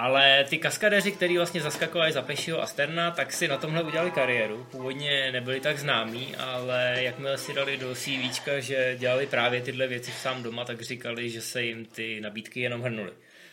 Ale 0.00 0.44
ty 0.48 0.58
kaskadeři, 0.58 1.12
kteří 1.12 1.36
vlastně 1.36 1.60
zaskakovali 1.60 2.12
za 2.12 2.22
Pešio 2.22 2.60
a 2.60 2.66
Sterna, 2.66 3.10
tak 3.10 3.32
si 3.32 3.48
na 3.48 3.56
tomhle 3.56 3.82
udělali 3.82 4.10
kariéru. 4.10 4.66
Původně 4.70 5.32
nebyli 5.32 5.60
tak 5.60 5.78
známí, 5.78 6.36
ale 6.36 6.94
jakmile 6.98 7.38
si 7.38 7.54
dali 7.54 7.76
do 7.76 7.94
CV, 7.94 8.40
že 8.58 8.96
dělali 8.98 9.26
právě 9.26 9.60
tyhle 9.60 9.86
věci 9.86 10.10
sám 10.10 10.42
doma, 10.42 10.64
tak 10.64 10.82
říkali, 10.82 11.30
že 11.30 11.40
se 11.40 11.62
jim 11.62 11.84
ty 11.84 12.20
nabídky 12.20 12.60
jenom 12.60 12.82
hrnuly. 12.82 13.10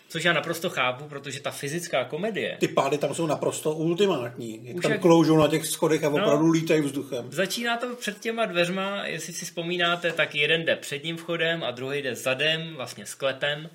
Což 0.10 0.24
já 0.24 0.34
naprosto 0.34 0.70
chápu, 0.70 1.06
protože 1.10 1.39
ta 1.39 1.51
fyzická 1.51 2.04
komedie... 2.04 2.58
Ty 2.60 2.68
pády 2.68 2.98
tam 2.98 3.13
jsou 3.16 3.27
naprosto 3.27 3.72
ultimátní. 3.74 4.60
Jak 4.63 4.82
tam 4.82 4.92
jak- 4.92 5.01
kloužou 5.01 5.38
na 5.38 5.48
těch 5.48 5.66
schodech 5.66 6.04
a 6.04 6.10
No. 6.10 6.16
opravdu 6.16 6.51
lítají 6.51 6.82
vzduchem. 6.82 7.25
Začíná 7.32 7.77
to 7.77 7.96
před 7.96 8.20
těma 8.20 8.46
dveřma, 8.46 9.06
jestli 9.06 9.34
si 9.34 9.46
vzpomínáte, 9.46 10.12
tak 10.12 10.36
jeden 10.36 10.66
jde 10.66 10.75
předním 10.75 11.18
vchodem 11.18 11.63
a 11.63 11.72
druhý 11.72 12.01
jde 12.01 12.16
zadem, 12.16 12.74
vlastně 12.75 13.06
sklepem. 13.06 13.70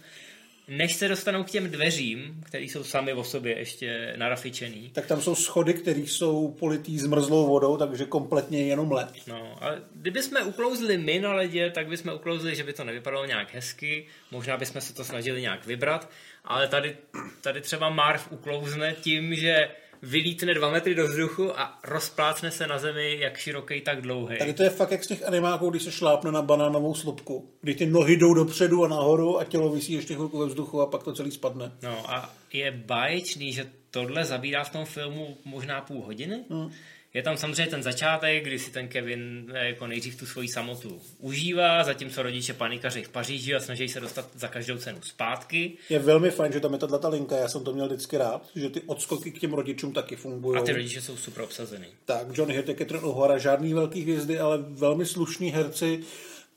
Než 0.69 0.95
se 0.95 1.09
dostanou 1.09 1.45
k 1.45 1.51
těm 1.51 1.71
dveřím, 1.71 2.41
které 2.47 2.65
jsou 2.65 2.85
sami 2.85 3.13
o 3.13 3.25
sobě 3.25 3.59
ještě 3.59 4.15
narafičený, 4.17 4.91
Tak 4.95 5.07
tam 5.07 5.21
jsou 5.21 5.35
schody, 5.35 5.75
které 5.75 6.01
jsou 6.01 6.57
politý 6.59 6.99
zmrzlou 6.99 7.47
vodou, 7.47 7.77
takže 7.77 8.05
kompletně 8.05 8.67
jenom 8.67 8.93
led. 8.93 9.09
No, 9.27 9.57
ale 9.61 9.83
kdyby 9.95 10.23
jsme 10.23 10.43
uklouzli 10.43 10.99
my 10.99 11.21
na 11.21 11.33
ledě, 11.33 11.71
tak 11.71 11.87
bychom 11.87 12.15
uklouzli, 12.15 12.57
že 12.57 12.65
by 12.65 12.73
to 12.73 12.85
nevypadalo 12.85 13.27
nějak 13.27 13.55
hezky, 13.55 14.07
možná 14.31 14.57
bychom 14.57 14.81
se 14.81 14.95
to 14.95 15.05
snažili 15.05 15.41
nějak 15.41 15.67
vybrat, 15.67 16.11
ale 16.45 16.69
tady, 16.69 16.97
tady 17.41 17.61
třeba 17.61 17.91
Marv 17.91 18.33
uklouzne 18.33 18.95
tím, 19.01 19.35
že 19.35 19.69
vylítne 20.03 20.55
dva 20.55 20.71
metry 20.71 20.95
do 20.95 21.07
vzduchu 21.07 21.61
a 21.61 21.79
rozplácne 21.85 22.51
se 22.51 22.67
na 22.67 22.79
zemi 22.79 23.17
jak 23.21 23.37
široký, 23.37 23.81
tak 23.81 24.01
dlouhý. 24.01 24.39
Tady 24.39 24.53
to 24.53 24.63
je 24.63 24.71
fakt 24.71 24.91
jak 24.91 25.05
z 25.05 25.07
těch 25.07 25.27
animáků, 25.27 25.71
když 25.71 25.83
se 25.83 25.93
šlápne 25.93 26.33
na 26.33 26.43
banánovou 26.43 26.95
slupku. 26.95 27.51
Kdy 27.61 27.75
ty 27.75 27.87
nohy 27.87 28.17
jdou 28.17 28.35
dopředu 28.35 28.85
a 28.85 28.89
nahoru 28.89 29.39
a 29.39 29.45
tělo 29.45 29.71
visí 29.71 29.93
ještě 29.93 30.15
chvilku 30.15 30.39
ve 30.39 30.47
vzduchu 30.47 30.81
a 30.81 30.87
pak 30.87 31.03
to 31.03 31.13
celý 31.13 31.31
spadne. 31.31 31.73
No 31.83 32.11
a 32.11 32.35
je 32.53 32.71
báječný, 32.71 33.53
že 33.53 33.67
tohle 33.91 34.25
zabírá 34.25 34.65
v 34.65 34.71
tom 34.71 34.85
filmu 34.85 35.37
možná 35.45 35.81
půl 35.81 36.03
hodiny. 36.03 36.45
Hmm. 36.51 36.71
Je 37.15 37.23
tam 37.23 37.37
samozřejmě 37.37 37.67
ten 37.67 37.83
začátek, 37.83 38.45
kdy 38.45 38.59
si 38.59 38.71
ten 38.71 38.89
Kevin 38.89 39.53
eh, 39.55 39.67
jako 39.67 39.87
nejdřív 39.87 40.19
tu 40.19 40.27
svoji 40.27 40.49
samotu 40.49 41.01
užívá, 41.19 41.85
zatímco 41.85 42.23
rodiče 42.23 42.53
panikaři 42.53 43.03
v 43.03 43.09
Paříži 43.09 43.55
a 43.55 43.61
snaží 43.61 43.89
se 43.89 44.01
dostat 44.01 44.29
za 44.35 44.49
každou 44.49 44.79
cenu 44.79 44.99
zpátky. 45.03 45.73
Je 45.89 45.99
velmi 45.99 46.31
fajn, 46.31 46.53
že 46.53 46.61
tam 46.61 46.73
je 46.73 46.79
tato 46.79 47.11
linka, 47.11 47.37
já 47.37 47.49
jsem 47.49 47.65
to 47.65 47.73
měl 47.73 47.87
vždycky 47.87 48.17
rád, 48.17 48.47
že 48.57 48.71
ty 48.71 48.81
odskoky 48.81 49.31
k 49.31 49.39
těm 49.39 49.53
rodičům 49.53 49.93
taky 49.93 50.17
fungují. 50.17 50.59
A 50.59 50.63
ty 50.63 50.73
rodiče 50.73 51.03
jsou 51.03 51.17
super 51.17 51.43
obsazený. 51.43 51.87
Tak, 52.05 52.27
John 52.39 52.51
Hirt, 52.51 52.67
Catherine 52.67 53.07
O'Hara, 53.07 53.39
žádný 53.39 53.75
velký 53.75 54.03
hvězdy, 54.03 54.39
ale 54.39 54.59
velmi 54.59 55.07
slušní 55.07 55.51
herci. 55.51 56.01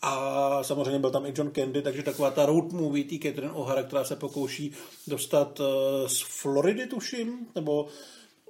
A 0.02 0.64
samozřejmě 0.64 1.00
byl 1.00 1.12
tam 1.12 1.26
i 1.26 1.34
John 1.38 1.52
Candy, 1.52 1.82
takže 1.82 2.04
taková 2.04 2.32
ta 2.32 2.46
road 2.46 2.72
movie 2.72 3.06
tý 3.06 3.20
Catherine 3.20 3.54
O'Hara, 3.54 3.84
která 3.84 4.04
se 4.04 4.16
pokouší 4.16 4.72
dostat 5.08 5.60
uh, 5.60 5.66
z 6.08 6.22
Floridy, 6.22 6.88
tuším, 6.88 7.48
nebo 7.56 7.88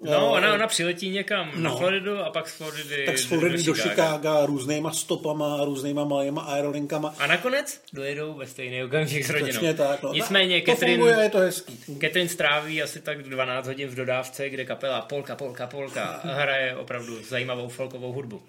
No, 0.02 0.12
eh, 0.12 0.38
ona, 0.38 0.54
ona 0.54 0.68
přiletí 0.68 1.10
někam 1.10 1.52
no. 1.56 1.62
na. 1.62 1.76
Floridu 1.76 2.20
a 2.20 2.30
pak 2.30 2.50
z 2.50 2.56
Floridy 2.56 3.06
tak 3.06 3.18
z 3.18 3.26
Floridy 3.26 3.64
do 3.64 3.74
Chicaga 3.74 4.46
různýma 4.46 4.92
stopama, 4.92 5.66
různýma 5.66 6.04
malýma 6.04 6.42
aerolinkama. 6.42 7.16
A 7.20 7.28
nakonec 7.28 7.82
dojedou 7.94 8.34
ve 8.34 8.48
stejný 8.48 8.84
okamžik 8.84 9.26
s 9.26 9.30
rodinou. 9.30 9.50
Přesně 9.50 9.74
tak. 9.74 10.04
No. 10.04 10.14
Nicméně 10.14 10.62
to 10.62 10.72
Catherine, 10.72 10.98
funguje 10.98 11.24
je 11.24 11.30
to 11.30 11.38
hezký. 11.38 11.80
Catherine 12.02 12.30
stráví 12.30 12.84
asi 12.84 13.02
tak 13.02 13.24
12 13.24 13.68
hodin 13.68 13.90
v 13.90 13.96
dodávce, 13.96 14.50
kde 14.50 14.66
kapela 14.66 15.02
Polka, 15.02 15.36
Polka, 15.36 15.68
Polka 15.68 16.22
hraje 16.24 16.76
opravdu 16.76 17.24
zajímavou 17.24 17.68
folkovou 17.68 18.12
hudbu. 18.14 18.42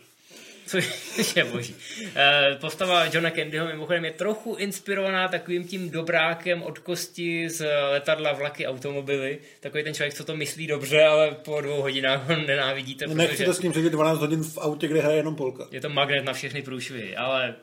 Což 0.66 1.36
je 1.36 1.44
boží. 1.44 1.76
Eh, 2.16 2.56
Postava 2.60 3.04
Johna 3.04 3.30
Candyho 3.30 3.66
mimochodem 3.66 4.04
je 4.04 4.10
trochu 4.10 4.54
inspirovaná 4.54 5.28
takovým 5.28 5.68
tím 5.68 5.90
dobrákem 5.90 6.62
od 6.62 6.78
kosti 6.78 7.48
z 7.50 7.66
letadla, 7.90 8.32
vlaky, 8.32 8.66
automobily. 8.66 9.38
Takový 9.60 9.84
ten 9.84 9.94
člověk, 9.94 10.14
co 10.14 10.24
to 10.24 10.36
myslí 10.36 10.66
dobře, 10.66 11.04
ale 11.04 11.30
po 11.30 11.60
dvou 11.60 11.80
hodinách 11.82 12.28
ho 12.28 12.36
nenávidíte, 12.36 13.04
protože 13.04 13.16
Nechci 13.16 13.44
to 13.44 13.54
s 13.54 13.60
ním 13.60 13.72
sedět 13.72 13.90
12 13.90 14.18
hodin 14.18 14.42
v 14.44 14.58
autě, 14.58 14.88
kde 14.88 15.00
hraje 15.00 15.16
jenom 15.16 15.36
polka. 15.36 15.68
je 15.70 15.80
to 15.80 15.88
magnet 15.88 16.24
na 16.24 16.32
všechny 16.32 16.62
průšvihy, 16.62 17.16
ale 17.16 17.54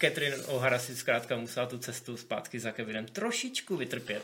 Catherine 0.00 0.36
O'Hara 0.36 0.78
si 0.78 0.96
zkrátka 0.96 1.36
musela 1.36 1.66
tu 1.66 1.78
cestu 1.78 2.16
zpátky 2.16 2.60
za 2.60 2.70
Kevinem 2.72 3.06
trošičku 3.06 3.76
vytrpět. 3.76 4.22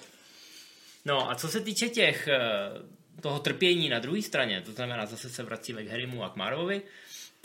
No 1.05 1.31
a 1.31 1.35
co 1.35 1.49
se 1.49 1.61
týče 1.61 1.89
těch, 1.89 2.29
eh, 2.29 2.41
toho 3.21 3.39
trpění 3.39 3.89
na 3.89 3.99
druhé 3.99 4.23
straně, 4.23 4.63
to 4.67 4.73
znamená, 4.73 5.07
zase 5.07 5.31
se 5.31 5.43
vracíme 5.43 5.85
k 5.85 5.91
Harrymu 5.91 6.25
a 6.25 6.29
k 6.29 6.37
Marvovi, 6.37 6.83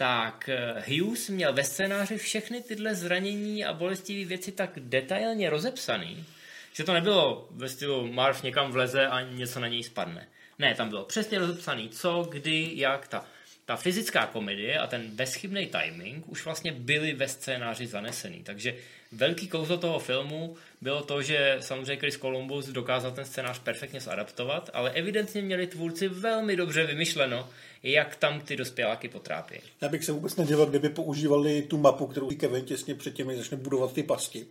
tak 0.02 0.50
eh, 0.50 0.84
Hughes 0.88 1.30
měl 1.30 1.54
ve 1.54 1.64
scénáři 1.64 2.18
všechny 2.18 2.62
tyhle 2.62 2.96
zranění 2.96 3.66
a 3.66 3.74
bolestivé 3.74 4.26
věci 4.30 4.52
tak 4.52 4.70
detailně 4.80 5.50
rozepsaný, 5.50 6.26
že 6.74 6.84
to 6.84 6.94
nebylo 6.94 7.48
ve 7.52 7.70
stylu 7.70 8.14
Marv 8.14 8.44
někam 8.44 8.72
vleze 8.72 9.08
a 9.08 9.22
něco 9.22 9.60
na 9.60 9.68
něj 9.68 9.84
spadne. 9.84 10.28
Ne, 10.60 10.76
tam 10.76 10.90
bylo 10.90 11.06
přesně 11.06 11.40
rozepsaný 11.40 11.90
co, 11.90 12.28
kdy, 12.32 12.72
jak, 12.76 13.08
ta, 13.08 13.26
ta 13.72 13.78
fyzická 13.78 14.26
komedie 14.26 14.80
a 14.80 14.88
ten 14.88 15.02
bezchybný 15.16 15.68
timing 15.68 16.30
už 16.30 16.46
vlastně 16.46 16.72
byly 16.72 17.14
ve 17.14 17.28
scénáři 17.28 17.88
zanesený. 17.88 18.44
Takže 18.44 18.76
velký 19.12 19.48
kouzlo 19.48 19.78
toho 19.78 20.00
filmu 20.00 20.56
bylo 20.82 21.02
to, 21.04 21.22
že 21.22 21.58
samozřejmě 21.60 21.96
Chris 21.96 22.18
Columbus 22.18 22.68
dokázal 22.68 23.12
ten 23.12 23.26
scénář 23.26 23.60
perfektně 23.60 24.02
zadaptovat, 24.02 24.70
ale 24.74 24.92
evidentně 24.92 25.42
měli 25.42 25.68
tvůrci 25.68 26.08
velmi 26.08 26.56
dobře 26.56 26.86
vymyšleno, 26.86 27.50
jak 27.84 28.16
tam 28.16 28.42
ty 28.42 28.56
dospěláky 28.56 29.10
potrápí. 29.10 29.56
Já 29.82 29.90
bych 29.90 30.06
se 30.06 30.12
vůbec 30.12 30.36
nedivil, 30.36 30.66
kdyby 30.66 30.90
používali 30.90 31.62
tu 31.62 31.78
mapu, 31.78 32.08
kterou 32.08 32.30
Kevin 32.30 32.66
těsně 32.66 32.96
předtím, 32.96 33.28
než 33.28 33.38
začne 33.38 33.58
budovat 33.58 33.94
ty 33.94 34.04
pasti. 34.04 34.46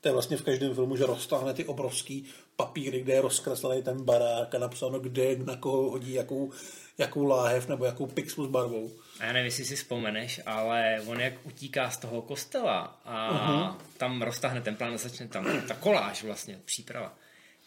To 0.00 0.08
je 0.08 0.12
vlastně 0.12 0.36
v 0.36 0.42
každém 0.42 0.74
filmu, 0.74 0.96
že 0.96 1.06
roztáhne 1.06 1.54
ty 1.54 1.64
obrovský 1.64 2.24
papíry, 2.56 3.00
kde 3.00 3.12
je 3.12 3.20
rozkreslený 3.20 3.82
ten 3.82 4.04
barák 4.04 4.54
a 4.54 4.58
napsáno, 4.58 5.00
kde 5.00 5.36
na 5.36 5.56
koho 5.56 5.90
hodí 5.90 6.12
jakou, 6.12 6.52
jakou 6.98 7.24
láhev 7.24 7.68
nebo 7.68 7.84
jakou 7.84 8.06
pixlu 8.06 8.46
s 8.46 8.50
barvou. 8.50 8.90
A 9.20 9.24
já 9.24 9.32
nevím, 9.32 9.44
jestli 9.46 9.64
si 9.64 9.76
vzpomeneš, 9.76 10.40
ale 10.46 11.00
on 11.06 11.20
jak 11.20 11.46
utíká 11.46 11.90
z 11.90 11.96
toho 11.96 12.22
kostela 12.22 13.00
a 13.04 13.30
uh-huh. 13.32 13.76
tam 13.96 14.22
roztáhne 14.22 14.60
ten 14.60 14.76
plán 14.76 14.94
a 14.94 14.96
začne 14.96 15.28
tam 15.28 15.62
ta 15.68 15.74
koláž 15.74 16.22
vlastně, 16.22 16.58
příprava. 16.64 17.14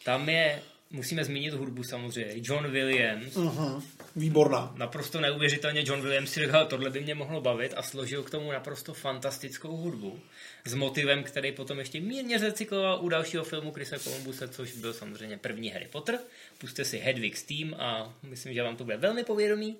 Tam 0.03 0.29
je, 0.29 0.61
musíme 0.91 1.25
zmínit 1.25 1.53
hudbu 1.53 1.83
samozřejmě, 1.83 2.33
John 2.35 2.71
Williams, 2.71 3.33
Uh-huh. 3.35 3.83
Výborná. 4.15 4.73
naprosto 4.77 5.21
neuvěřitelně 5.21 5.83
John 5.85 6.01
Williams 6.01 6.31
si 6.31 6.39
říkal, 6.45 6.65
tohle 6.65 6.89
by 6.89 6.99
mě 7.01 7.15
mohlo 7.15 7.41
bavit 7.41 7.73
a 7.77 7.81
složil 7.83 8.23
k 8.23 8.29
tomu 8.29 8.51
naprosto 8.51 8.93
fantastickou 8.93 9.77
hudbu 9.77 10.19
s 10.65 10.73
motivem, 10.73 11.23
který 11.23 11.51
potom 11.51 11.79
ještě 11.79 12.01
mírně 12.01 12.37
recykloval 12.37 12.99
u 13.01 13.09
dalšího 13.09 13.43
filmu 13.43 13.71
Chrisa 13.71 13.99
Columbuse, 13.99 14.47
což 14.47 14.71
byl 14.71 14.93
samozřejmě 14.93 15.37
první 15.37 15.69
Harry 15.69 15.87
Potter. 15.91 16.19
Puste 16.57 16.85
si 16.85 16.97
Hedwig's 16.97 17.43
Team 17.43 17.73
a 17.73 18.13
myslím, 18.23 18.53
že 18.53 18.63
vám 18.63 18.75
to 18.75 18.83
bude 18.83 18.97
velmi 18.97 19.23
povědomí. 19.23 19.77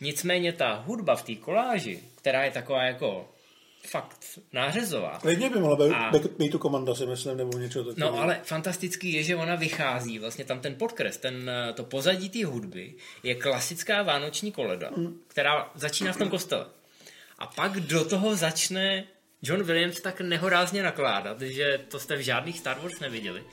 Nicméně 0.00 0.52
ta 0.52 0.74
hudba 0.74 1.16
v 1.16 1.22
té 1.22 1.34
koláži, 1.34 2.00
která 2.14 2.44
je 2.44 2.50
taková 2.50 2.82
jako 2.82 3.28
fakt 3.86 4.38
nářezová, 4.52 5.18
Klidně 5.18 5.50
by 5.50 5.58
mohla 5.58 5.76
být, 5.76 5.92
A- 5.92 6.12
být 6.38 6.52
tu 6.52 6.58
komanda, 6.58 6.94
si 6.94 7.06
myslím, 7.06 7.36
nebo 7.36 7.58
něco 7.58 7.84
takového. 7.84 8.16
No 8.16 8.22
ale 8.22 8.40
fantastický 8.44 9.12
je, 9.12 9.22
že 9.22 9.36
ona 9.36 9.54
vychází, 9.54 10.18
vlastně 10.18 10.44
tam 10.44 10.60
ten 10.60 10.74
podkres, 10.74 11.16
ten, 11.16 11.50
eh, 11.50 11.72
to 11.72 11.84
pozadí 11.84 12.30
té 12.30 12.44
hudby 12.44 12.94
je 13.22 13.34
klasická 13.34 14.02
vánoční 14.02 14.52
koleda, 14.52 14.90
která 15.28 15.70
začíná 15.74 16.12
v 16.12 16.16
tom 16.16 16.28
kostele. 16.28 16.66
A 17.38 17.46
pak 17.46 17.80
do 17.80 18.04
toho 18.04 18.36
začne 18.36 19.04
John 19.42 19.62
Williams 19.62 20.00
tak 20.00 20.20
nehorázně 20.20 20.82
nakládat, 20.82 21.42
že 21.42 21.80
to 21.88 21.98
jste 21.98 22.16
v 22.16 22.20
žádných 22.20 22.58
Star 22.58 22.78
Wars 22.82 23.00
neviděli. 23.00 23.44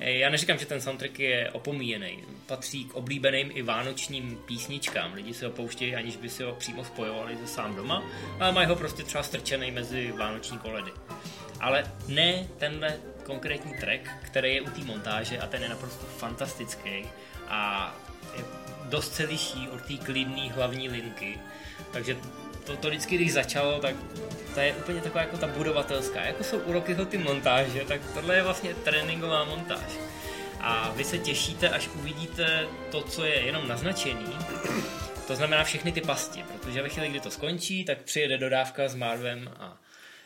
Eh, 0.00 0.12
Já 0.12 0.30
neříkám, 0.30 0.58
že 0.58 0.66
ten 0.66 0.80
soundtrack 0.80 1.18
je 1.18 1.50
opomíjený. 1.50 2.18
Patří 2.46 2.84
k 2.84 2.94
oblíbeným 2.94 3.50
i 3.54 3.62
vánočním 3.62 4.38
písničkám. 4.46 5.14
Lidi 5.14 5.34
si 5.34 5.44
ho 5.44 5.50
pouštějí, 5.50 5.94
aniž 5.94 6.16
by 6.16 6.28
si 6.28 6.42
ho 6.42 6.54
přímo 6.54 6.84
spojovali 6.84 7.36
se 7.36 7.46
sám 7.46 7.76
doma, 7.76 8.02
ale 8.40 8.52
mají 8.52 8.68
ho 8.68 8.76
prostě 8.76 9.02
třeba 9.02 9.22
strčený 9.22 9.70
mezi 9.70 10.12
vánoční 10.12 10.58
koledy. 10.58 10.90
Ale 11.60 11.84
ne 12.08 12.46
tenhle 12.58 12.96
konkrétní 13.22 13.74
track, 13.74 14.00
který 14.22 14.54
je 14.54 14.60
u 14.60 14.70
té 14.70 14.84
montáže 14.84 15.38
a 15.38 15.46
ten 15.46 15.62
je 15.62 15.68
naprosto 15.68 16.06
fantastický 16.06 17.04
a 17.48 17.94
je 18.36 18.44
dost 18.84 19.14
se 19.14 19.24
liší 19.24 19.68
od 19.68 19.80
té 19.82 19.94
klidné 19.96 20.52
hlavní 20.52 20.88
linky. 20.88 21.38
Takže 21.92 22.16
to, 22.70 22.76
to 22.76 22.88
vždycky, 22.88 23.16
když 23.16 23.32
začalo, 23.32 23.80
tak 23.80 23.94
to 24.54 24.60
je 24.60 24.74
úplně 24.74 25.00
taková 25.00 25.20
jako 25.20 25.36
ta 25.36 25.46
budovatelská. 25.46 26.20
Jako 26.20 26.44
jsou 26.44 26.58
u 26.58 26.72
Rockyho 26.72 27.04
ty 27.04 27.18
montáže, 27.18 27.84
tak 27.88 28.00
tohle 28.14 28.36
je 28.36 28.42
vlastně 28.42 28.74
tréninková 28.74 29.44
montáž. 29.44 29.98
A 30.60 30.92
vy 30.96 31.04
se 31.04 31.18
těšíte, 31.18 31.68
až 31.68 31.88
uvidíte 31.88 32.66
to, 32.90 33.02
co 33.02 33.24
je 33.24 33.40
jenom 33.40 33.68
naznačený, 33.68 34.36
to 35.26 35.36
znamená 35.36 35.64
všechny 35.64 35.92
ty 35.92 36.00
pasti, 36.00 36.42
protože 36.42 36.82
ve 36.82 36.88
chvíli, 36.88 37.08
kdy 37.08 37.20
to 37.20 37.30
skončí, 37.30 37.84
tak 37.84 38.02
přijede 38.02 38.38
dodávka 38.38 38.88
s 38.88 38.94
Marvem 38.94 39.50
a 39.58 39.76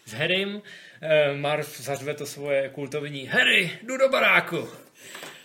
s 0.07 0.13
Harrym. 0.13 0.63
Eh, 1.01 1.35
Marv 1.35 1.81
zařve 1.81 2.15
to 2.15 2.27
svoje 2.27 2.69
kultovní 2.69 3.27
Harry, 3.27 3.79
jdu 3.83 3.97
do 3.97 4.09
baráku! 4.09 4.69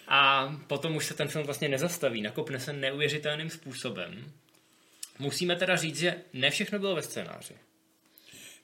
A 0.08 0.54
potom 0.68 0.96
už 0.96 1.06
se 1.06 1.14
ten 1.14 1.28
film 1.28 1.46
vlastně 1.46 1.70
nezastaví, 1.70 2.22
nakopne 2.22 2.60
se 2.60 2.74
neuvěřitelným 2.74 3.50
způsobem. 3.50 4.32
Musíme 5.20 5.56
teda 5.56 5.76
říct, 5.76 5.98
že 6.00 6.16
ne 6.34 6.50
všechno 6.50 6.80
bylo 6.80 6.96
ve 6.96 7.02
scénáři. 7.02 7.54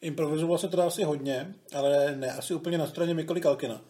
Improvizoval 0.02 0.58
se 0.58 0.68
teda 0.68 0.88
asi 0.88 1.04
hodně, 1.04 1.54
ale 1.74 2.16
ne 2.16 2.32
asi 2.32 2.54
úplně 2.54 2.78
na 2.78 2.88
straně 2.88 3.14
Mikoli 3.14 3.42
Kalkina. 3.42 3.82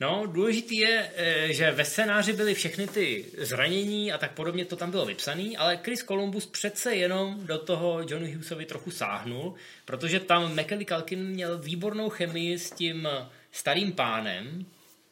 No, 0.00 0.26
důležitý 0.26 0.76
je, 0.76 1.10
eh, 1.16 1.52
že 1.52 1.70
ve 1.70 1.84
scénáři 1.84 2.32
byly 2.32 2.54
všechny 2.54 2.86
ty 2.86 3.24
zranění 3.38 4.12
a 4.12 4.18
tak 4.18 4.32
podobně, 4.32 4.64
to 4.64 4.76
tam 4.76 4.90
bylo 4.90 5.06
vypsané, 5.06 5.56
ale 5.58 5.80
Chris 5.82 6.04
Columbus 6.04 6.46
přece 6.46 6.94
jenom 6.94 7.46
do 7.46 7.58
toho 7.58 8.00
Johnu 8.08 8.26
Hughesovi 8.26 8.66
trochu 8.66 8.90
sáhnul, 8.90 9.54
protože 9.84 10.20
tam 10.20 10.56
Macaulay 10.56 10.84
Culkin 10.84 11.24
měl 11.24 11.58
výbornou 11.58 12.10
chemii 12.10 12.58
s 12.58 12.70
tím 12.70 13.08
starým 13.50 13.92
pánem, 13.92 14.66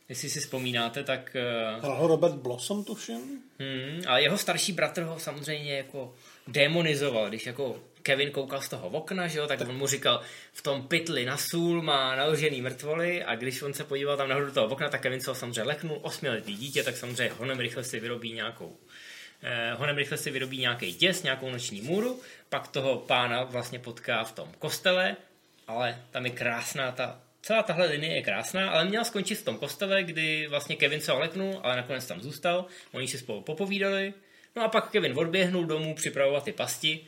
jestli 0.08 0.30
si 0.30 0.40
vzpomínáte, 0.40 1.04
tak... 1.04 1.36
Hrál 1.80 1.96
ho 1.96 2.06
Robert 2.06 2.34
Blossom, 2.34 2.84
tuším? 2.84 3.42
Hmm, 3.58 4.02
ale 4.06 4.22
jeho 4.22 4.38
starší 4.38 4.72
bratr 4.72 5.02
ho 5.02 5.18
samozřejmě 5.18 5.76
jako 5.76 6.14
demonizoval, 6.48 7.28
když 7.28 7.46
jako 7.46 7.80
Kevin 8.04 8.30
koukal 8.30 8.60
z 8.60 8.68
toho 8.68 8.88
okna, 8.88 9.28
že 9.28 9.38
jo, 9.38 9.46
tak 9.46 9.60
on 9.60 9.76
mu 9.76 9.86
říkal, 9.86 10.20
v 10.52 10.62
tom 10.62 10.88
pytli 10.88 11.24
na 11.24 11.36
sůl 11.36 11.82
má 11.82 12.16
naložený 12.16 12.62
mrtvoly. 12.62 13.24
A 13.24 13.36
když 13.36 13.62
on 13.62 13.74
se 13.74 13.84
podíval 13.84 14.16
tam 14.16 14.28
nahoru 14.28 14.46
do 14.46 14.52
toho 14.52 14.66
okna, 14.66 14.88
tak 14.88 15.00
Kevin 15.00 15.20
se 15.20 15.30
ho 15.30 15.34
samozřejmě 15.34 15.62
leknul, 15.62 15.98
osmiletý 16.02 16.56
dítě, 16.56 16.82
tak 16.82 16.96
samozřejmě 16.96 17.34
honem 17.34 17.58
rychle 17.58 17.84
si 17.84 18.00
vyrobí 18.00 18.32
nějakou 18.32 18.76
eh, 19.42 19.74
honem 19.74 19.96
rychle 19.96 20.16
si 20.16 20.30
vyrobí 20.30 20.58
nějaký 20.58 20.92
děs, 20.92 21.22
nějakou 21.22 21.50
noční 21.50 21.80
můru, 21.80 22.20
pak 22.48 22.68
toho 22.68 22.98
pána 22.98 23.44
vlastně 23.44 23.78
potká 23.78 24.24
v 24.24 24.32
tom 24.32 24.52
kostele, 24.58 25.16
ale 25.66 26.02
tam 26.10 26.24
je 26.24 26.30
krásná 26.30 26.92
ta 26.92 27.20
celá 27.44 27.62
tahle 27.62 27.86
linie 27.86 28.14
je 28.14 28.22
krásná, 28.22 28.70
ale 28.70 28.84
měla 28.84 29.04
skončit 29.04 29.34
v 29.34 29.44
tom 29.44 29.58
kostele, 29.58 30.02
kdy 30.02 30.46
vlastně 30.46 30.76
Kevin 30.76 31.00
se 31.00 31.12
oleknul, 31.12 31.60
ale 31.62 31.76
nakonec 31.76 32.06
tam 32.06 32.20
zůstal, 32.20 32.66
oni 32.92 33.08
si 33.08 33.18
spolu 33.18 33.40
popovídali, 33.40 34.14
no 34.56 34.62
a 34.62 34.68
pak 34.68 34.90
Kevin 34.90 35.18
odběhnul 35.18 35.66
domů 35.66 35.94
připravovat 35.94 36.44
ty 36.44 36.52
pasti. 36.52 37.06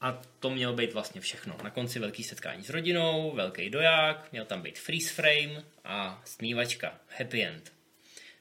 A 0.00 0.22
to 0.40 0.50
mělo 0.50 0.72
být 0.72 0.92
vlastně 0.92 1.20
všechno. 1.20 1.56
Na 1.62 1.70
konci 1.70 1.98
velký 1.98 2.24
setkání 2.24 2.64
s 2.64 2.70
rodinou, 2.70 3.32
velký 3.34 3.70
doják, 3.70 4.32
měl 4.32 4.44
tam 4.44 4.62
být 4.62 4.78
freeze 4.78 5.12
frame 5.12 5.64
a 5.84 6.22
smívačka, 6.24 7.00
happy 7.18 7.44
end. 7.44 7.72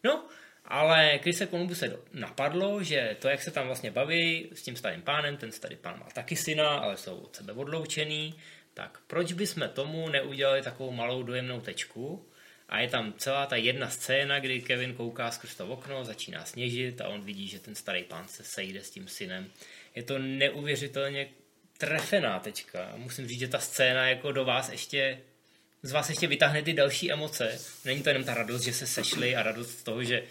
No, 0.03 0.25
ale 0.65 1.19
Krise 1.19 1.47
se 1.73 1.97
napadlo, 2.13 2.83
že 2.83 3.17
to, 3.19 3.27
jak 3.27 3.41
se 3.41 3.51
tam 3.51 3.65
vlastně 3.65 3.91
baví 3.91 4.49
s 4.53 4.61
tím 4.61 4.75
starým 4.75 5.01
pánem, 5.01 5.37
ten 5.37 5.51
starý 5.51 5.75
pán 5.75 5.99
má 5.99 6.05
taky 6.13 6.35
syna, 6.35 6.69
ale 6.69 6.97
jsou 6.97 7.17
od 7.17 7.35
sebe 7.35 7.53
odloučený, 7.53 8.35
tak 8.77 8.99
proč 9.07 9.33
bychom 9.33 9.69
tomu 9.69 10.09
neudělali 10.09 10.61
takovou 10.61 10.91
malou 10.91 11.23
dojemnou 11.23 11.61
tečku 11.61 12.25
a 12.69 12.79
je 12.79 12.89
tam 12.89 13.13
celá 13.17 13.45
ta 13.45 13.55
jedna 13.55 13.89
scéna, 13.89 14.39
kdy 14.39 14.61
Kevin 14.61 14.93
kouká 14.93 15.31
skrz 15.31 15.55
to 15.55 15.67
okno, 15.67 16.05
začíná 16.05 16.45
sněžit 16.45 17.01
a 17.01 17.07
on 17.07 17.21
vidí, 17.21 17.47
že 17.47 17.59
ten 17.59 17.75
starý 17.75 18.03
pán 18.03 18.27
se 18.27 18.43
sejde 18.43 18.83
s 18.83 18.89
tím 18.89 19.07
synem. 19.07 19.51
Je 19.95 20.03
to 20.03 20.19
neuvěřitelně 20.19 21.27
trefená 21.77 22.39
tečka. 22.39 22.93
Musím 22.95 23.27
říct, 23.27 23.39
že 23.39 23.47
ta 23.47 23.59
scéna 23.59 24.09
jako 24.09 24.31
do 24.31 24.45
vás 24.45 24.69
ještě 24.69 25.19
z 25.81 25.91
vás 25.91 26.09
ještě 26.09 26.27
vytáhne 26.27 26.61
ty 26.61 26.73
další 26.73 27.11
emoce. 27.11 27.59
Není 27.85 28.03
to 28.03 28.09
jenom 28.09 28.23
ta 28.23 28.33
radost, 28.33 28.61
že 28.61 28.73
se 28.73 28.87
sešli 28.87 29.35
a 29.35 29.43
radost 29.43 29.79
z 29.79 29.83
toho, 29.83 30.03
že 30.03 30.23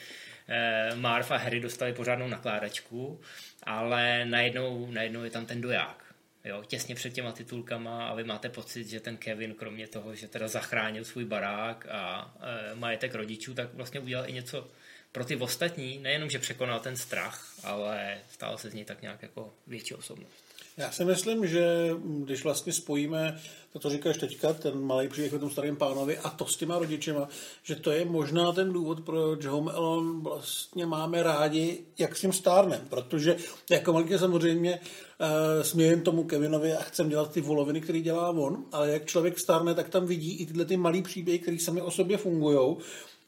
eh, 0.48 0.94
Marv 0.94 1.30
a 1.30 1.37
Harry 1.37 1.61
dostali 1.61 1.92
pořádnou 1.92 2.28
nakládačku, 2.28 3.20
ale 3.62 4.24
najednou, 4.24 4.90
najednou 4.90 5.24
je 5.24 5.30
tam 5.30 5.46
ten 5.46 5.61
doják 5.61 6.06
jo, 6.46 6.64
těsně 6.64 6.94
před 6.94 7.12
těma 7.12 7.32
titulkama 7.32 8.09
a 8.09 8.14
vy 8.14 8.24
máte 8.24 8.48
pocit, 8.48 8.88
že 8.88 9.00
ten 9.00 9.16
Kevin, 9.16 9.54
kromě 9.54 9.88
toho, 9.88 10.14
že 10.14 10.28
teda 10.28 10.48
zachránil 10.48 11.04
svůj 11.04 11.24
barák 11.24 11.87
a 11.90 12.35
e, 12.40 12.74
majetek 12.74 13.14
rodičů, 13.14 13.54
tak 13.54 13.74
vlastně 13.74 14.00
udělal 14.00 14.28
i 14.28 14.32
něco 14.32 14.70
pro 15.12 15.24
ty 15.24 15.37
ostatní, 15.37 15.98
nejenom, 15.98 16.30
že 16.30 16.38
překonal 16.38 16.80
ten 16.80 16.96
strach, 16.96 17.54
ale 17.64 18.18
stál 18.30 18.59
se 18.59 18.70
z 18.70 18.74
něj 18.74 18.85
tak 18.85 19.02
nějak 19.02 19.22
jako 19.22 19.54
větší 19.66 19.94
osobnost. 19.94 20.45
Já 20.78 20.90
si 20.90 21.04
myslím, 21.04 21.46
že 21.46 21.90
když 22.04 22.44
vlastně 22.44 22.72
spojíme 22.72 23.40
to, 23.72 23.78
co 23.78 23.90
říkáš 23.90 24.16
teďka, 24.16 24.52
ten 24.52 24.80
malý 24.80 25.08
příběh 25.08 25.32
o 25.32 25.38
tom 25.38 25.50
starém 25.50 25.76
pánovi 25.76 26.18
a 26.18 26.30
to 26.30 26.46
s 26.46 26.56
těma 26.56 26.78
rodičema, 26.78 27.28
že 27.62 27.76
to 27.76 27.90
je 27.90 28.04
možná 28.04 28.52
ten 28.52 28.72
důvod, 28.72 29.00
proč 29.00 29.44
Home 29.44 29.68
Alone 29.68 30.20
vlastně 30.22 30.86
máme 30.86 31.22
rádi, 31.22 31.78
jak 31.98 32.16
s 32.16 32.20
tím 32.20 32.32
stárnem, 32.32 32.80
protože 32.90 33.36
jako 33.70 33.92
malý 33.92 34.18
samozřejmě 34.18 34.80
uh, 34.80 35.62
smějem 35.62 36.00
tomu 36.00 36.24
Kevinovi 36.24 36.72
a 36.72 36.82
chcem 36.82 37.08
dělat 37.08 37.32
ty 37.32 37.40
voloviny, 37.40 37.80
které 37.80 38.00
dělá 38.00 38.30
on, 38.30 38.64
ale 38.72 38.90
jak 38.90 39.06
člověk 39.06 39.38
stárne, 39.38 39.74
tak 39.74 39.88
tam 39.88 40.06
vidí 40.06 40.36
i 40.36 40.46
tyhle 40.46 40.64
ty 40.64 40.76
malý 40.76 41.02
příběhy, 41.02 41.38
které 41.38 41.58
sami 41.58 41.82
o 41.82 41.90
sobě 41.90 42.16
fungují 42.16 42.76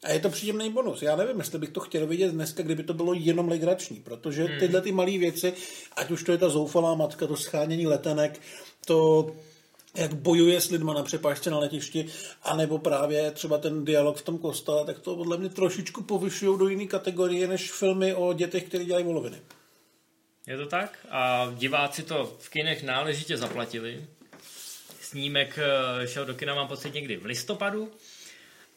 a 0.03 0.13
je 0.13 0.21
to 0.21 0.31
příjemný 0.31 0.73
bonus. 0.73 1.03
Já 1.03 1.17
nevím, 1.17 1.39
jestli 1.39 1.59
bych 1.59 1.71
to 1.71 1.81
chtěl 1.81 2.07
vidět 2.07 2.33
dneska, 2.33 2.63
kdyby 2.63 2.83
to 2.83 2.95
bylo 2.95 3.15
jenom 3.15 3.49
legrační, 3.49 3.97
protože 3.97 4.45
hmm. 4.45 4.59
tyhle 4.59 4.81
ty 4.81 4.93
malé 4.93 5.19
věci, 5.19 5.53
ať 5.97 6.11
už 6.11 6.23
to 6.23 6.33
je 6.33 6.39
ta 6.39 6.49
zoufalá 6.49 6.95
matka, 6.95 7.27
to 7.27 7.37
schánění 7.37 7.87
letenek, 7.87 8.41
to 8.87 9.31
jak 9.95 10.15
bojuje 10.15 10.61
s 10.61 10.71
lidma 10.71 10.95
na 10.95 11.03
přepážce 11.03 11.51
na 11.51 11.59
letišti, 11.59 12.07
anebo 12.43 12.79
právě 12.79 13.31
třeba 13.31 13.59
ten 13.59 13.85
dialog 13.85 14.17
v 14.17 14.23
tom 14.23 14.39
kostele, 14.39 14.85
tak 14.85 14.99
to 14.99 15.17
podle 15.17 15.37
mě 15.37 15.49
trošičku 15.49 16.03
povyšují 16.03 16.59
do 16.59 16.69
jiné 16.69 16.87
kategorie 16.87 17.49
než 17.49 17.73
filmy 17.73 18.15
o 18.15 18.33
dětech, 18.33 18.65
které 18.65 18.85
dělají 18.85 19.05
voloviny. 19.05 19.41
Je 20.47 20.57
to 20.57 20.67
tak? 20.67 20.99
A 21.11 21.53
diváci 21.57 22.03
to 22.03 22.37
v 22.39 22.49
kinech 22.49 22.83
náležitě 22.83 23.37
zaplatili. 23.37 24.07
Snímek 25.01 25.59
eh, 25.59 26.07
šel 26.07 26.25
do 26.25 26.35
kina, 26.35 26.55
mám 26.55 26.69
pocit, 26.69 26.95
někdy 26.95 27.17
v 27.17 27.25
listopadu 27.25 27.93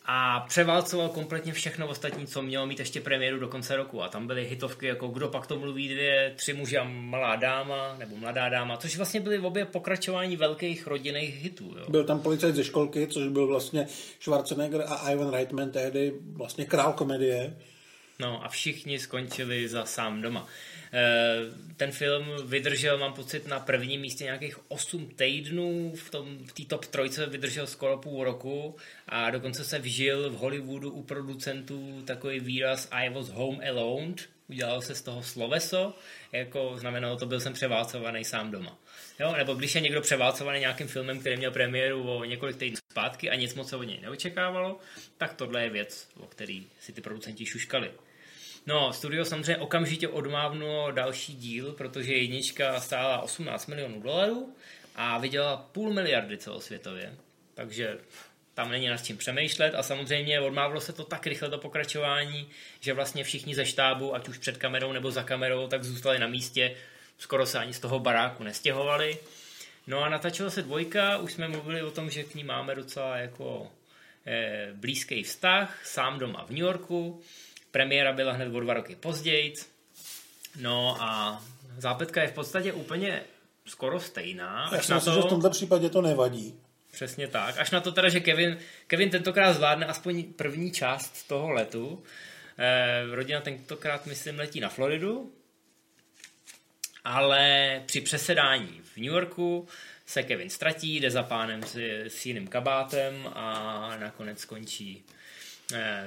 a 0.06 0.40
převálcoval 0.40 1.10
kompletně 1.10 1.54
všechno 1.54 1.88
ostatní, 1.88 2.28
co 2.28 2.42
mělo 2.42 2.66
mít 2.66 2.80
ještě 2.80 3.02
premiéru 3.02 3.40
do 3.40 3.48
konce 3.48 3.76
roku. 3.76 4.04
A 4.04 4.10
tam 4.10 4.28
byly 4.28 4.46
hitovky 4.46 4.86
jako 4.86 5.08
Kdo 5.08 5.28
pak 5.28 5.48
to 5.48 5.60
mluví 5.60 5.88
dvě, 5.88 6.34
Tři 6.36 6.54
muži 6.54 6.78
a 6.78 6.84
malá 6.84 7.36
dáma, 7.36 7.96
nebo 8.00 8.16
Mladá 8.16 8.50
dáma, 8.50 8.78
což 8.78 8.98
vlastně 8.98 9.20
byly 9.20 9.38
v 9.38 9.46
obě 9.46 9.66
pokračování 9.66 10.38
velkých 10.38 10.88
rodinných 10.88 11.44
hitů. 11.44 11.76
Jo. 11.78 11.86
Byl 11.90 12.04
tam 12.04 12.20
policajt 12.20 12.56
ze 12.56 12.64
školky, 12.64 13.08
což 13.08 13.28
byl 13.28 13.48
vlastně 13.48 13.88
Schwarzenegger 14.20 14.84
a 14.88 15.12
Ivan 15.12 15.32
Reitman, 15.32 15.72
tehdy 15.72 16.14
vlastně 16.34 16.66
král 16.66 16.94
komedie. 16.94 17.58
No 18.20 18.46
a 18.46 18.50
všichni 18.50 19.00
skončili 19.00 19.68
za 19.68 19.86
sám 19.86 20.22
doma. 20.22 20.48
Eh, 20.94 21.40
ten 21.78 21.92
film 21.92 22.26
vydržel, 22.46 22.98
mám 22.98 23.14
pocit, 23.14 23.48
na 23.48 23.60
prvním 23.60 24.02
místě 24.02 24.24
nějakých 24.24 24.72
8 24.72 25.10
týdnů, 25.16 25.94
v 25.96 26.10
té 26.10 26.18
v 26.64 26.66
top 26.68 26.86
trojce 26.86 27.26
vydržel 27.26 27.68
skoro 27.68 27.98
půl 27.98 28.24
roku 28.24 28.76
a 29.08 29.32
dokonce 29.32 29.64
se 29.64 29.80
vžil 29.80 30.30
v 30.30 30.34
Hollywoodu 30.34 30.92
u 30.92 31.04
producentů 31.04 32.02
takový 32.06 32.40
výraz 32.40 32.88
I 32.92 33.10
was 33.10 33.30
home 33.30 33.62
alone, 33.70 34.16
udělal 34.48 34.82
se 34.82 34.96
z 34.96 35.02
toho 35.02 35.24
sloveso, 35.24 35.96
jako 36.32 36.76
znamenalo 36.78 37.18
to, 37.18 37.26
byl 37.26 37.40
jsem 37.40 37.54
převálcovaný 37.54 38.26
sám 38.26 38.52
doma. 38.52 38.78
Jo? 39.20 39.34
Nebo 39.38 39.54
když 39.54 39.76
je 39.76 39.82
někdo 39.82 40.02
převálcovaný 40.02 40.60
nějakým 40.60 40.88
filmem, 40.88 41.20
který 41.20 41.38
měl 41.38 41.52
premiéru 41.52 42.04
o 42.04 42.24
několik 42.24 42.58
týdnů 42.58 42.78
zpátky 42.92 43.30
a 43.30 43.36
nic 43.36 43.56
moc 43.56 43.70
se 43.70 43.76
od 43.76 43.84
něj 43.84 44.00
neočekávalo, 44.02 44.80
tak 45.18 45.34
tohle 45.34 45.64
je 45.64 45.70
věc, 45.70 46.08
o 46.18 46.28
který 46.28 46.68
si 46.80 46.94
ty 46.94 47.02
producenti 47.02 47.46
šuškali. 47.46 47.92
No, 48.66 48.94
studio 48.94 49.26
samozřejmě 49.26 49.58
okamžitě 49.58 50.08
odmávnulo 50.08 50.92
další 50.92 51.36
díl, 51.36 51.72
protože 51.74 52.14
jednička 52.14 52.80
stála 52.80 53.22
18 53.22 53.68
milionů 53.68 54.02
dolarů 54.02 54.56
a 54.96 55.18
vydělala 55.18 55.58
půl 55.58 55.94
miliardy 55.94 56.38
celosvětově. 56.38 57.16
Takže 57.54 57.98
tam 58.54 58.72
není 58.72 58.88
nad 58.88 58.98
čím 58.98 59.18
přemýšlet 59.18 59.76
a 59.76 59.84
samozřejmě 59.84 60.42
odmávlo 60.42 60.82
se 60.82 60.94
to 60.94 61.04
tak 61.04 61.28
rychle 61.28 61.50
do 61.50 61.58
pokračování, 61.58 62.50
že 62.80 62.94
vlastně 62.94 63.24
všichni 63.24 63.56
ze 63.56 63.66
štábu, 63.66 64.16
ať 64.16 64.28
už 64.28 64.38
před 64.38 64.58
kamerou 64.58 64.92
nebo 64.92 65.12
za 65.12 65.24
kamerou, 65.24 65.68
tak 65.68 65.84
zůstali 65.84 66.20
na 66.20 66.28
místě, 66.28 66.76
skoro 67.18 67.46
se 67.46 67.60
ani 67.60 67.74
z 67.74 67.80
toho 67.80 68.00
baráku 68.00 68.44
nestěhovali. 68.44 69.18
No 69.88 70.04
a 70.04 70.10
natáčela 70.10 70.50
se 70.50 70.62
dvojka, 70.62 71.18
už 71.18 71.34
jsme 71.34 71.48
mluvili 71.48 71.82
o 71.82 71.92
tom, 71.92 72.10
že 72.10 72.24
k 72.24 72.36
ní 72.36 72.44
máme 72.44 72.76
docela 72.76 73.18
jako 73.18 73.72
eh, 74.26 74.70
blízký 74.74 75.24
vztah, 75.24 75.86
sám 75.86 76.20
doma 76.20 76.46
v 76.46 76.50
New 76.50 76.60
Yorku, 76.60 77.22
Premiéra 77.72 78.14
byla 78.14 78.34
hned 78.34 78.56
o 78.56 78.60
dva 78.60 78.74
roky 78.74 78.96
později. 78.96 79.54
No 80.60 80.98
a 81.00 81.42
zápletka 81.78 82.22
je 82.22 82.28
v 82.28 82.34
podstatě 82.34 82.74
úplně 82.74 83.24
skoro 83.66 84.00
stejná. 84.00 84.70
Já 84.74 84.82
si 84.82 84.94
myslím, 84.94 85.14
to... 85.14 85.22
že 85.22 85.28
v 85.28 85.30
tomto 85.30 85.50
případě 85.50 85.90
to 85.90 86.02
nevadí. 86.02 86.60
Přesně 86.92 87.28
tak. 87.28 87.58
Až 87.58 87.72
na 87.72 87.82
to 87.82 87.92
teda, 87.92 88.10
že 88.10 88.20
Kevin, 88.20 88.58
Kevin 88.88 89.10
tentokrát 89.10 89.54
zvládne 89.54 89.86
aspoň 89.86 90.24
první 90.34 90.72
část 90.72 91.28
toho 91.28 91.50
letu. 91.50 92.04
Eh, 92.58 93.16
rodina 93.16 93.42
tentokrát, 93.42 94.06
myslím, 94.06 94.40
letí 94.40 94.60
na 94.60 94.70
Floridu, 94.70 95.34
ale 97.04 97.84
při 97.86 98.02
přesedání 98.02 98.82
v 98.84 98.98
New 98.98 99.06
Yorku 99.14 99.68
se 100.06 100.24
Kevin 100.24 100.50
ztratí, 100.50 100.96
jde 100.96 101.12
za 101.12 101.24
pánem 101.24 101.64
s, 101.64 101.76
s 102.08 102.26
jiným 102.26 102.48
kabátem 102.48 103.28
a 103.34 103.98
nakonec 104.00 104.40
skončí 104.40 105.06
eh, 105.10 105.21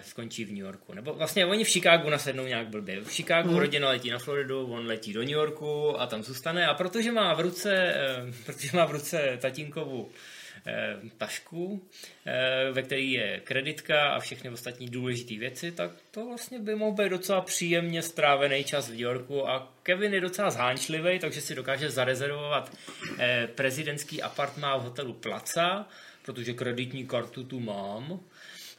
skončí 0.01 0.45
v 0.45 0.49
New 0.49 0.65
Yorku. 0.65 0.95
Nebo 0.95 1.15
vlastně 1.15 1.47
oni 1.47 1.65
v 1.65 1.69
Chicagu 1.69 2.11
nasednou 2.11 2.47
nějak 2.47 2.69
blbě. 2.69 3.01
V 3.01 3.13
Chicagu 3.13 3.49
hmm. 3.49 3.59
rodina 3.59 3.89
letí 3.89 4.11
na 4.11 4.19
Floridu, 4.19 4.67
on 4.67 4.87
letí 4.87 5.13
do 5.13 5.21
New 5.21 5.31
Yorku 5.31 6.01
a 6.01 6.07
tam 6.07 6.23
zůstane. 6.23 6.67
A 6.67 6.75
protože 6.75 7.13
má 7.13 7.35
v 7.35 7.41
ruce, 7.41 7.95
eh, 7.97 8.33
protože 8.47 8.77
má 8.77 8.85
v 8.85 8.91
ruce 8.91 9.39
tatínkovu 9.41 10.11
eh, 10.67 10.97
tašku, 11.17 11.89
eh, 12.27 12.71
ve 12.73 12.83
které 12.83 13.01
je 13.01 13.41
kreditka 13.45 14.09
a 14.09 14.21
všechny 14.21 14.51
ostatní 14.51 14.89
důležité 14.89 15.35
věci, 15.35 15.73
tak 15.73 15.91
to 16.11 16.27
vlastně 16.27 16.59
by 16.59 16.75
mohl 16.75 16.97
být 16.97 17.09
docela 17.09 17.41
příjemně 17.41 18.03
strávený 18.03 18.65
čas 18.65 18.87
v 18.89 18.91
New 18.91 19.01
Yorku 19.01 19.49
a 19.49 19.73
Kevin 19.83 20.15
je 20.15 20.21
docela 20.21 20.51
zhánčlivý, 20.51 21.19
takže 21.19 21.41
si 21.41 21.55
dokáže 21.55 21.91
zarezervovat 21.91 22.73
eh, 23.19 23.49
prezidentský 23.55 24.23
apartmán 24.23 24.81
v 24.81 24.83
hotelu 24.83 25.13
Placa, 25.13 25.89
protože 26.23 26.53
kreditní 26.53 27.07
kartu 27.07 27.45
tu 27.45 27.61
mám 27.61 28.21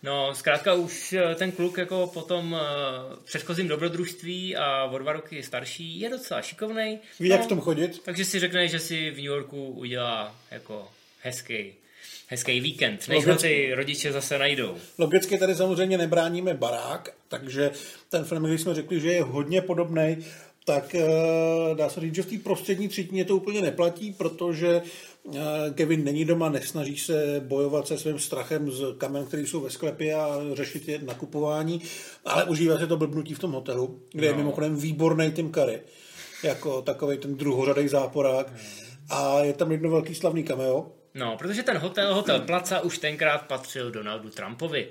No, 0.06 0.36
zkrátka 0.36 0.74
už 0.74 1.14
eh, 1.14 1.36
ten 1.36 1.52
kluk 1.52 1.78
jako 1.78 2.12
po 2.14 2.22
tom 2.22 2.56
eh, 2.56 3.16
předchozím 3.24 3.68
dobrodružství 3.68 4.56
a 4.56 4.84
o 4.86 4.98
dva 4.98 5.14
roky 5.14 5.44
starší 5.44 6.00
je 6.00 6.10
docela 6.10 6.42
šikovnej. 6.42 7.00
Ví, 7.20 7.30
no, 7.30 7.36
jak 7.36 7.46
v 7.46 7.48
tom 7.48 7.62
chodit? 7.62 8.02
Takže 8.04 8.26
si 8.26 8.40
řekne, 8.40 8.68
že 8.68 8.80
si 8.80 9.12
v 9.12 9.16
New 9.16 9.26
Yorku 9.26 9.68
udělá 9.68 10.36
jako 10.52 10.88
hezký, 11.22 11.74
hezký 12.28 12.60
víkend, 12.60 13.08
než 13.08 13.26
ho 13.26 13.36
ty 13.36 13.74
rodiče 13.74 14.12
zase 14.12 14.38
najdou. 14.38 14.78
Logicky 14.98 15.38
tady 15.38 15.56
samozřejmě 15.56 15.98
nebráníme 15.98 16.54
barák, 16.54 17.10
takže 17.28 17.72
ten 18.10 18.24
film, 18.26 18.44
když 18.44 18.62
jsme 18.62 18.76
řekli, 18.76 19.00
že 19.00 19.14
je 19.14 19.24
hodně 19.24 19.62
podobný, 19.62 20.18
tak 20.66 20.96
eh, 20.96 21.06
dá 21.76 21.90
se 21.90 22.00
říct, 22.00 22.16
že 22.16 22.22
v 22.22 22.30
té 22.30 22.38
prostřední 22.38 22.88
třetině 22.88 23.26
to 23.26 23.36
úplně 23.36 23.62
neplatí, 23.62 24.14
protože 24.14 24.82
Kevin 25.74 26.04
není 26.04 26.26
doma, 26.26 26.50
nesnaží 26.50 26.98
se 26.98 27.42
bojovat 27.48 27.88
se 27.88 27.98
svým 27.98 28.20
strachem 28.20 28.72
z 28.72 28.84
kamen, 28.98 29.26
který 29.26 29.48
jsou 29.48 29.62
ve 29.62 29.70
sklepě 29.70 30.14
a 30.16 30.40
řešit 30.54 30.88
je 30.88 31.00
nakupování, 31.04 31.82
ale 32.26 32.44
užívá 32.44 32.78
se 32.78 32.88
to 32.88 32.98
blbnutí 32.98 33.34
v 33.34 33.40
tom 33.40 33.52
hotelu, 33.52 34.02
kde 34.12 34.28
je 34.28 34.32
No. 34.32 34.38
mimochodem 34.38 34.76
výborný 34.76 35.32
Tim 35.32 35.52
Curry, 35.54 35.82
jako 36.44 36.82
takový 36.82 37.18
ten 37.18 37.36
druhořadý 37.38 37.88
záporák. 37.88 38.54
A 39.10 39.40
je 39.40 39.54
tam 39.54 39.72
jedno 39.72 39.90
velký 39.90 40.16
slavný 40.16 40.44
cameo, 40.44 40.92
No, 41.18 41.38
protože 41.38 41.64
ten 41.64 41.78
hotel, 41.78 42.16
hotel 42.16 42.40
Placa 42.40 42.80
už 42.82 42.98
tenkrát 42.98 43.48
patřil 43.48 43.92
Donaldu 43.92 44.30
Trumpovi. 44.30 44.88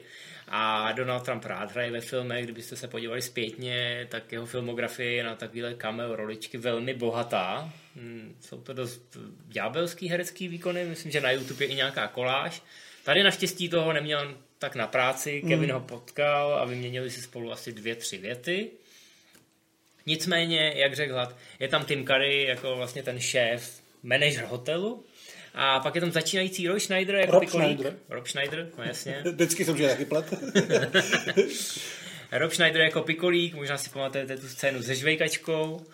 A 0.49 0.93
Donald 0.93 1.21
Trump 1.25 1.45
rád 1.45 1.73
hraje 1.73 1.91
ve 1.91 2.01
filmech, 2.01 2.45
kdybyste 2.45 2.77
se 2.77 2.89
podívali 2.89 3.23
zpětně, 3.23 4.07
tak 4.11 4.33
jeho 4.33 4.47
filmografie 4.47 5.13
je 5.13 5.25
na 5.25 5.35
takovéhle 5.35 5.75
cameo 5.75 6.17
roličky 6.17 6.59
velmi 6.59 6.95
bohatá. 6.95 7.73
Hmm, 7.97 8.37
Jsou 8.41 8.61
to 8.61 8.73
dost 8.73 9.17
ďábelský 9.47 10.09
herecký 10.09 10.49
výkony, 10.49 10.85
myslím, 10.85 11.13
že 11.13 11.21
na 11.21 11.31
YouTube 11.31 11.65
je 11.65 11.69
i 11.69 11.75
nějaká 11.75 12.09
koláž. 12.09 12.63
Tady 13.05 13.23
naštěstí 13.23 13.69
toho 13.69 13.93
neměl 13.93 14.35
tak 14.59 14.75
na 14.75 14.87
práci, 14.87 15.43
Kevin 15.49 15.73
ho 15.73 15.81
potkal 15.81 16.55
a 16.55 16.65
vyměnili 16.65 17.11
si 17.11 17.23
spolu 17.23 17.53
asi 17.53 17.73
dvě, 17.73 17.95
tři 17.95 18.19
věty. 18.19 18.71
Nicméně, 20.07 20.73
jak 20.77 20.95
řekl 20.97 21.13
Hlad, 21.13 21.37
je 21.61 21.69
tam 21.69 21.85
Tim 21.85 22.07
Curry 22.07 22.45
jako 22.45 22.77
vlastně 22.77 23.03
ten 23.03 23.21
šéf, 23.21 23.83
manažer 24.03 24.45
hotelu, 24.45 25.05
a 25.55 25.81
pak 25.81 25.95
je 25.95 26.01
tam 26.01 26.13
začínající 26.13 26.69
Roy 26.69 26.81
Schneider 26.81 27.15
jako 27.15 27.33
Rob 27.33 27.41
pikolík. 27.45 27.79
Schneider. 27.79 27.97
Rob 28.09 28.27
Schneider, 28.27 28.71
no 28.79 28.85
jasně. 28.85 29.23
vždycky 29.33 29.65
jsem 29.65 29.77
že 29.77 29.89
taky 29.89 30.05
plet. 30.05 30.35
Rob 32.33 32.53
Schneider 32.53 32.81
jako 32.83 33.03
pikolík, 33.03 33.55
možná 33.55 33.79
si 33.79 33.91
pamatujete 33.91 34.37
tu 34.37 34.49
scénu 34.49 34.83
se 34.83 34.95
žvejkačkou. 34.95 35.87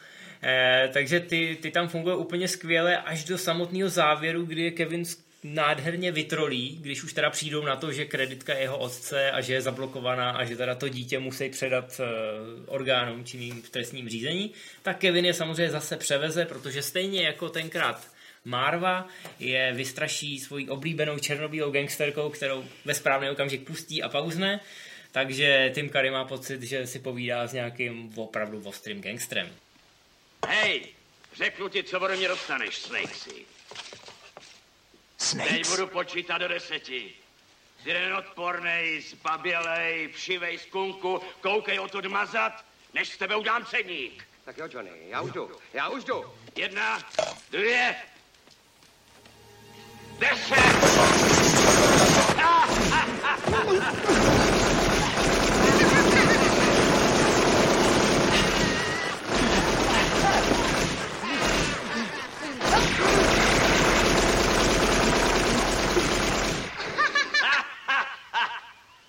Eh, 0.42 0.90
takže 0.92 1.20
ty, 1.20 1.59
ty 1.62 1.70
tam 1.70 1.88
fungují 1.88 2.16
úplně 2.16 2.48
skvěle 2.48 2.98
až 2.98 3.24
do 3.24 3.38
samotného 3.38 3.88
závěru, 3.88 4.42
kdy 4.42 4.62
je 4.62 4.70
Kevin 4.70 5.05
nádherně 5.44 6.12
vytrolí, 6.12 6.79
když 6.81 7.03
už 7.05 7.12
teda 7.12 7.31
přijdou 7.31 7.64
na 7.64 7.76
to, 7.76 7.92
že 7.92 8.05
kreditka 8.05 8.55
je 8.55 8.61
jeho 8.61 8.79
otce 8.79 9.31
a 9.31 9.40
že 9.40 9.55
je 9.55 9.62
zablokovaná 9.62 10.31
a 10.31 10.44
že 10.44 10.57
teda 10.57 10.74
to 10.74 10.88
dítě 10.88 11.18
musí 11.18 11.48
předat 11.48 12.00
eh, 12.00 12.07
orgánům 12.66 13.24
činným 13.24 13.62
v 13.62 13.70
trestním 13.70 14.09
řízení, 14.09 14.50
tak 14.83 14.98
Kevin 14.98 15.24
je 15.24 15.35
samozřejmě 15.35 15.70
zase 15.70 15.96
převeze, 15.96 16.44
protože 16.44 16.83
stejně 16.83 17.22
jako 17.22 17.48
tenkrát 17.48 18.09
Marva 18.44 19.09
je 19.38 19.72
vystraší 19.72 20.38
svojí 20.38 20.68
oblíbenou 20.68 21.18
černobílou 21.18 21.70
gangsterkou, 21.70 22.31
kterou 22.31 22.64
ve 22.85 22.94
správný 22.94 23.31
okamžik 23.31 23.66
pustí 23.66 24.03
a 24.03 24.09
pauzne, 24.09 24.61
takže 25.12 25.70
Tim 25.74 25.90
Curry 25.90 26.11
má 26.11 26.24
pocit, 26.24 26.62
že 26.62 26.87
si 26.87 26.98
povídá 26.98 27.46
s 27.46 27.53
nějakým 27.53 28.12
opravdu 28.16 28.62
ostrým 28.64 29.00
gangstrem. 29.00 29.48
Hej, 30.46 30.94
řeknu 31.35 31.68
ti, 31.68 31.83
co 31.83 32.00
ode 32.00 32.16
mě 32.16 32.29
dostaneš, 32.29 32.76
Snakesy. 32.76 33.31
Teď 33.31 33.46
Snakes? 35.18 35.70
budu 35.70 35.87
počítat 35.87 36.38
do 36.38 36.48
deseti. 36.48 37.14
Jsi 37.83 37.88
jeden 37.88 38.14
odpornej, 38.14 39.00
zbabělej, 39.00 40.09
všivej 40.09 40.59
skunku, 40.59 41.22
koukej 41.40 41.79
o 41.79 41.88
to 41.88 42.09
mazat, 42.09 42.64
než 42.94 43.09
z 43.09 43.18
tebe 43.18 43.37
udám 43.37 43.66
cedník. 43.66 44.29
Tak 44.44 44.59
jo, 44.59 44.68
Johnny, 44.72 44.90
já 45.09 45.20
už 45.20 45.33
jdu, 45.33 45.50
já 45.72 45.88
už 45.88 46.05
jdu. 46.05 46.24
Jedna, 46.57 46.98
dvě, 47.50 47.96
deset! 50.18 50.57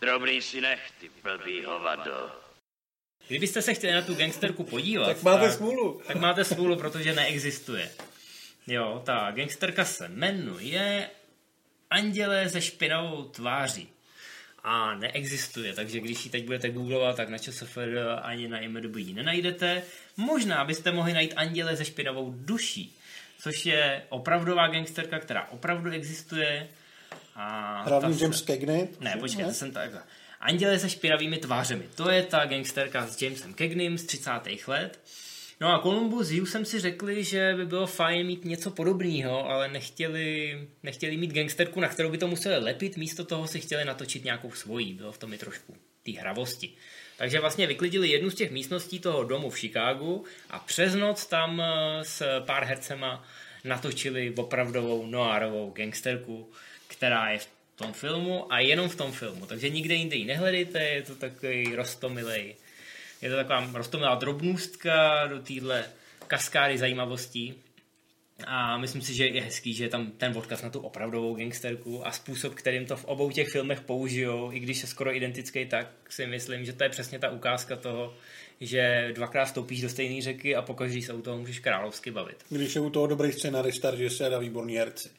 Drobný 0.01 0.41
si 0.41 0.61
nech, 0.61 0.91
ty 0.99 1.09
blbý 1.23 1.63
hovado. 1.63 2.31
Kdybyste 3.27 3.61
se 3.61 3.73
chtěli 3.73 3.93
na 3.93 4.01
tu 4.01 4.15
gangsterku 4.15 4.63
podívat, 4.63 5.05
Tak 5.05 5.23
máte 5.23 5.51
smůlu. 5.51 6.01
tak 6.07 6.15
máte 6.17 6.43
smůlu, 6.43 6.75
protože 6.75 7.13
neexistuje. 7.13 7.91
Jo, 8.67 9.01
ta 9.05 9.31
gangsterka 9.31 9.85
se 9.85 10.07
jmenuje 10.07 11.09
Anděle 11.89 12.49
se 12.49 12.61
špinavou 12.61 13.23
tváří. 13.23 13.89
A 14.63 14.95
neexistuje, 14.95 15.73
takže 15.73 15.99
když 15.99 16.25
ji 16.25 16.31
teď 16.31 16.45
budete 16.45 16.69
googlovat, 16.69 17.15
tak 17.15 17.29
na 17.29 17.37
ČSFR 17.37 18.17
ani 18.21 18.47
na 18.47 18.59
IMDb 18.59 18.95
ji 18.95 19.13
nenajdete. 19.13 19.83
Možná 20.17 20.65
byste 20.65 20.91
mohli 20.91 21.13
najít 21.13 21.33
Anděle 21.35 21.77
se 21.77 21.85
špinavou 21.85 22.33
duší, 22.37 22.97
což 23.39 23.65
je 23.65 24.03
opravdová 24.09 24.67
gangsterka, 24.67 25.19
která 25.19 25.47
opravdu 25.49 25.91
existuje. 25.91 26.69
A 27.43 27.83
Hlavní 27.87 28.13
ta 28.13 28.17
se- 28.17 28.23
James 28.23 28.41
Cagney. 28.41 28.87
ne, 28.99 29.17
počkejte, 29.19 29.53
jsem 29.53 29.71
takhle. 29.71 30.01
Anděle 30.39 30.79
se 30.79 30.89
špinavými 30.89 31.37
tvářemi. 31.37 31.83
To 31.95 32.09
je 32.09 32.23
ta 32.23 32.45
gangsterka 32.45 33.07
s 33.07 33.21
Jamesem 33.21 33.53
Cagnem 33.53 33.97
z 33.97 34.03
30. 34.03 34.31
let. 34.67 34.99
No 35.61 35.73
a 35.73 35.79
Columbus 35.81 36.27
s 36.27 36.31
Hughesem 36.31 36.65
si 36.65 36.79
řekli, 36.79 37.23
že 37.23 37.53
by 37.57 37.65
bylo 37.65 37.87
fajn 37.87 38.27
mít 38.27 38.45
něco 38.45 38.71
podobného, 38.71 39.49
ale 39.49 39.67
nechtěli, 39.67 40.59
nechtěli 40.83 41.17
mít 41.17 41.33
gangsterku, 41.33 41.79
na 41.79 41.87
kterou 41.87 42.09
by 42.09 42.17
to 42.17 42.27
museli 42.27 42.57
lepit, 42.63 42.97
místo 42.97 43.25
toho 43.25 43.47
si 43.47 43.59
chtěli 43.59 43.85
natočit 43.85 44.23
nějakou 44.23 44.51
svojí. 44.51 44.93
Bylo 44.93 45.11
v 45.11 45.17
tom 45.17 45.33
i 45.33 45.37
trošku 45.37 45.75
té 46.05 46.11
hravosti. 46.11 46.69
Takže 47.17 47.39
vlastně 47.39 47.67
vyklidili 47.67 48.09
jednu 48.09 48.29
z 48.29 48.35
těch 48.35 48.51
místností 48.51 48.99
toho 48.99 49.23
domu 49.23 49.49
v 49.49 49.59
Chicagu 49.59 50.25
a 50.49 50.59
přes 50.59 50.95
noc 50.95 51.25
tam 51.25 51.61
eh, 51.61 52.03
s 52.03 52.41
pár 52.45 52.63
hercema 52.63 53.23
natočili 53.63 54.33
opravdovou 54.37 55.05
noárovou 55.05 55.71
gangsterku, 55.71 56.49
která 57.01 57.29
je 57.29 57.39
v 57.39 57.47
tom 57.75 57.93
filmu 57.93 58.53
a 58.53 58.59
jenom 58.59 58.89
v 58.89 58.95
tom 58.95 59.11
filmu. 59.11 59.45
Takže 59.45 59.69
nikde 59.69 59.95
jinde 59.95 60.15
ji 60.15 60.25
nehledejte, 60.25 60.83
je 60.83 61.01
to 61.01 61.15
takový 61.15 61.75
rostomilej. 61.75 62.55
Je 63.21 63.29
to 63.29 63.35
taková 63.35 63.69
rostomilá 63.73 64.15
drobnůstka 64.15 65.27
do 65.27 65.39
téhle 65.39 65.85
kaskády 66.27 66.77
zajímavostí. 66.77 67.53
A 68.47 68.77
myslím 68.77 69.01
si, 69.01 69.13
že 69.13 69.27
je 69.27 69.41
hezký, 69.41 69.73
že 69.73 69.83
je 69.83 69.89
tam 69.89 70.11
ten 70.11 70.37
odkaz 70.37 70.61
na 70.61 70.69
tu 70.69 70.79
opravdovou 70.79 71.35
gangsterku 71.35 72.07
a 72.07 72.11
způsob, 72.11 72.53
kterým 72.53 72.85
to 72.85 72.95
v 72.95 73.05
obou 73.05 73.31
těch 73.31 73.49
filmech 73.49 73.81
použijou, 73.81 74.51
i 74.51 74.59
když 74.59 74.81
je 74.81 74.87
skoro 74.87 75.15
identický, 75.15 75.65
tak 75.65 75.87
si 76.09 76.27
myslím, 76.27 76.65
že 76.65 76.73
to 76.73 76.83
je 76.83 76.89
přesně 76.89 77.19
ta 77.19 77.29
ukázka 77.29 77.75
toho, 77.75 78.13
že 78.59 79.11
dvakrát 79.15 79.45
stoupíš 79.45 79.81
do 79.81 79.89
stejné 79.89 80.21
řeky 80.21 80.55
a 80.55 80.61
pokaždý 80.61 81.01
se 81.01 81.13
u 81.13 81.21
toho 81.21 81.37
můžeš 81.37 81.59
královsky 81.59 82.11
bavit. 82.11 82.37
Když 82.49 82.75
je 82.75 82.81
u 82.81 82.89
toho 82.89 83.07
dobrý 83.07 83.31
scenarista, 83.31 83.91
režisér 83.91 84.33
a 84.33 84.39
výborný 84.39 84.77
herci. 84.77 85.09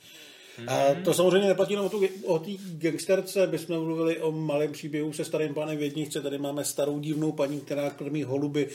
A 0.69 0.87
to 1.05 1.15
samozřejmě 1.15 1.49
neplatí 1.49 1.73
jenom 1.73 1.91
o 2.25 2.38
té 2.38 2.51
gangsterce, 2.79 3.47
bychom 3.47 3.85
mluvili 3.85 4.21
o 4.21 4.33
malém 4.33 4.73
příběhu 4.73 5.12
se 5.12 5.25
starým 5.25 5.55
pánem 5.55 5.77
v 5.77 5.83
jedničce, 5.83 6.21
tady 6.21 6.38
máme 6.38 6.65
starou 6.65 6.99
divnou 6.99 7.33
paní, 7.33 7.61
která 7.61 7.91
krmí 7.91 8.23
holuby 8.23 8.69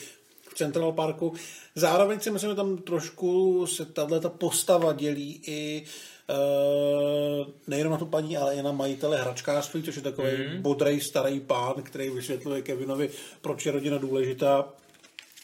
v 0.50 0.54
Central 0.56 0.92
Parku. 0.92 1.34
Zároveň 1.76 2.20
si 2.20 2.32
myslím, 2.32 2.50
že 2.50 2.56
tam 2.56 2.78
trošku 2.78 3.68
se 3.68 3.86
tahle 3.86 4.20
ta 4.20 4.30
postava 4.30 4.94
dělí 4.94 5.42
i 5.48 5.84
uh, 6.30 7.48
nejenom 7.68 7.92
na 7.92 7.98
tu 7.98 8.06
paní, 8.06 8.38
ale 8.38 8.56
i 8.56 8.64
na 8.64 8.72
majitele 8.72 9.22
hračkářství, 9.22 9.84
což 9.84 9.96
je 9.96 10.02
takový 10.02 10.32
mm. 10.32 10.62
bodrej 10.62 11.02
starý 11.02 11.40
pán, 11.40 11.74
který 11.84 12.10
vysvětluje 12.10 12.62
Kevinovi, 12.62 13.10
proč 13.42 13.66
je 13.66 13.72
rodina 13.72 13.98
důležitá. 13.98 14.70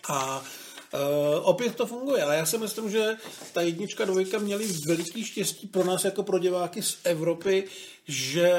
A 0.10 0.40
Uh, 0.40 0.63
opět 1.42 1.76
to 1.76 1.86
funguje, 1.86 2.24
ale 2.24 2.36
já 2.36 2.46
si 2.46 2.58
myslím, 2.58 2.90
že 2.92 3.10
ta 3.54 3.62
jednička, 3.62 4.06
dvojka 4.06 4.40
měli 4.40 4.68
veliký 4.88 5.24
štěstí 5.26 5.68
pro 5.68 5.84
nás 5.84 6.04
jako 6.06 6.24
pro 6.24 6.40
diváky 6.40 6.82
z 6.82 6.98
Evropy, 7.04 7.64
že 8.08 8.52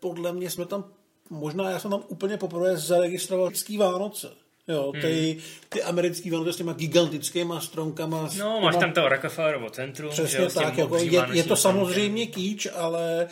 podle 0.00 0.32
mě 0.32 0.50
jsme 0.50 0.66
tam, 0.66 0.84
možná 1.30 1.70
já 1.70 1.78
jsem 1.78 1.90
tam 1.90 2.02
úplně 2.08 2.36
poprvé 2.36 2.76
zaregistroval 2.76 3.46
vždycký 3.46 3.78
Vánoce. 3.78 4.30
Jo, 4.68 4.92
ty, 5.00 5.36
ty 5.68 5.82
americký 5.82 6.30
Vánoce 6.30 6.52
s 6.52 6.56
těma 6.56 6.72
gigantickýma 6.72 7.60
stronkama. 7.60 8.28
s 8.28 8.36
No, 8.36 8.60
máš 8.60 8.74
těma- 8.74 8.80
tam 8.80 8.92
to 8.92 9.08
Rockefellerovo 9.08 9.70
centrum. 9.70 10.12
že 10.12 10.22
Přesně 10.22 10.38
tím 10.46 10.62
tak, 10.62 10.78
jako 10.78 10.96
je, 10.96 11.26
je 11.32 11.44
to 11.44 11.56
samozřejmě 11.56 12.26
kýč, 12.26 12.66
ale, 12.74 13.28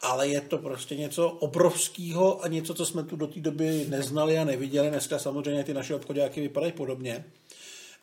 ale 0.00 0.28
je 0.28 0.40
to 0.40 0.58
prostě 0.58 0.96
něco 0.96 1.28
obrovského 1.30 2.44
a 2.44 2.48
něco, 2.48 2.74
co 2.74 2.86
jsme 2.86 3.02
tu 3.04 3.16
do 3.16 3.26
té 3.26 3.40
doby 3.40 3.84
neznali 3.88 4.38
a 4.38 4.44
neviděli. 4.44 4.88
Dneska 4.90 5.18
samozřejmě 5.18 5.64
ty 5.64 5.74
naše 5.74 5.94
obchodáky 5.94 6.40
vypadají 6.40 6.72
podobně, 6.72 7.24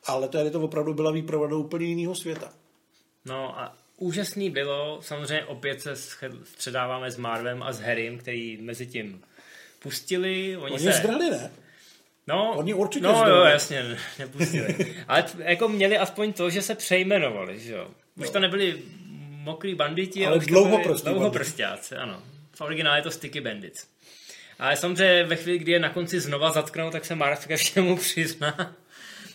ale 0.05 0.27
tady 0.27 0.51
to 0.51 0.62
opravdu 0.62 0.93
byla 0.93 1.12
výprava 1.12 1.47
do 1.47 1.59
úplně 1.59 1.85
jiného 1.85 2.15
světa. 2.15 2.53
No 3.25 3.59
a 3.59 3.75
úžasný 3.97 4.49
bylo, 4.49 5.01
samozřejmě 5.01 5.45
opět 5.45 5.81
se 5.81 5.95
středáváme 6.43 7.12
s 7.12 7.17
Marvem 7.17 7.63
a 7.63 7.73
s 7.73 7.79
Harrym, 7.79 8.17
který 8.17 8.57
mezi 8.62 8.88
tím 8.88 9.21
pustili. 9.79 10.57
Oni, 10.57 10.73
Oni 10.73 10.83
se... 10.83 10.91
zdrali, 10.91 11.29
ne? 11.29 11.51
No, 12.27 12.53
Oni 12.57 12.73
určitě 12.73 13.05
no, 13.05 13.15
zdali. 13.15 13.31
jo, 13.31 13.43
jasně, 13.43 13.83
ne- 13.83 13.97
nepustili. 14.19 14.95
Ale 15.07 15.25
jako 15.38 15.67
měli 15.67 15.97
aspoň 15.97 16.33
to, 16.33 16.49
že 16.49 16.62
se 16.62 16.75
přejmenovali, 16.75 17.59
že 17.59 17.73
jo. 17.73 17.88
Už 18.15 18.29
to 18.29 18.39
nebyli 18.39 18.81
mokrý 19.29 19.75
banditi, 19.75 20.25
Ale 20.25 20.38
už 20.38 20.45
to 20.45 20.49
dlouhoprstí 20.49 21.03
byli 21.03 21.15
dlouhoprstáci, 21.15 21.95
ano. 21.95 22.23
V 22.51 22.62
originále 22.62 22.97
je 22.97 23.01
to 23.01 23.12
Sticky 23.12 23.41
Bandits. 23.41 23.88
Ale 24.59 24.77
samozřejmě 24.77 25.23
ve 25.23 25.35
chvíli, 25.35 25.59
kdy 25.59 25.71
je 25.71 25.79
na 25.79 25.89
konci 25.89 26.19
znova 26.19 26.51
zatknou, 26.51 26.91
tak 26.91 27.05
se 27.05 27.15
Marv 27.15 27.47
ke 27.47 27.57
všemu 27.57 27.97
přizná. 27.97 28.75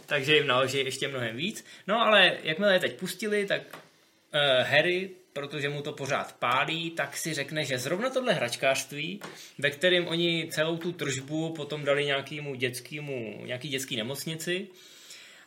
Takže 0.07 0.35
jim 0.35 0.47
naloží 0.47 0.79
ještě 0.79 1.09
mnohem 1.09 1.37
víc. 1.37 1.65
No 1.87 2.01
ale 2.01 2.39
jakmile 2.43 2.75
je 2.75 2.81
teď 2.81 2.99
pustili, 2.99 3.47
tak 3.47 3.63
uh, 3.73 4.67
Harry, 4.67 5.11
protože 5.33 5.69
mu 5.69 5.83
to 5.83 5.93
pořád 5.93 6.37
pálí, 6.39 6.91
tak 6.91 7.17
si 7.17 7.35
řekne, 7.35 7.65
že 7.65 7.79
zrovna 7.79 8.11
tohle 8.11 8.33
hračkářství, 8.33 9.21
ve 9.59 9.71
kterém 9.71 10.07
oni 10.07 10.49
celou 10.51 10.77
tu 10.77 10.93
tržbu 10.93 11.53
potom 11.53 11.85
dali 11.85 12.05
nějakému 12.05 12.55
dětskému, 12.55 13.43
nějaký 13.47 13.69
dětský 13.69 13.97
nemocnici, 13.97 14.67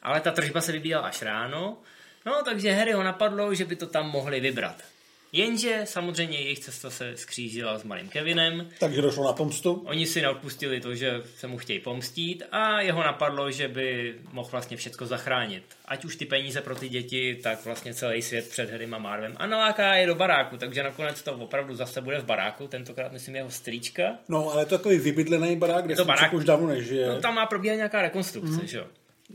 ale 0.02 0.22
ta 0.22 0.32
tržba 0.32 0.62
se 0.62 0.72
vybíjela 0.72 1.02
až 1.02 1.22
ráno, 1.22 1.78
no 2.26 2.44
takže 2.46 2.72
Harry 2.72 2.92
ho 2.92 3.04
napadlo, 3.04 3.54
že 3.54 3.66
by 3.66 3.76
to 3.76 3.88
tam 3.88 4.10
mohli 4.10 4.40
vybrat. 4.40 4.84
Jenže 5.38 5.82
samozřejmě 5.84 6.38
jejich 6.38 6.60
cesta 6.60 6.90
se 6.90 7.18
skřížila 7.18 7.78
s 7.78 7.84
malým 7.84 8.10
Kevinem, 8.10 8.70
Takže 8.80 9.02
došlo 9.02 9.26
na 9.26 9.34
pomstu. 9.34 9.84
Oni 9.86 10.06
si 10.06 10.22
neodpustili 10.22 10.82
to, 10.82 10.96
že 10.96 11.22
se 11.38 11.48
mu 11.48 11.58
chtějí 11.58 11.80
pomstít 11.80 12.44
a 12.52 12.82
jeho 12.82 13.04
napadlo, 13.04 13.52
že 13.52 13.68
by 13.68 14.16
mohl 14.32 14.50
vlastně 14.52 14.78
všechno 14.78 15.08
zachránit. 15.08 15.64
Ať 15.86 16.06
už 16.06 16.16
ty 16.16 16.26
peníze 16.26 16.62
pro 16.62 16.76
ty 16.76 16.90
děti, 16.90 17.40
tak 17.44 17.66
vlastně 17.66 17.94
celý 17.94 18.22
svět 18.22 18.50
před 18.50 18.72
Harrym 18.72 18.94
a 18.94 18.98
Marvem. 18.98 19.34
A 19.38 19.48
naláká 19.48 19.96
je 19.96 20.08
do 20.08 20.16
baráku, 20.16 20.58
takže 20.58 20.84
nakonec 20.84 21.22
to 21.22 21.34
opravdu 21.34 21.76
zase 21.76 22.02
bude 22.02 22.20
v 22.20 22.26
baráku, 22.26 22.68
tentokrát 22.68 23.12
myslím 23.12 23.36
jeho 23.36 23.52
strýčka. 23.52 24.04
No, 24.30 24.52
ale 24.52 24.62
je 24.62 24.66
to 24.66 24.78
takový 24.78 24.98
vybydlený 24.98 25.56
barák, 25.56 25.86
kde 25.86 25.96
to 25.96 26.02
to 26.02 26.08
barák. 26.08 26.34
už 26.34 26.46
dávno 26.46 26.68
nežije. 26.68 27.08
No, 27.08 27.22
tam 27.22 27.36
má 27.36 27.46
probíhat 27.46 27.76
nějaká 27.76 28.02
rekonstrukce, 28.02 28.62
mm. 28.62 28.68
že 28.68 28.78
jo? 28.78 28.86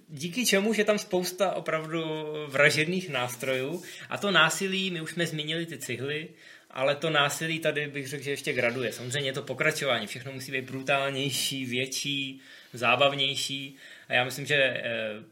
Díky 0.09 0.47
čemu 0.47 0.73
je 0.75 0.85
tam 0.85 0.99
spousta 0.99 1.53
opravdu 1.53 2.05
vražedných 2.49 3.09
nástrojů 3.09 3.83
a 4.09 4.19
to 4.19 4.31
násilí, 4.31 4.91
my 4.91 5.01
už 5.01 5.13
jsme 5.13 5.27
zmínili 5.27 5.67
ty 5.67 5.79
cihly, 5.79 6.29
ale 6.71 6.97
to 6.97 7.11
násilí 7.11 7.59
tady 7.59 7.87
bych 7.87 8.09
řekl, 8.09 8.25
že 8.25 8.31
ještě 8.31 8.53
graduje. 8.53 8.93
Samozřejmě 8.93 9.29
je 9.29 9.33
to 9.33 9.43
pokračování, 9.43 10.07
všechno 10.07 10.33
musí 10.33 10.53
být 10.53 10.65
brutálnější, 10.65 11.67
větší, 11.67 12.41
zábavnější. 12.73 13.77
A 14.09 14.15
já 14.15 14.25
myslím, 14.25 14.47
že 14.47 14.55
eh, 14.55 14.83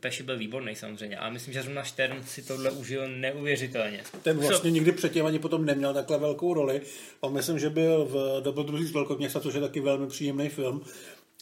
Peši 0.01 0.23
byl 0.23 0.39
výborný 0.39 0.77
samozřejmě, 0.77 1.17
ale 1.19 1.31
myslím, 1.31 1.55
že 1.55 1.63
zrovna 1.63 1.85
Stern 1.85 2.23
si 2.25 2.43
tohle 2.43 2.71
užil 2.71 3.09
neuvěřitelně. 3.09 4.01
Ten 4.23 4.39
vlastně 4.39 4.71
nikdy 4.71 4.93
předtím 4.93 5.27
ani 5.27 5.39
potom 5.39 5.65
neměl 5.65 5.95
takhle 5.95 6.19
velkou 6.19 6.55
roli. 6.55 6.81
On 7.21 7.33
myslím, 7.33 7.59
že 7.59 7.71
byl 7.71 8.05
v 8.05 8.41
Dobrodružství 8.45 8.89
z 8.89 8.93
Velkoměsta, 8.93 9.41
což 9.41 9.55
je 9.55 9.61
taky 9.61 9.81
velmi 9.81 10.07
příjemný 10.07 10.49
film, 10.49 10.85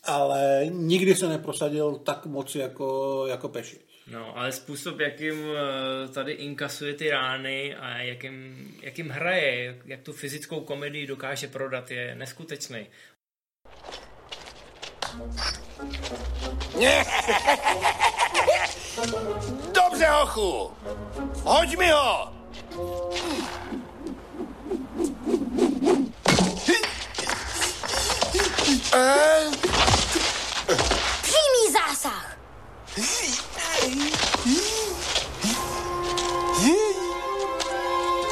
ale 0.05 0.67
nikdy 0.71 1.15
se 1.15 1.29
neprosadil 1.29 1.95
tak 1.95 2.27
moc 2.27 2.55
jako, 2.55 3.25
jako 3.29 3.49
Peši. 3.49 3.79
No, 4.11 4.39
ale 4.39 4.53
způsob, 4.53 5.01
jakým 5.01 5.35
eh, 5.35 6.09
tady 6.09 6.33
inkasuje 6.33 6.95
ty 6.95 7.11
rány 7.11 7.77
a 7.77 7.99
jakým, 7.99 8.69
jakým 8.83 9.09
hraje, 9.09 9.81
jak, 9.85 10.03
tu 10.03 10.13
fyzickou 10.13 10.61
komedii 10.61 11.07
dokáže 11.07 11.49
prodat, 11.49 11.91
je 11.91 12.15
neskutečný. 12.15 12.87
Dobře, 19.73 20.07
hochu! 20.07 20.71
Hoď 21.43 21.77
mi 21.77 21.91
ho! 21.91 22.33
Eh, 28.95 29.51
Přímý 29.51 29.88
zásah. 31.79 32.39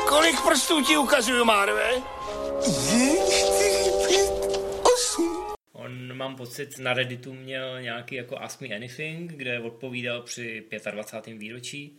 Kolik 0.08 0.40
prstů 0.40 0.84
ti 0.84 0.96
ukazuju, 0.96 1.44
Marve? 1.44 1.90
On, 5.72 6.16
mám 6.16 6.36
pocit, 6.36 6.78
na 6.78 6.92
Redditu 6.94 7.34
měl 7.34 7.80
nějaký 7.82 8.14
jako 8.14 8.38
Ask 8.38 8.60
Me 8.60 8.68
Anything, 8.68 9.32
kde 9.32 9.60
odpovídal 9.60 10.22
při 10.22 10.64
25. 10.90 11.38
výročí 11.38 11.98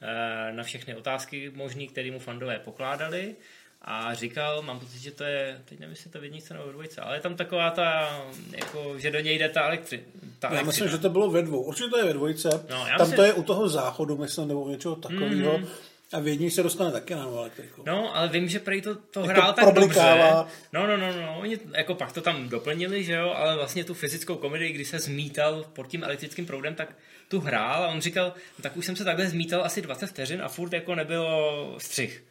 eh, 0.00 0.52
na 0.52 0.62
všechny 0.62 0.94
otázky 0.96 1.52
možné, 1.54 1.86
které 1.86 2.10
mu 2.10 2.18
fandové 2.18 2.58
pokládali 2.58 3.36
a 3.82 4.14
říkal, 4.14 4.62
mám 4.62 4.80
pocit, 4.80 4.98
že 4.98 5.10
to 5.10 5.24
je, 5.24 5.60
teď 5.64 5.78
nevím, 5.78 5.94
jestli 5.94 6.10
to 6.10 6.20
v 6.20 6.24
jedničce 6.24 6.54
nebo 6.54 6.66
v 6.68 6.72
dvojce, 6.72 7.00
ale 7.00 7.16
je 7.16 7.20
tam 7.20 7.36
taková 7.36 7.70
ta, 7.70 8.18
jako, 8.56 8.98
že 8.98 9.10
do 9.10 9.20
něj 9.20 9.38
jde 9.38 9.48
ta, 9.48 9.62
elektri, 9.62 10.04
ta 10.38 10.54
Já 10.54 10.62
myslím, 10.62 10.88
že 10.88 10.98
to 10.98 11.08
bylo 11.10 11.30
ve 11.30 11.42
dvou. 11.42 11.62
Určitě 11.62 11.88
to 11.90 11.98
je 11.98 12.04
ve 12.04 12.12
dvojce. 12.12 12.48
No, 12.70 12.84
Tam 12.86 12.86
myslím- 13.00 13.16
to 13.16 13.22
je 13.22 13.32
u 13.32 13.42
toho 13.42 13.68
záchodu, 13.68 14.16
myslím, 14.16 14.48
nebo 14.48 14.68
něčeho 14.68 14.96
takového. 14.96 15.58
Mm-hmm. 15.58 15.66
A 16.12 16.20
v 16.20 16.28
jedničce 16.28 16.56
se 16.56 16.62
dostane 16.62 16.92
taky 16.92 17.14
na 17.14 17.22
elektriku. 17.22 17.82
No, 17.86 18.16
ale 18.16 18.28
vím, 18.28 18.48
že 18.48 18.58
prej 18.58 18.82
to, 18.82 18.94
to 18.94 19.20
Jako 19.20 19.32
hrál 19.32 19.52
tak 19.52 19.64
dobře. 19.64 19.80
problikává. 19.80 20.48
No, 20.72 20.86
no, 20.86 20.96
no, 20.96 21.12
no, 21.12 21.38
oni 21.40 21.58
jako 21.76 21.94
pak 21.94 22.12
to 22.12 22.20
tam 22.20 22.48
doplnili, 22.48 23.04
že 23.04 23.12
jo, 23.14 23.30
ale 23.36 23.56
vlastně 23.56 23.84
tu 23.84 23.94
fyzickou 23.94 24.36
komedii, 24.36 24.72
kdy 24.72 24.84
se 24.84 24.98
zmítal 24.98 25.64
pod 25.72 25.86
tím 25.88 26.04
elektrickým 26.04 26.46
proudem, 26.46 26.74
tak 26.74 26.96
tu 27.28 27.40
hrál 27.40 27.84
a 27.84 27.88
on 27.88 28.00
říkal, 28.00 28.26
no, 28.58 28.62
tak 28.62 28.76
už 28.76 28.86
jsem 28.86 28.96
se 28.96 29.04
takhle 29.04 29.28
zmítal 29.28 29.64
asi 29.64 29.82
20 29.82 30.06
vteřin 30.06 30.42
a 30.42 30.48
furt 30.48 30.72
jako 30.72 30.94
nebylo 30.94 31.74
střih. 31.78 32.24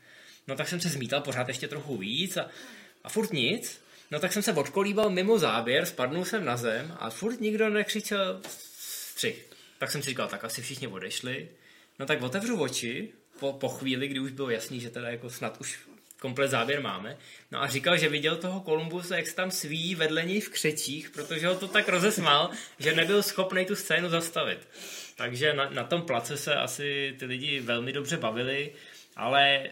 No 0.47 0.55
tak 0.55 0.67
jsem 0.67 0.79
se 0.79 0.89
zmítal 0.89 1.21
pořád 1.21 1.47
ještě 1.47 1.67
trochu 1.67 1.97
víc 1.97 2.37
a, 2.37 2.47
a 3.03 3.09
furt 3.09 3.33
nic. 3.33 3.81
No 4.11 4.19
tak 4.19 4.33
jsem 4.33 4.43
se 4.43 4.53
odkolíbal 4.53 5.09
mimo 5.09 5.39
záběr, 5.39 5.85
spadnul 5.85 6.25
jsem 6.25 6.45
na 6.45 6.57
zem 6.57 6.97
a 6.99 7.09
furt 7.09 7.41
nikdo 7.41 7.69
nekřičel 7.69 8.41
střih. 8.47 9.45
Tak 9.77 9.91
jsem 9.91 10.03
si 10.03 10.09
říkal, 10.09 10.27
tak 10.27 10.43
asi 10.43 10.61
všichni 10.61 10.87
odešli. 10.87 11.49
No 11.99 12.05
tak 12.05 12.21
otevřu 12.21 12.61
oči 12.61 13.09
po, 13.39 13.53
po 13.53 13.69
chvíli, 13.69 14.07
kdy 14.07 14.19
už 14.19 14.31
bylo 14.31 14.49
jasný, 14.49 14.79
že 14.79 14.89
teda 14.89 15.09
jako 15.09 15.29
snad 15.29 15.61
už 15.61 15.79
komplet 16.19 16.51
záběr 16.51 16.81
máme. 16.81 17.17
No 17.51 17.61
a 17.61 17.67
říkal, 17.67 17.97
že 17.97 18.09
viděl 18.09 18.35
toho 18.35 18.61
Kolumbuse, 18.61 19.15
jak 19.15 19.27
se 19.27 19.35
tam 19.35 19.51
sví 19.51 19.95
vedle 19.95 20.23
něj 20.23 20.41
v 20.41 20.49
křečích, 20.49 21.09
protože 21.09 21.47
ho 21.47 21.55
to 21.55 21.67
tak 21.67 21.89
rozesmál, 21.89 22.49
že 22.79 22.95
nebyl 22.95 23.23
schopný 23.23 23.65
tu 23.65 23.75
scénu 23.75 24.09
zastavit. 24.09 24.67
Takže 25.15 25.53
na, 25.53 25.69
na 25.69 25.83
tom 25.83 26.01
place 26.01 26.37
se 26.37 26.55
asi 26.55 27.15
ty 27.19 27.25
lidi 27.25 27.59
velmi 27.59 27.93
dobře 27.93 28.17
bavili, 28.17 28.71
ale 29.15 29.69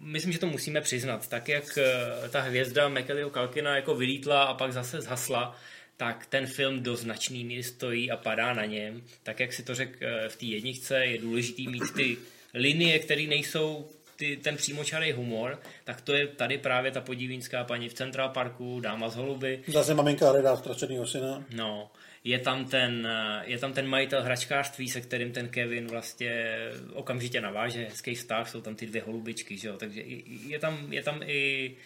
myslím, 0.00 0.32
že 0.32 0.38
to 0.38 0.46
musíme 0.46 0.80
přiznat. 0.80 1.28
Tak 1.28 1.48
jak 1.48 1.78
eh, 1.78 2.28
ta 2.28 2.40
hvězda 2.40 2.88
Mekeliho 2.88 3.30
Kalkina 3.30 3.76
jako 3.76 3.94
vylítla 3.94 4.42
a 4.42 4.54
pak 4.54 4.72
zase 4.72 5.00
zhasla, 5.00 5.56
tak 5.96 6.26
ten 6.26 6.46
film 6.46 6.82
do 6.82 6.96
značný 6.96 7.44
míry 7.44 7.62
stojí 7.62 8.10
a 8.10 8.16
padá 8.16 8.54
na 8.54 8.64
něm. 8.64 9.02
Tak 9.22 9.40
jak 9.40 9.52
si 9.52 9.62
to 9.62 9.74
řekl 9.74 9.98
eh, 10.00 10.28
v 10.28 10.36
té 10.36 10.46
jedničce, 10.46 11.04
je 11.04 11.18
důležitý 11.18 11.68
mít 11.68 11.94
ty 11.96 12.16
linie, 12.54 12.98
které 12.98 13.22
nejsou 13.22 13.88
ty, 14.16 14.36
ten 14.36 14.56
přímočarý 14.56 15.12
humor, 15.12 15.58
tak 15.84 16.00
to 16.00 16.12
je 16.12 16.26
tady 16.26 16.58
právě 16.58 16.90
ta 16.90 17.00
podívínská 17.00 17.64
paní 17.64 17.88
v 17.88 17.94
Central 17.94 18.28
Parku, 18.28 18.80
dáma 18.80 19.08
z 19.08 19.16
holuby, 19.16 19.62
Zase 19.66 19.94
maminka 19.94 20.30
hledá 20.30 20.56
ztraceného 20.56 21.06
syna. 21.06 21.44
No, 21.54 21.90
je 22.24 22.38
tam, 22.38 22.64
ten, 22.64 23.06
eh, 23.06 23.42
je 23.44 23.58
tam 23.58 23.72
ten 23.72 23.86
majitel 23.86 24.22
hračkářství, 24.22 24.88
se 24.88 25.00
kterým 25.00 25.32
ten 25.32 25.48
Kevin 25.48 25.86
vlastně 25.86 26.56
okamžitě 26.92 27.40
naváže 27.40 27.84
hezký 27.84 28.14
vztah, 28.14 28.50
jsou 28.50 28.60
tam 28.60 28.74
ty 28.74 28.86
dvě 28.86 29.02
holubičky, 29.02 29.56
že 29.56 29.68
jo? 29.68 29.76
takže 29.76 30.02
je 30.46 30.58
tam, 30.58 30.92
je 30.92 31.02
tam 31.02 31.22
i 31.22 31.76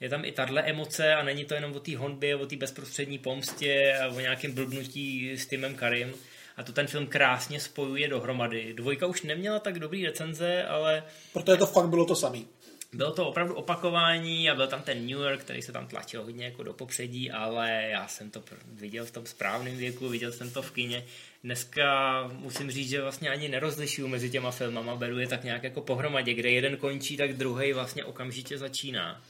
je 0.00 0.08
tam 0.08 0.24
i 0.24 0.32
tahle 0.32 0.62
emoce 0.62 1.14
a 1.14 1.22
není 1.22 1.44
to 1.44 1.54
jenom 1.54 1.72
o 1.72 1.80
té 1.80 1.96
honbě, 1.96 2.36
o 2.36 2.46
té 2.46 2.56
bezprostřední 2.56 3.18
pomstě 3.18 3.98
a 4.02 4.08
o 4.08 4.20
nějakém 4.20 4.52
blbnutí 4.52 5.32
s 5.32 5.46
Timem 5.46 5.74
Karim. 5.74 6.14
A 6.56 6.62
to 6.62 6.72
ten 6.72 6.86
film 6.86 7.06
krásně 7.06 7.60
spojuje 7.60 8.08
dohromady. 8.08 8.74
Dvojka 8.74 9.06
už 9.06 9.22
neměla 9.22 9.58
tak 9.58 9.78
dobrý 9.78 10.06
recenze, 10.06 10.64
ale 10.64 11.04
Protože 11.32 11.56
to 11.56 11.66
fakt 11.66 11.88
bylo 11.88 12.04
to 12.04 12.16
samý. 12.16 12.46
Bylo 12.94 13.12
to 13.12 13.28
opravdu 13.28 13.54
opakování 13.54 14.50
a 14.50 14.54
byl 14.54 14.66
tam 14.66 14.82
ten 14.82 14.98
New 15.06 15.20
York, 15.20 15.40
který 15.40 15.62
se 15.62 15.72
tam 15.72 15.86
tlačil 15.86 16.22
hodně 16.22 16.44
jako 16.44 16.62
do 16.62 16.72
popředí, 16.72 17.30
ale 17.30 17.88
já 17.90 18.08
jsem 18.08 18.30
to 18.30 18.42
viděl 18.72 19.04
v 19.04 19.10
tom 19.10 19.26
správném 19.26 19.76
věku, 19.76 20.08
viděl 20.08 20.32
jsem 20.32 20.50
to 20.50 20.62
v 20.62 20.70
kině. 20.70 21.04
Dneska 21.44 22.22
musím 22.32 22.70
říct, 22.70 22.88
že 22.88 23.02
vlastně 23.02 23.30
ani 23.30 23.48
nerozlišuju 23.48 24.08
mezi 24.08 24.30
těma 24.30 24.50
filmama, 24.50 24.96
beru 24.96 25.18
je 25.18 25.28
tak 25.28 25.44
nějak 25.44 25.62
jako 25.62 25.80
pohromadě, 25.80 26.34
kde 26.34 26.50
jeden 26.50 26.76
končí, 26.76 27.16
tak 27.16 27.32
druhý 27.32 27.72
vlastně 27.72 28.04
okamžitě 28.04 28.58
začíná. 28.58 29.22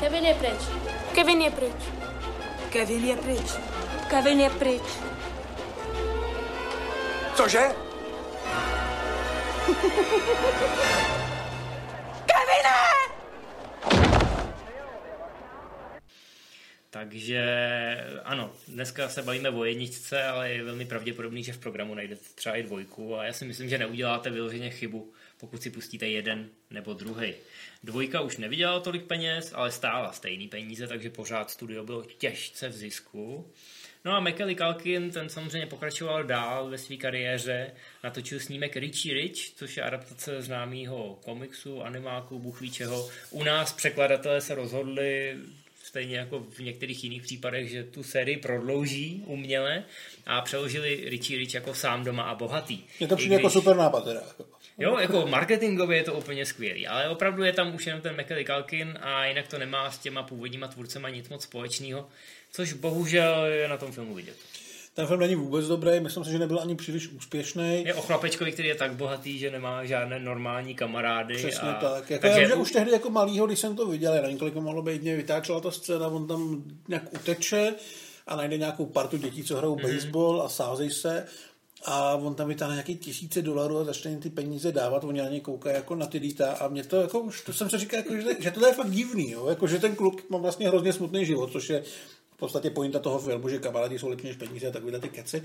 Kevin 0.00 0.24
je 0.24 0.34
pryč. 0.34 0.60
Kevin 1.14 1.42
je 1.42 1.50
pryč. 1.50 1.82
Kevin 2.70 3.04
je 3.04 3.16
pryč. 3.16 3.50
Kevin 4.08 4.40
je 4.40 4.50
pryč. 4.50 4.82
Cože? 7.34 7.88
Takže 16.90 17.44
ano, 18.24 18.52
dneska 18.68 19.08
se 19.08 19.22
bavíme 19.22 19.50
o 19.50 19.64
jedničce, 19.64 20.24
ale 20.24 20.50
je 20.50 20.64
velmi 20.64 20.84
pravděpodobný, 20.84 21.44
že 21.44 21.52
v 21.52 21.58
programu 21.58 21.94
najdete 21.94 22.22
třeba 22.34 22.56
i 22.56 22.62
dvojku 22.62 23.16
a 23.16 23.24
já 23.24 23.32
si 23.32 23.44
myslím, 23.44 23.68
že 23.68 23.78
neuděláte 23.78 24.30
vyloženě 24.30 24.70
chybu, 24.70 25.12
pokud 25.40 25.62
si 25.62 25.70
pustíte 25.70 26.06
jeden 26.06 26.48
nebo 26.70 26.94
druhý. 26.94 27.34
Dvojka 27.84 28.20
už 28.20 28.36
nevydělala 28.36 28.80
tolik 28.80 29.04
peněz, 29.04 29.52
ale 29.54 29.72
stála 29.72 30.12
stejný 30.12 30.48
peníze, 30.48 30.86
takže 30.86 31.10
pořád 31.10 31.50
studio 31.50 31.84
bylo 31.84 32.04
těžce 32.04 32.68
v 32.68 32.72
zisku. 32.72 33.52
No 34.04 34.12
a 34.12 34.20
Macaulay 34.20 34.54
Culkin, 34.54 35.10
ten 35.10 35.28
samozřejmě 35.28 35.66
pokračoval 35.66 36.24
dál 36.24 36.70
ve 36.70 36.78
své 36.78 36.96
kariéře, 36.96 37.70
natočil 38.04 38.40
snímek 38.40 38.76
Richie 38.76 39.14
Rich, 39.14 39.54
což 39.56 39.76
je 39.76 39.82
adaptace 39.82 40.42
známého 40.42 41.18
komiksu, 41.24 41.82
animáku, 41.82 42.38
bůh 42.38 42.60
ví 42.60 42.70
čeho. 42.70 43.10
U 43.30 43.42
nás 43.42 43.72
překladatelé 43.72 44.40
se 44.40 44.54
rozhodli 44.54 45.36
stejně 45.88 46.16
jako 46.16 46.40
v 46.50 46.58
některých 46.58 47.04
jiných 47.04 47.22
případech, 47.22 47.68
že 47.68 47.84
tu 47.84 48.02
sérii 48.02 48.36
prodlouží 48.36 49.22
uměle 49.26 49.84
a 50.26 50.40
přeložili 50.40 51.02
Richie 51.08 51.38
Rich 51.38 51.54
jako 51.54 51.74
sám 51.74 52.04
doma 52.04 52.22
a 52.22 52.34
bohatý. 52.34 52.84
Je 53.00 53.08
to 53.08 53.16
přijde 53.16 53.34
jako 53.34 53.50
super 53.50 53.76
nápad 53.76 54.04
teda. 54.04 54.22
Jo, 54.78 54.98
jako 54.98 55.26
marketingově 55.26 55.98
je 55.98 56.04
to 56.04 56.14
úplně 56.14 56.46
skvělý, 56.46 56.86
ale 56.86 57.08
opravdu 57.08 57.42
je 57.44 57.52
tam 57.52 57.74
už 57.74 57.86
jenom 57.86 58.02
ten 58.02 58.16
Macaulay 58.16 58.44
Culkin 58.44 58.98
a 59.00 59.24
jinak 59.24 59.48
to 59.48 59.58
nemá 59.58 59.90
s 59.90 59.98
těma 59.98 60.22
původníma 60.22 60.68
tvůrcema 60.68 61.08
nic 61.08 61.28
moc 61.28 61.42
společného, 61.42 62.08
což 62.52 62.72
bohužel 62.72 63.44
je 63.44 63.68
na 63.68 63.76
tom 63.76 63.92
filmu 63.92 64.14
vidět. 64.14 64.36
Ten 64.98 65.06
film 65.06 65.20
není 65.20 65.34
vůbec 65.34 65.66
dobrý, 65.66 66.00
myslím 66.00 66.24
si, 66.24 66.30
že 66.30 66.38
nebyl 66.38 66.60
ani 66.60 66.76
příliš 66.76 67.08
úspěšný. 67.08 67.82
Je 67.86 67.94
o 67.94 68.02
chlapečkovi, 68.02 68.52
který 68.52 68.68
je 68.68 68.74
tak 68.74 68.92
bohatý, 68.92 69.38
že 69.38 69.50
nemá 69.50 69.84
žádné 69.84 70.18
normální 70.18 70.74
kamarády. 70.74 71.34
Přesně 71.34 71.68
a... 71.68 71.74
tak. 71.74 72.10
Jako 72.10 72.22
Takže 72.22 72.42
já, 72.42 72.48
že 72.48 72.54
už 72.54 72.72
tehdy 72.72 72.90
jako 72.90 73.10
malýho, 73.10 73.46
když 73.46 73.58
jsem 73.58 73.76
to 73.76 73.86
viděl, 73.86 74.14
já 74.14 74.22
nevím, 74.22 74.38
kolik 74.38 74.54
mohlo 74.54 74.82
být, 74.82 75.02
mě 75.02 75.16
vytáčela 75.16 75.60
ta 75.60 75.70
scéna, 75.70 76.06
on 76.06 76.26
tam 76.26 76.62
nějak 76.88 77.14
uteče 77.14 77.74
a 78.26 78.36
najde 78.36 78.58
nějakou 78.58 78.86
partu 78.86 79.16
dětí, 79.16 79.44
co 79.44 79.56
hrajou 79.56 79.76
mm-hmm. 79.76 79.94
baseball 79.94 80.42
a 80.42 80.48
sázej 80.48 80.90
se 80.90 81.26
a 81.84 82.14
on 82.14 82.34
tam 82.34 82.48
vytáhne 82.48 82.74
nějaký 82.74 82.96
tisíce 82.96 83.42
dolarů 83.42 83.78
a 83.78 83.84
začne 83.84 84.10
jim 84.10 84.20
ty 84.20 84.30
peníze 84.30 84.72
dávat, 84.72 85.04
oni 85.04 85.20
na 85.20 85.28
ně 85.28 85.40
koukají 85.40 85.76
jako 85.76 85.94
na 85.94 86.06
ty 86.06 86.20
dýta 86.20 86.52
a 86.52 86.68
mě 86.68 86.84
to 86.84 87.00
jako 87.00 87.20
už, 87.20 87.42
to 87.42 87.52
jsem 87.52 87.70
se 87.70 87.78
říkal, 87.78 87.98
jako, 87.98 88.16
že, 88.16 88.22
že 88.38 88.50
to 88.50 88.66
je 88.66 88.72
fakt 88.72 88.90
divný, 88.90 89.30
jo? 89.30 89.46
Jako, 89.48 89.66
že 89.66 89.78
ten 89.78 89.96
kluk 89.96 90.30
má 90.30 90.38
vlastně 90.38 90.68
hrozně 90.68 90.92
smutný 90.92 91.26
život, 91.26 91.52
což 91.52 91.70
je 91.70 91.82
podstatě 92.38 92.70
pointa 92.70 92.98
toho 92.98 93.18
filmu, 93.18 93.48
že 93.48 93.58
kamarádi 93.58 93.98
jsou 93.98 94.08
lepší 94.08 94.26
než 94.26 94.36
peníze 94.36 94.66
a 94.66 94.70
takovýhle 94.70 95.00
ty 95.00 95.08
keci. 95.08 95.42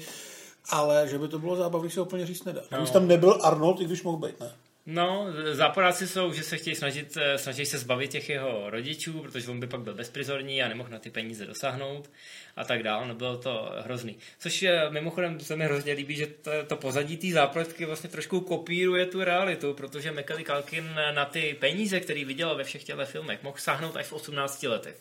Ale 0.70 1.08
že 1.08 1.20
by 1.20 1.28
to 1.28 1.40
bylo 1.40 1.56
zábavné, 1.56 1.90
se 1.90 2.02
úplně 2.02 2.26
říct 2.26 2.44
nedá. 2.44 2.62
No. 2.72 2.88
tam 2.88 3.08
nebyl 3.08 3.40
Arnold, 3.42 3.82
i 3.82 3.86
když 3.86 4.04
mohl 4.04 4.28
být, 4.28 4.40
ne? 4.40 4.52
No, 4.86 5.28
záporáci 5.52 6.08
jsou, 6.08 6.34
že 6.34 6.44
se 6.44 6.58
chtějí 6.58 6.76
snažit, 6.76 7.18
eh, 7.22 7.38
snaží 7.38 7.66
se 7.66 7.78
zbavit 7.78 8.12
těch 8.12 8.30
jeho 8.30 8.70
rodičů, 8.70 9.22
protože 9.22 9.52
on 9.52 9.60
by 9.60 9.68
pak 9.68 9.82
byl 9.82 9.94
bezprizorní 9.94 10.64
a 10.64 10.68
nemohl 10.68 10.90
na 10.90 11.00
ty 11.00 11.10
peníze 11.10 11.46
dosáhnout 11.46 12.10
a 12.56 12.64
tak 12.64 12.84
dále. 12.84 13.08
No 13.08 13.16
bylo 13.16 13.38
to 13.38 13.72
hrozný. 13.80 14.18
Což 14.40 14.62
je, 14.62 14.90
mimochodem 14.90 15.40
se 15.40 15.56
mi 15.56 15.66
hrozně 15.66 15.94
líbí, 15.94 16.16
že 16.16 16.28
to, 16.28 16.52
to 16.68 16.76
pozadí 16.76 17.18
té 17.18 17.28
zápletky 17.28 17.86
vlastně 17.86 18.10
trošku 18.10 18.42
kopíruje 18.42 19.06
tu 19.06 19.24
realitu, 19.24 19.74
protože 19.74 20.12
Macaulay 20.12 20.44
Culkin 20.44 20.90
na 21.16 21.26
ty 21.26 21.58
peníze, 21.60 22.00
který 22.00 22.26
viděl 22.26 22.56
ve 22.56 22.64
všech 22.64 22.84
těchto 22.84 23.06
filmech, 23.06 23.44
mohl 23.44 23.58
sáhnout 23.58 23.98
až 23.98 24.06
v 24.06 24.14
18 24.14 24.64
letech. 24.64 24.96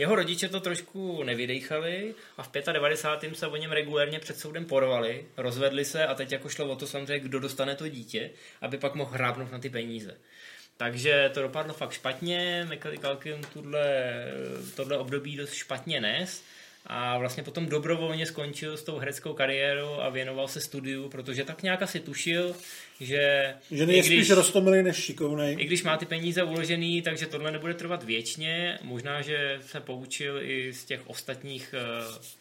Jeho 0.00 0.14
rodiče 0.14 0.48
to 0.48 0.60
trošku 0.60 1.22
nevydechali 1.22 2.14
a 2.36 2.42
v 2.42 2.50
95. 2.72 3.36
se 3.36 3.46
o 3.46 3.56
něm 3.56 3.72
regulérně 3.72 4.18
před 4.18 4.38
soudem 4.38 4.64
porvali, 4.64 5.26
rozvedli 5.36 5.84
se 5.84 6.06
a 6.06 6.14
teď 6.14 6.32
jako 6.32 6.48
šlo 6.48 6.66
o 6.66 6.76
to 6.76 6.86
samozřejmě, 6.86 7.20
kdo 7.20 7.40
dostane 7.40 7.76
to 7.76 7.88
dítě, 7.88 8.30
aby 8.60 8.78
pak 8.78 8.94
mohl 8.94 9.10
hrábnout 9.10 9.52
na 9.52 9.58
ty 9.58 9.70
peníze. 9.70 10.16
Takže 10.76 11.30
to 11.34 11.42
dopadlo 11.42 11.74
fakt 11.74 11.92
špatně, 11.92 12.66
Macaulay 12.68 12.98
Culkin 12.98 13.40
tuhle, 13.52 14.24
tohle 14.76 14.98
období 14.98 15.36
dost 15.36 15.52
špatně 15.52 16.00
nes 16.00 16.44
a 16.86 17.18
vlastně 17.18 17.42
potom 17.42 17.66
dobrovolně 17.66 18.26
skončil 18.26 18.76
s 18.76 18.82
tou 18.82 18.98
hereckou 18.98 19.32
kariérou 19.32 19.94
a 20.00 20.08
věnoval 20.08 20.48
se 20.48 20.60
studiu, 20.60 21.08
protože 21.08 21.44
tak 21.44 21.62
nějak 21.62 21.82
asi 21.82 22.00
tušil, 22.00 22.54
že... 23.00 23.54
Že 23.70 23.84
je 23.84 24.02
spíš 24.02 24.30
rostomilý 24.30 24.82
než 24.82 24.96
šikovnej. 24.96 25.56
I 25.58 25.64
když 25.64 25.82
má 25.82 25.96
ty 25.96 26.06
peníze 26.06 26.42
uložený, 26.42 27.02
takže 27.02 27.26
tohle 27.26 27.50
nebude 27.50 27.74
trvat 27.74 28.02
věčně. 28.02 28.78
Možná, 28.82 29.22
že 29.22 29.58
se 29.66 29.80
poučil 29.80 30.42
i 30.42 30.72
z 30.72 30.84
těch 30.84 31.00
ostatních 31.06 31.74
uh, 32.08 32.39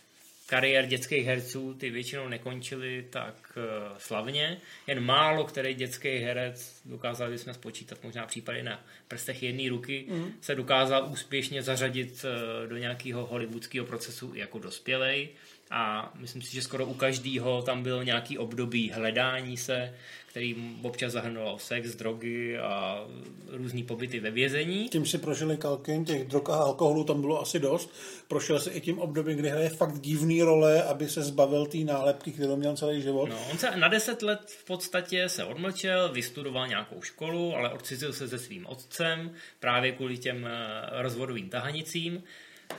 kariér 0.49 0.85
dětských 0.85 1.25
herců, 1.25 1.73
ty 1.73 1.89
většinou 1.89 2.27
nekončily 2.27 3.05
tak 3.09 3.57
uh, 3.57 3.97
slavně. 3.97 4.57
Jen 4.87 4.99
málo 4.99 5.43
který 5.43 5.73
dětský 5.73 6.17
herec, 6.17 6.81
dokázali 6.85 7.37
jsme 7.37 7.53
spočítat 7.53 8.03
možná 8.03 8.25
případy 8.25 8.63
na 8.63 8.83
prstech 9.07 9.43
jedné 9.43 9.69
ruky, 9.69 10.05
mm. 10.09 10.33
se 10.41 10.55
dokázal 10.55 11.09
úspěšně 11.11 11.63
zařadit 11.63 12.25
uh, 12.25 12.69
do 12.69 12.77
nějakého 12.77 13.25
hollywoodského 13.25 13.85
procesu 13.85 14.31
jako 14.35 14.59
dospělej. 14.59 15.29
A 15.71 16.13
myslím 16.19 16.41
si, 16.41 16.53
že 16.53 16.61
skoro 16.61 16.85
u 16.85 16.93
každého 16.93 17.61
tam 17.61 17.83
bylo 17.83 18.03
nějaký 18.03 18.37
období 18.37 18.91
hledání 18.91 19.57
se, 19.57 19.93
který 20.25 20.77
občas 20.81 21.13
zahrnovalo 21.13 21.59
sex, 21.59 21.95
drogy 21.95 22.57
a 22.57 23.03
různý 23.47 23.83
pobyty 23.83 24.19
ve 24.19 24.31
vězení. 24.31 24.89
Tím 24.89 25.05
si 25.05 25.17
prožili 25.17 25.57
Kalkin, 25.57 26.05
těch 26.05 26.27
drog 26.27 26.49
a 26.49 26.55
alkoholu 26.55 27.03
tam 27.03 27.21
bylo 27.21 27.41
asi 27.41 27.59
dost. 27.59 27.93
Prošel 28.27 28.59
se 28.59 28.71
i 28.71 28.81
tím 28.81 28.99
obdobím, 28.99 29.37
kdy 29.37 29.49
hraje 29.49 29.69
fakt 29.69 29.99
divný 29.99 30.43
role, 30.43 30.83
aby 30.83 31.09
se 31.09 31.23
zbavil 31.23 31.65
té 31.65 31.77
nálepky, 31.77 32.31
kterou 32.31 32.55
měl 32.55 32.75
celý 32.75 33.01
život. 33.01 33.29
No, 33.29 33.47
on 33.51 33.57
se 33.57 33.77
na 33.77 33.87
deset 33.87 34.21
let 34.21 34.39
v 34.45 34.65
podstatě 34.65 35.29
se 35.29 35.43
odmlčel, 35.43 36.09
vystudoval 36.11 36.67
nějakou 36.67 37.01
školu, 37.01 37.55
ale 37.55 37.69
odcizil 37.69 38.13
se 38.13 38.27
se 38.27 38.39
svým 38.39 38.65
otcem 38.65 39.31
právě 39.59 39.91
kvůli 39.91 40.17
těm 40.17 40.47
eh, 40.47 41.01
rozvodovým 41.01 41.49
tahanicím 41.49 42.23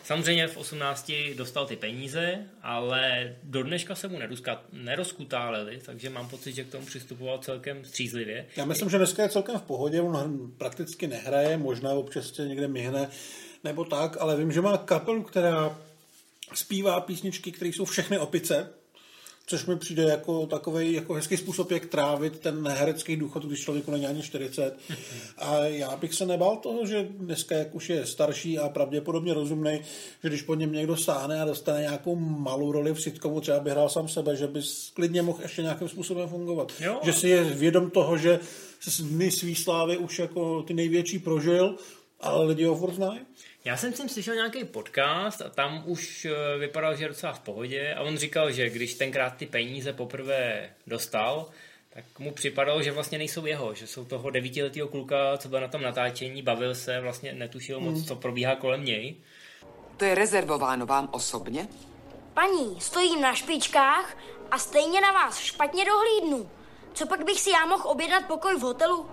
Samozřejmě 0.05 0.47
v 0.49 0.57
18 0.57 1.12
dostal 1.36 1.66
ty 1.66 1.76
peníze, 1.76 2.47
ale 2.62 3.34
do 3.43 3.62
dneška 3.62 3.95
se 3.95 4.09
mu 4.09 4.18
nerozkutáleli, 4.72 5.80
takže 5.86 6.11
mám 6.11 6.28
pocit, 6.28 6.53
že 6.53 6.64
k 6.64 6.70
tomu 6.70 6.86
přistupoval 6.86 7.38
celkem 7.38 7.84
střízlivě. 7.84 8.47
Já 8.57 8.64
myslím, 8.64 8.91
že 8.91 8.99
dneska 8.99 9.22
je 9.22 9.28
celkem 9.28 9.59
v 9.59 9.62
pohodě, 9.62 10.01
on 10.01 10.53
prakticky 10.59 11.07
nehraje, 11.07 11.57
možná 11.57 11.91
občas 11.91 12.30
se 12.30 12.49
někde 12.49 12.68
myhne 12.68 13.09
nebo 13.64 13.84
tak, 13.84 14.16
ale 14.20 14.36
vím, 14.36 14.53
že 14.53 14.61
má 14.61 14.76
kapelu, 14.78 15.22
která 15.22 15.78
zpívá 16.55 17.01
písničky, 17.01 17.53
které 17.53 17.68
jsou 17.68 17.84
všechny 17.84 18.18
opice, 18.18 18.72
což 19.51 19.67
mi 19.67 19.77
přijde 19.77 20.03
jako 20.03 20.47
takový 20.47 20.93
jako 20.93 21.15
hezký 21.15 21.37
způsob, 21.37 21.71
jak 21.71 21.87
trávit 21.87 22.39
ten 22.39 22.69
herecký 22.69 23.17
důchod, 23.17 23.45
když 23.45 23.61
člověku 23.61 23.91
není 23.91 24.07
ani 24.07 24.23
40. 24.23 24.79
A 25.39 25.57
já 25.57 25.97
bych 25.97 26.15
se 26.15 26.27
nebál 26.27 26.57
toho, 26.57 26.87
že 26.87 27.09
dneska, 27.11 27.55
jak 27.57 27.75
už 27.75 27.91
je 27.91 28.07
starší 28.07 28.59
a 28.59 28.69
pravděpodobně 28.69 29.35
rozumný, 29.35 29.81
že 30.23 30.29
když 30.29 30.43
po 30.43 30.55
něm 30.55 30.73
někdo 30.73 30.97
sáhne 30.97 31.43
a 31.43 31.45
dostane 31.45 31.81
nějakou 31.81 32.17
malou 32.17 32.73
roli 32.73 32.93
v 32.95 33.01
sitcomu, 33.01 33.41
třeba 33.41 33.61
by 33.61 33.71
hrál 33.71 33.89
sám 33.89 34.09
sebe, 34.09 34.37
že 34.37 34.47
by 34.47 34.61
klidně 34.95 35.23
mohl 35.23 35.43
ještě 35.43 35.63
nějakým 35.63 35.89
způsobem 35.89 36.29
fungovat. 36.29 36.73
Jo. 36.81 37.01
Že 37.03 37.13
si 37.13 37.29
je 37.29 37.45
vědom 37.45 37.91
toho, 37.91 38.19
že 38.19 38.41
dny 39.01 39.31
svý 39.31 39.55
slávy 39.55 39.97
už 39.97 40.19
jako 40.19 40.63
ty 40.63 40.75
největší 40.75 41.19
prožil, 41.19 41.77
ale 42.21 42.47
lidi 42.47 42.65
ho 42.65 42.77
furt 42.77 42.95
znají. 42.95 43.21
Já 43.65 43.77
jsem 43.77 43.93
si 43.93 44.09
slyšel 44.09 44.35
nějaký 44.35 44.65
podcast 44.65 45.43
a 45.43 45.49
tam 45.49 45.83
už 45.87 46.25
eh, 46.25 46.59
vypadal, 46.59 46.97
že 46.97 47.05
je 47.05 47.09
docela 47.09 47.33
v 47.33 47.41
pohodě 47.41 47.95
a 47.95 48.03
on 48.03 48.19
říkal, 48.19 48.53
že 48.53 48.71
když 48.71 48.95
tenkrát 48.95 49.37
ty 49.37 49.47
peníze 49.47 49.93
poprvé 49.93 50.71
dostal, 50.87 51.51
tak 51.91 52.05
mu 52.19 52.33
připadalo, 52.33 52.83
že 52.83 52.93
vlastně 52.93 53.19
nejsou 53.19 53.47
jeho, 53.47 53.75
že 53.75 53.87
jsou 53.87 54.05
toho 54.05 54.31
devítiletého 54.31 54.89
kluka, 54.89 55.39
co 55.39 55.49
byl 55.49 55.61
na 55.61 55.69
tom 55.69 55.83
natáčení, 55.83 56.43
bavil 56.43 56.75
se, 56.75 57.01
vlastně 57.01 57.33
netušil 57.33 57.81
moc, 57.81 57.95
hmm. 57.95 58.05
co 58.05 58.17
probíhá 58.17 58.57
kolem 58.57 58.85
něj. 58.85 59.17
To 59.97 60.05
je 60.05 60.15
rezervováno 60.15 60.87
vám 60.87 61.09
osobně? 61.13 61.69
Paní, 62.35 62.81
stojím 62.81 63.21
na 63.21 63.35
špičkách 63.35 64.17
a 64.51 64.59
stejně 64.59 65.01
na 65.01 65.13
vás 65.13 65.39
špatně 65.39 65.85
dohlídnu. 65.85 66.51
Co 66.93 67.07
pak 67.07 67.25
bych 67.25 67.41
si 67.41 67.51
já 67.51 67.67
mohl 67.67 67.89
objednat 67.89 68.27
pokoj 68.27 68.57
v 68.57 68.61
hotelu? 68.61 69.07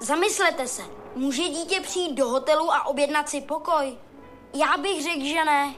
Zamyslete 0.00 0.66
se, 0.68 0.82
může 1.14 1.42
dítě 1.42 1.80
přijít 1.80 2.14
do 2.14 2.28
hotelu 2.28 2.72
a 2.72 2.86
objednat 2.86 3.28
si 3.28 3.40
pokoj? 3.40 3.96
Já 4.60 4.76
bych 4.76 5.02
řekl, 5.02 5.24
že 5.24 5.44
ne. 5.44 5.74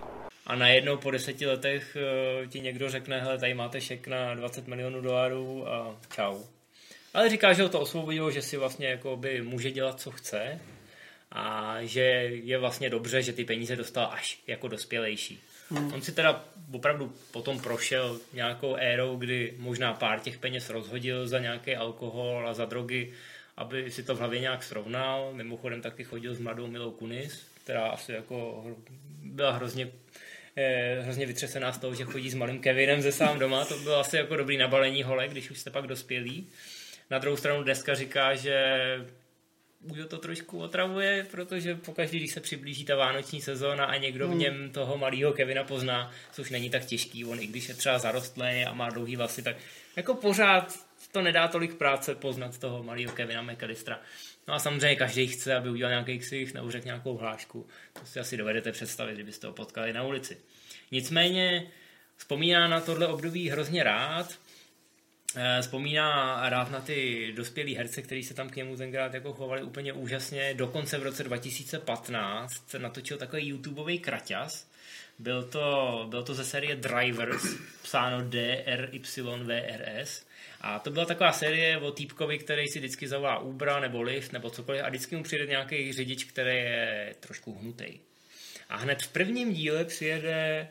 A 0.46 0.56
najednou 0.56 0.96
po 0.96 1.10
deseti 1.10 1.46
letech 1.46 1.96
uh, 2.42 2.46
ti 2.50 2.60
někdo 2.60 2.90
řekne, 2.90 3.20
hele, 3.20 3.38
tady 3.38 3.54
máte 3.54 3.80
šek 3.80 4.06
na 4.06 4.34
20 4.34 4.66
milionů 4.66 5.00
dolarů 5.00 5.68
a 5.68 5.96
čau. 6.14 6.42
Ale 7.14 7.28
říká, 7.28 7.52
že 7.52 7.62
ho 7.62 7.68
to 7.68 7.80
osvobodilo, 7.80 8.30
že 8.30 8.42
si 8.42 8.56
vlastně 8.56 8.86
jako 8.86 9.16
by 9.16 9.42
může 9.42 9.70
dělat, 9.70 10.00
co 10.00 10.10
chce 10.10 10.60
a 11.32 11.76
že 11.80 12.00
je 12.42 12.58
vlastně 12.58 12.90
dobře, 12.90 13.22
že 13.22 13.32
ty 13.32 13.44
peníze 13.44 13.76
dostal 13.76 14.10
až 14.12 14.38
jako 14.46 14.68
dospělejší. 14.68 15.40
Hmm. 15.70 15.92
On 15.92 16.02
si 16.02 16.12
teda 16.12 16.44
opravdu 16.72 17.12
potom 17.30 17.60
prošel 17.60 18.20
nějakou 18.32 18.74
érou, 18.74 19.16
kdy 19.16 19.54
možná 19.58 19.94
pár 19.94 20.20
těch 20.20 20.38
peněz 20.38 20.70
rozhodil 20.70 21.28
za 21.28 21.38
nějaký 21.38 21.76
alkohol 21.76 22.48
a 22.48 22.54
za 22.54 22.64
drogy, 22.64 23.12
aby 23.60 23.90
si 23.90 24.02
to 24.02 24.14
v 24.14 24.18
hlavě 24.18 24.40
nějak 24.40 24.62
srovnal. 24.62 25.30
Mimochodem 25.32 25.82
taky 25.82 26.04
chodil 26.04 26.34
s 26.34 26.38
mladou 26.38 26.66
Milou 26.66 26.90
Kunis, 26.90 27.46
která 27.64 27.88
asi 27.88 28.12
jako 28.12 28.64
byla 29.22 29.52
hrozně 29.52 29.88
eh, 30.56 31.00
hrozně 31.00 31.26
vytřesená 31.26 31.72
z 31.72 31.78
toho, 31.78 31.94
že 31.94 32.04
chodí 32.04 32.30
s 32.30 32.34
malým 32.34 32.60
Kevinem 32.60 33.02
ze 33.02 33.12
sám 33.12 33.38
doma. 33.38 33.64
To 33.64 33.78
bylo 33.78 33.98
asi 33.98 34.16
jako 34.16 34.36
dobrý 34.36 34.56
nabalení 34.56 35.02
hole, 35.02 35.28
když 35.28 35.50
už 35.50 35.58
jste 35.58 35.70
pak 35.70 35.86
dospělí. 35.86 36.46
Na 37.10 37.18
druhou 37.18 37.36
stranu 37.36 37.62
deska 37.62 37.94
říká, 37.94 38.34
že 38.34 38.56
už 39.80 39.98
to 40.08 40.18
trošku 40.18 40.58
otravuje, 40.58 41.26
protože 41.30 41.74
pokaždý, 41.74 42.18
když 42.18 42.32
se 42.32 42.40
přiblíží 42.40 42.84
ta 42.84 42.96
vánoční 42.96 43.40
sezóna 43.40 43.84
a 43.84 43.96
někdo 43.96 44.26
v 44.26 44.30
hmm. 44.30 44.38
něm 44.38 44.70
toho 44.70 44.98
malého 44.98 45.32
Kevina 45.32 45.64
pozná, 45.64 46.12
což 46.32 46.50
není 46.50 46.70
tak 46.70 46.84
těžký, 46.84 47.24
on 47.24 47.40
i 47.40 47.46
když 47.46 47.68
je 47.68 47.74
třeba 47.74 47.98
zarostlý 47.98 48.64
a 48.68 48.72
má 48.72 48.90
dlouhý 48.90 49.16
vlasy, 49.16 49.42
tak 49.42 49.56
jako 49.96 50.14
pořád 50.14 50.89
to 51.08 51.22
nedá 51.22 51.48
tolik 51.48 51.74
práce 51.74 52.14
poznat 52.14 52.58
toho 52.58 52.82
malého 52.82 53.12
Kevina 53.12 53.42
McAllistera. 53.42 54.00
No 54.48 54.54
a 54.54 54.58
samozřejmě 54.58 54.96
každý 54.96 55.26
chce, 55.26 55.56
aby 55.56 55.70
udělal 55.70 55.90
nějaký 55.90 56.18
ksich 56.18 56.54
nebo 56.54 56.70
řekl 56.70 56.86
nějakou 56.86 57.16
hlášku. 57.16 57.66
To 57.92 58.06
si 58.06 58.20
asi 58.20 58.36
dovedete 58.36 58.72
představit, 58.72 59.14
kdybyste 59.14 59.46
ho 59.46 59.52
potkali 59.52 59.92
na 59.92 60.02
ulici. 60.02 60.38
Nicméně 60.90 61.70
vzpomíná 62.16 62.68
na 62.68 62.80
tohle 62.80 63.06
období 63.06 63.50
hrozně 63.50 63.82
rád. 63.82 64.38
Eh, 65.36 65.62
Vzpomíná 65.62 66.40
rád 66.48 66.70
na 66.70 66.80
ty 66.80 67.32
dospělí 67.36 67.74
herce, 67.74 68.02
kteří 68.02 68.22
se 68.22 68.34
tam 68.34 68.50
k 68.50 68.56
němu 68.56 68.76
tenkrát 68.76 69.14
jako 69.14 69.32
chovali 69.32 69.62
úplně 69.62 69.92
úžasně. 69.92 70.54
Dokonce 70.54 70.98
v 70.98 71.02
roce 71.02 71.24
2015 71.24 72.70
se 72.70 72.78
natočil 72.78 73.18
takový 73.18 73.48
YouTubeový 73.48 73.98
kraťas. 73.98 74.70
Byl 75.18 75.42
to, 75.42 76.06
byl 76.10 76.22
to 76.22 76.34
ze 76.34 76.44
série 76.44 76.76
Drivers, 76.76 77.42
psáno 77.82 78.22
D-R-Y-V-R-S. 78.28 80.26
A 80.60 80.78
to 80.78 80.90
byla 80.90 81.04
taková 81.04 81.32
série 81.32 81.78
o 81.78 81.90
týpkovi, 81.90 82.38
který 82.38 82.68
si 82.68 82.78
vždycky 82.78 83.08
zavolá 83.08 83.38
Uber 83.38 83.80
nebo 83.80 84.02
Lyft 84.02 84.32
nebo 84.32 84.50
cokoliv 84.50 84.82
a 84.84 84.88
vždycky 84.88 85.16
mu 85.16 85.22
přijde 85.22 85.46
nějaký 85.46 85.92
řidič, 85.92 86.24
který 86.24 86.56
je 86.56 87.14
trošku 87.20 87.54
hnutý. 87.54 87.98
A 88.68 88.76
hned 88.76 89.02
v 89.02 89.08
prvním 89.08 89.52
díle 89.52 89.84
přijede 89.84 90.68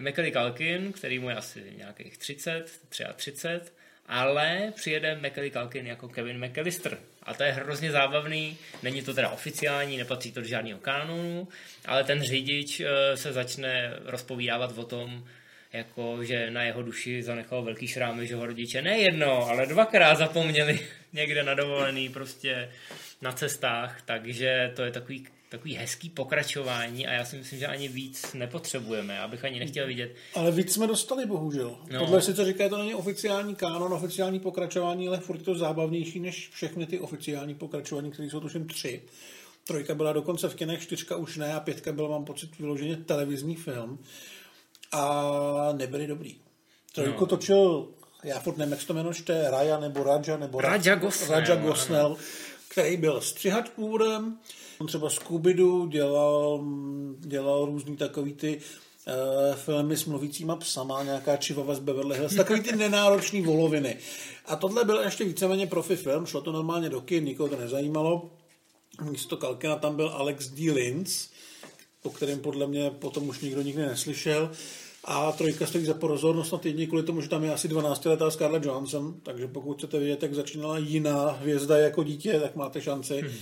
Macaulay 0.00 0.32
Culkin, 0.32 0.92
který 0.92 1.18
mu 1.18 1.28
je 1.28 1.36
asi 1.36 1.72
nějakých 1.76 2.18
30, 2.18 2.80
33, 3.16 3.72
ale 4.06 4.72
přijede 4.76 5.14
Macaulay 5.14 5.50
Culkin 5.50 5.86
jako 5.86 6.08
Kevin 6.08 6.46
McAllister. 6.46 6.98
A 7.22 7.34
to 7.34 7.42
je 7.42 7.52
hrozně 7.52 7.90
zábavný, 7.90 8.58
není 8.82 9.02
to 9.02 9.14
teda 9.14 9.30
oficiální, 9.30 9.96
nepatří 9.96 10.32
to 10.32 10.40
do 10.40 10.46
žádného 10.46 10.78
kanonu, 10.78 11.48
ale 11.84 12.04
ten 12.04 12.22
řidič 12.22 12.80
eh, 12.80 13.16
se 13.16 13.32
začne 13.32 13.96
rozpovídávat 14.04 14.78
o 14.78 14.84
tom, 14.84 15.24
jako, 15.72 16.24
že 16.24 16.50
na 16.50 16.62
jeho 16.62 16.82
duši 16.82 17.22
zanechal 17.22 17.62
velký 17.62 17.86
šrámy, 17.86 18.26
že 18.26 18.36
ho 18.36 18.46
rodiče 18.46 18.82
ne 18.82 18.98
jedno, 18.98 19.46
ale 19.48 19.66
dvakrát 19.66 20.18
zapomněli 20.18 20.80
někde 21.12 21.42
na 21.42 21.54
dovolený, 21.54 22.08
prostě 22.08 22.70
na 23.22 23.32
cestách, 23.32 24.02
takže 24.02 24.72
to 24.76 24.82
je 24.82 24.90
takový, 24.90 25.26
takový 25.48 25.74
hezký 25.74 26.10
pokračování 26.10 27.06
a 27.06 27.12
já 27.12 27.24
si 27.24 27.36
myslím, 27.36 27.58
že 27.58 27.66
ani 27.66 27.88
víc 27.88 28.32
nepotřebujeme, 28.34 29.14
já 29.14 29.28
bych 29.28 29.44
ani 29.44 29.58
nechtěl 29.58 29.86
vidět. 29.86 30.14
Ale 30.34 30.52
víc 30.52 30.72
jsme 30.72 30.86
dostali, 30.86 31.26
bohužel. 31.26 31.68
No. 31.68 31.86
No. 31.92 31.98
Tohle 31.98 32.22
sice 32.22 32.44
říká, 32.44 32.68
to 32.68 32.78
není 32.78 32.94
oficiální 32.94 33.54
kánon, 33.54 33.92
oficiální 33.92 34.40
pokračování, 34.40 35.08
ale 35.08 35.20
furt 35.20 35.38
je 35.38 35.44
to 35.44 35.54
zábavnější 35.54 36.20
než 36.20 36.48
všechny 36.48 36.86
ty 36.86 36.98
oficiální 36.98 37.54
pokračování, 37.54 38.10
které 38.10 38.30
jsou 38.30 38.40
tuším 38.40 38.66
tři. 38.66 39.02
Trojka 39.66 39.94
byla 39.94 40.12
dokonce 40.12 40.48
v 40.48 40.54
kinech, 40.54 40.82
čtyřka 40.82 41.16
už 41.16 41.36
ne 41.36 41.54
a 41.54 41.60
pětka 41.60 41.92
byl, 41.92 42.08
mám 42.08 42.24
pocit, 42.24 42.58
vyloženě 42.58 42.96
televizní 42.96 43.56
film. 43.56 43.98
A 44.92 45.72
nebyly 45.72 46.06
dobrý. 46.06 46.36
Trojku 46.94 47.20
No. 47.20 47.26
točil, 47.26 47.88
já 48.24 48.40
furt 48.40 48.56
nevím, 48.56 48.72
jak 48.72 48.80
se 48.80 48.86
to 48.86 48.94
jmenuje, 48.94 49.14
čte, 49.14 49.50
Raja 49.50 49.80
nebo 49.80 50.02
Raja 50.02 50.36
nebo 50.36 50.60
Raja 50.60 50.94
Gosnell, 50.94 51.40
Raja. 51.40 51.56
Gosnell 51.56 52.16
který 52.72 52.96
byl 52.96 53.20
střihač 53.20 53.68
původem. 53.68 54.38
On 54.78 54.86
třeba 54.86 55.10
z 55.10 55.18
Scooby-Doo 55.18 55.88
dělal, 55.88 56.64
dělal 57.18 57.66
různý 57.66 57.96
takový 57.96 58.32
ty 58.32 58.60
uh, 59.06 59.56
filmy 59.56 59.96
s 59.96 60.04
mluvícíma 60.04 60.56
psama, 60.56 61.02
nějaká 61.02 61.36
čivava 61.36 61.74
z 61.74 61.78
Beverly 61.78 62.16
Hills, 62.16 62.34
takový 62.34 62.60
ty 62.60 62.76
nenáročný 62.76 63.42
voloviny. 63.42 63.96
A 64.46 64.56
tohle 64.56 64.84
byl 64.84 65.00
ještě 65.00 65.24
víceméně 65.24 65.66
profi 65.66 65.96
film, 65.96 66.26
šlo 66.26 66.40
to 66.40 66.52
normálně 66.52 66.88
do 66.88 67.00
kin, 67.00 67.24
nikoho 67.24 67.48
to 67.48 67.56
nezajímalo. 67.56 68.30
Místo 69.10 69.36
Kalkina 69.36 69.76
tam 69.76 69.96
byl 69.96 70.08
Alex 70.08 70.48
D. 70.48 70.70
Linz, 70.70 71.28
o 72.02 72.10
kterém 72.10 72.40
podle 72.40 72.66
mě 72.66 72.90
potom 72.90 73.28
už 73.28 73.40
nikdo 73.40 73.62
nikdy 73.62 73.82
neslyšel. 73.82 74.50
A 75.04 75.32
trojka 75.32 75.66
stojí 75.66 75.84
za 75.84 75.94
pozornost 75.94 76.52
na 76.52 76.58
týdní 76.58 76.86
kvůli 76.86 77.02
tomu, 77.02 77.20
že 77.20 77.28
tam 77.28 77.44
je 77.44 77.52
asi 77.52 77.68
12 77.68 78.04
letá 78.04 78.30
Scarlett 78.30 78.64
Johansson, 78.64 79.14
takže 79.22 79.46
pokud 79.46 79.78
chcete 79.78 79.98
vědět, 79.98 80.22
jak 80.22 80.34
začínala 80.34 80.78
jiná 80.78 81.30
hvězda 81.30 81.78
jako 81.78 82.02
dítě, 82.02 82.40
tak 82.40 82.56
máte 82.56 82.80
šanci. 82.80 83.20
Hmm. 83.20 83.32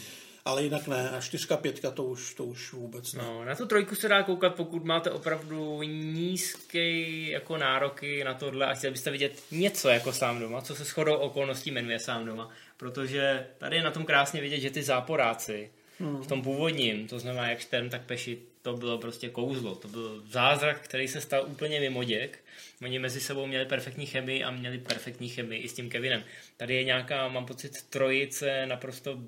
Ale 0.45 0.63
jinak 0.63 0.89
ne, 0.89 1.11
a 1.11 1.21
čtyřka, 1.21 1.57
pětka 1.57 1.91
to 1.91 2.05
už, 2.05 2.35
to 2.35 2.45
už 2.45 2.73
vůbec 2.73 3.13
ne. 3.13 3.23
No, 3.23 3.45
na 3.45 3.55
tu 3.55 3.67
trojku 3.67 3.95
se 3.95 4.09
dá 4.09 4.23
koukat, 4.23 4.55
pokud 4.55 4.85
máte 4.85 5.11
opravdu 5.11 5.83
nízké 5.83 7.01
jako 7.31 7.57
nároky 7.57 8.25
na 8.25 8.35
tohle 8.35 8.67
a 8.67 8.75
chtěli 8.75 8.91
byste 8.91 9.11
vidět 9.11 9.43
něco 9.51 9.89
jako 9.89 10.13
sám 10.13 10.41
doma, 10.41 10.61
co 10.61 10.75
se 10.75 10.85
shodou 10.85 11.15
okolností 11.15 11.71
jmenuje 11.71 11.99
sám 11.99 12.27
doma. 12.27 12.49
Protože 12.77 13.47
tady 13.59 13.77
je 13.77 13.83
na 13.83 13.91
tom 13.91 14.05
krásně 14.05 14.41
vidět, 14.41 14.61
že 14.61 14.71
ty 14.71 14.83
záporáci 14.83 15.71
Hmm. 16.01 16.23
v 16.23 16.27
tom 16.27 16.43
původním, 16.43 17.09
to 17.09 17.19
znamená 17.19 17.49
jak 17.49 17.61
Štern, 17.61 17.91
tak 17.91 18.03
Peši, 18.03 18.39
to 18.63 18.77
bylo 18.77 18.99
prostě 18.99 19.29
kouzlo. 19.29 19.75
To 19.75 19.89
byl 19.89 20.23
zázrak, 20.31 20.81
který 20.81 21.09
se 21.09 21.21
stal 21.21 21.45
úplně 21.47 21.81
mimo 21.81 22.05
děk. 22.05 22.39
Oni 22.83 22.99
mezi 22.99 23.21
sebou 23.21 23.47
měli 23.47 23.65
perfektní 23.65 24.07
chemii 24.07 24.45
a 24.45 24.51
měli 24.51 24.79
perfektní 24.79 25.29
chemii 25.29 25.63
i 25.63 25.69
s 25.69 25.73
tím 25.73 25.91
Kevinem. 25.91 26.25
Tady 26.57 26.75
je 26.75 26.85
nějaká, 26.85 27.29
mám 27.29 27.47
pocit, 27.47 27.83
trojice 27.91 28.67
naprosto 28.67 29.19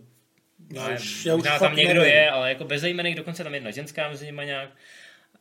Já 0.75 0.89
ne, 0.89 0.95
už- 0.95 1.27
já 1.27 1.35
už 1.35 1.43
tam 1.59 1.77
někdo 1.77 1.95
nevím. 2.01 2.13
je, 2.13 2.31
ale 2.31 2.49
jako 2.49 2.65
bezejmených, 2.65 3.15
dokonce 3.17 3.45
tam 3.45 3.55
jedna 3.55 3.71
ženská 3.71 4.09
mezi 4.11 4.27
nimi 4.27 4.43
nějak. 4.47 4.71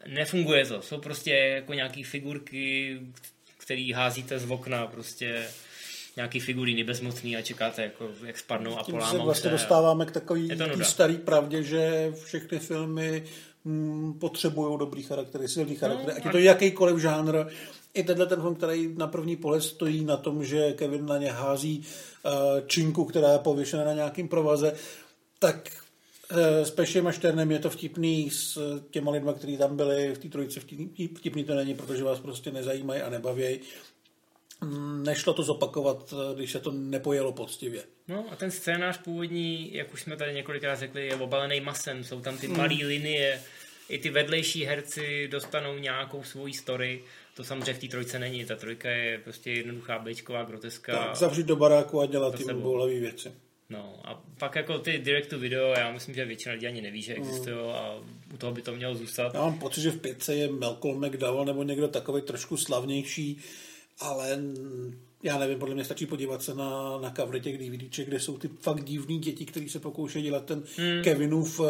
Nefunguje 0.08 0.66
to. 0.66 0.82
Jsou 0.82 0.98
prostě 1.02 1.32
jako 1.34 1.74
nějaký 1.74 2.04
figurky, 2.04 3.00
který 3.58 3.92
házíte 3.92 4.40
z 4.40 4.52
okna, 4.52 4.88
prostě 4.88 5.48
nějaký 6.16 6.40
figuríny 6.40 6.84
bezmocný 6.84 7.38
a 7.38 7.42
čekáte, 7.42 7.84
jako, 7.84 8.10
jak 8.26 8.40
spadnou 8.40 8.80
a 8.80 8.84
Tím 8.84 8.86
se 8.86 8.92
polámou 8.92 9.26
vlastně 9.26 9.50
se. 9.50 9.56
dostáváme 9.56 10.06
k 10.06 10.12
takový 10.12 10.50
starý 10.84 11.18
pravdě, 11.18 11.64
že 11.64 12.14
všechny 12.24 12.60
filmy 12.60 13.24
mm, 13.66 14.14
potřebují 14.14 14.80
dobrý 14.80 15.04
charaktery, 15.04 15.48
silný 15.48 15.76
charaktery, 15.76 16.18
ať 16.18 16.26
je 16.26 16.32
to 16.32 16.38
jakýkoliv 16.38 16.98
žánr. 16.98 17.46
I 17.94 18.04
tenhle 18.04 18.26
ten 18.26 18.42
film, 18.42 18.56
který 18.56 18.94
na 18.98 19.08
první 19.08 19.36
pohled 19.36 19.62
stojí 19.62 20.06
na 20.06 20.18
tom, 20.18 20.44
že 20.44 20.74
Kevin 20.74 21.06
na 21.06 21.18
ně 21.18 21.32
hází 21.32 21.86
uh, 22.26 22.32
činku, 22.68 23.06
která 23.06 23.32
je 23.32 23.40
pověšena 23.40 23.84
na 23.84 23.94
nějakým 23.94 24.28
provaze, 24.28 24.74
tak 25.40 25.70
eh, 26.30 26.66
s 26.66 26.72
Pešem 26.72 27.08
a 27.08 27.12
Šternem 27.12 27.52
je 27.52 27.60
to 27.60 27.70
vtipný 27.70 28.30
s 28.30 28.58
těma 28.92 29.12
lidma, 29.12 29.34
kteří 29.34 29.58
tam 29.58 29.78
byli 29.78 30.14
v 30.16 30.18
té 30.18 30.28
trojici 30.30 30.60
vtipný, 30.60 31.08
vtipný 31.08 31.44
to 31.44 31.56
není, 31.56 31.74
protože 31.74 32.04
vás 32.04 32.20
prostě 32.20 32.52
nezajímají 32.52 33.02
a 33.02 33.10
nebavějí. 33.10 33.60
Mm, 34.64 35.04
Nešlo 35.04 35.34
to 35.34 35.44
zopakovat, 35.44 36.14
eh, 36.14 36.36
když 36.36 36.52
se 36.52 36.60
to 36.60 36.72
nepojelo 36.72 37.32
poctivě. 37.32 37.84
No 38.08 38.26
a 38.32 38.36
ten 38.36 38.52
scénář 38.52 38.98
původní, 38.98 39.74
jak 39.74 39.94
už 39.94 40.02
jsme 40.02 40.18
tady 40.18 40.34
několikrát 40.34 40.76
řekli, 40.76 41.08
je 41.08 41.16
obalený 41.16 41.60
masem, 41.62 42.04
jsou 42.04 42.22
tam 42.22 42.38
ty 42.38 42.48
Hmm. 42.48 42.58
malé 42.58 42.74
linie, 42.86 43.42
i 43.90 43.98
ty 43.98 44.10
vedlejší 44.10 44.66
herci 44.66 45.28
dostanou 45.32 45.78
nějakou 45.78 46.24
svoji 46.24 46.54
story, 46.54 47.04
to 47.36 47.44
samozřejmě 47.44 47.74
v 47.74 47.80
té 47.80 47.88
trojce 47.88 48.20
není, 48.20 48.46
ta 48.46 48.56
trojka 48.56 48.90
je 48.90 49.18
prostě 49.18 49.52
jednoduchá 49.52 50.00
bečková 50.00 50.44
groteska. 50.44 51.06
Tak, 51.06 51.16
zavřít 51.16 51.46
do 51.46 51.56
baráku 51.56 52.02
a 52.02 52.06
dělat 52.06 52.36
ty 52.38 52.54
boulevé 52.54 53.00
věci. 53.00 53.32
No 53.70 54.00
a 54.04 54.22
pak 54.40 54.56
jako 54.56 54.80
ty 54.80 54.98
direct 54.98 55.30
to 55.30 55.40
video, 55.40 55.68
já 55.78 55.92
myslím, 55.92 56.16
že 56.16 56.26
většina 56.26 56.54
lidí 56.54 56.68
ani 56.68 56.82
neví, 56.82 57.02
že 57.02 57.14
Hmm. 57.14 57.24
existují 57.24 57.56
a 57.56 58.00
u 58.34 58.38
toho 58.38 58.54
by 58.54 58.62
to 58.62 58.76
mělo 58.76 58.96
zůstat. 58.96 59.34
Já 59.34 59.42
mám 59.42 59.60
pocit, 59.60 59.82
že 59.82 59.92
v 59.92 60.00
pětce 60.00 60.36
je 60.36 60.50
Malcolm 60.52 61.06
McDowell 61.08 61.46
nebo 61.46 61.64
někdo 61.64 61.88
takový 61.88 62.22
trošku 62.22 62.58
slavnější, 62.58 63.38
ale 64.02 64.40
já 65.24 65.38
nevím, 65.38 65.60
podle 65.60 65.76
mě 65.76 65.86
stačí 65.86 66.06
podívat 66.06 66.44
se 66.44 66.56
na, 66.56 66.98
na 66.98 67.12
covery 67.12 67.42
těch 67.42 67.58
DVDček, 67.58 68.08
kde 68.08 68.20
jsou 68.20 68.38
ty 68.38 68.48
fakt 68.48 68.84
divný 68.84 69.20
děti, 69.20 69.46
kteří 69.46 69.70
se 69.70 69.80
pokoušejí 69.80 70.24
dělat 70.26 70.46
ten 70.46 70.64
Hmm. 70.78 71.04
Kevinův 71.04 71.60
uh, 71.60 71.68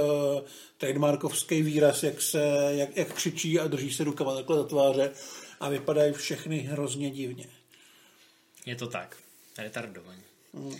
trademarkovský 0.77 1.61
výraz, 1.61 2.03
jak, 2.03 2.21
se, 2.21 2.69
jak, 2.69 2.97
jak 2.97 3.13
křičí 3.13 3.59
a 3.59 3.67
drží 3.67 3.93
se 3.93 4.03
rukama 4.03 4.35
takhle 4.35 4.57
za 4.57 4.63
tváře 4.63 5.11
a 5.59 5.69
vypadají 5.69 6.13
všechny 6.13 6.59
hrozně 6.59 7.11
divně. 7.11 7.45
Je 8.65 8.75
to 8.75 8.87
tak, 8.87 9.17
retardovaně. 9.57 10.21
Mm. 10.53 10.75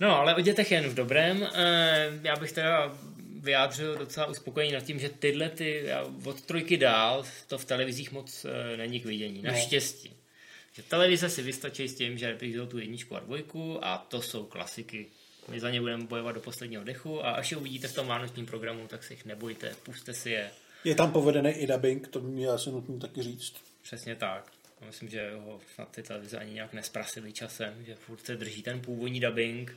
No, 0.00 0.16
ale 0.16 0.34
o 0.34 0.40
dětech 0.40 0.70
jen 0.70 0.84
v 0.84 0.94
dobrém. 0.94 1.48
Eh, 1.54 2.20
Já 2.22 2.36
bych 2.36 2.52
teda 2.52 2.98
vyjádřil 3.40 3.98
docela 3.98 4.26
uspokojení 4.26 4.72
nad 4.72 4.84
tím, 4.84 4.98
že 4.98 5.08
tyhle 5.08 5.48
ty, 5.48 5.84
od 6.24 6.40
trojky 6.40 6.76
dál, 6.76 7.24
to 7.46 7.58
v 7.58 7.64
televizích 7.64 8.12
moc 8.12 8.44
eh, 8.44 8.76
není 8.76 9.00
k 9.00 9.04
vidění. 9.04 9.42
No. 9.42 9.52
Že 10.72 10.82
televize 10.82 11.28
si 11.28 11.42
vystačí 11.42 11.88
s 11.88 11.94
tím, 11.94 12.18
že 12.18 12.28
reprízou 12.28 12.66
tu 12.66 12.78
jedničku 12.78 13.16
a 13.16 13.20
dvojku 13.20 13.84
a 13.84 13.98
to 13.98 14.22
jsou 14.22 14.44
klasiky. 14.44 15.06
My 15.48 15.60
za 15.60 15.70
ně 15.70 15.80
budeme 15.80 16.04
bojovat 16.04 16.32
do 16.32 16.40
posledního 16.40 16.84
dechu 16.84 17.26
a 17.26 17.30
až 17.30 17.50
je 17.50 17.56
uvidíte 17.56 17.88
v 17.88 17.94
tom 17.94 18.06
vánočním 18.06 18.46
programu, 18.46 18.88
tak 18.88 19.04
si 19.04 19.12
jich 19.12 19.24
nebojte, 19.24 19.74
puste 19.82 20.14
si 20.14 20.30
je. 20.30 20.50
Je 20.84 20.94
tam 20.94 21.12
povedený 21.12 21.50
i 21.50 21.66
dubbing, 21.66 22.08
to 22.08 22.20
mě 22.20 22.48
asi 22.48 22.70
nutno 22.70 22.98
taky 22.98 23.22
říct. 23.22 23.54
Přesně 23.82 24.16
tak. 24.16 24.52
Myslím, 24.86 25.08
že 25.08 25.34
ho 25.34 25.60
snad 25.74 25.90
ty 25.90 26.02
televize 26.02 26.38
ani 26.38 26.52
nějak 26.52 26.72
nesprasili 26.72 27.32
časem, 27.32 27.84
že 27.84 27.94
furt 27.94 28.26
se 28.26 28.36
drží 28.36 28.62
ten 28.62 28.80
původní 28.80 29.20
dubbing, 29.20 29.76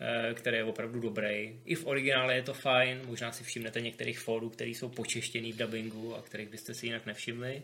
eh, 0.00 0.34
který 0.34 0.56
je 0.56 0.64
opravdu 0.64 1.00
dobrý. 1.00 1.60
I 1.64 1.74
v 1.74 1.86
originále 1.86 2.34
je 2.34 2.42
to 2.42 2.54
fajn, 2.54 3.00
možná 3.06 3.32
si 3.32 3.44
všimnete 3.44 3.80
některých 3.80 4.18
fórů, 4.18 4.50
které 4.50 4.70
jsou 4.70 4.88
počeštěný 4.88 5.52
v 5.52 5.56
dubbingu 5.56 6.16
a 6.16 6.22
kterých 6.22 6.48
byste 6.48 6.74
si 6.74 6.86
jinak 6.86 7.06
nevšimli. 7.06 7.62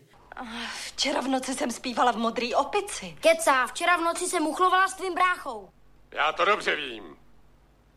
Včera 0.85 1.21
v 1.21 1.27
noci 1.27 1.53
jsem 1.53 1.71
zpívala 1.71 2.11
v 2.11 2.17
modrý 2.17 2.55
opici. 2.55 3.17
Kecá, 3.21 3.67
včera 3.67 3.97
v 3.97 4.01
noci 4.01 4.25
jsem 4.27 4.47
uchlovala 4.47 4.87
s 4.87 4.93
tvým 4.93 5.13
bráchou. 5.13 5.69
Já 6.11 6.31
to 6.31 6.45
dobře 6.45 6.75
vím. 6.75 7.17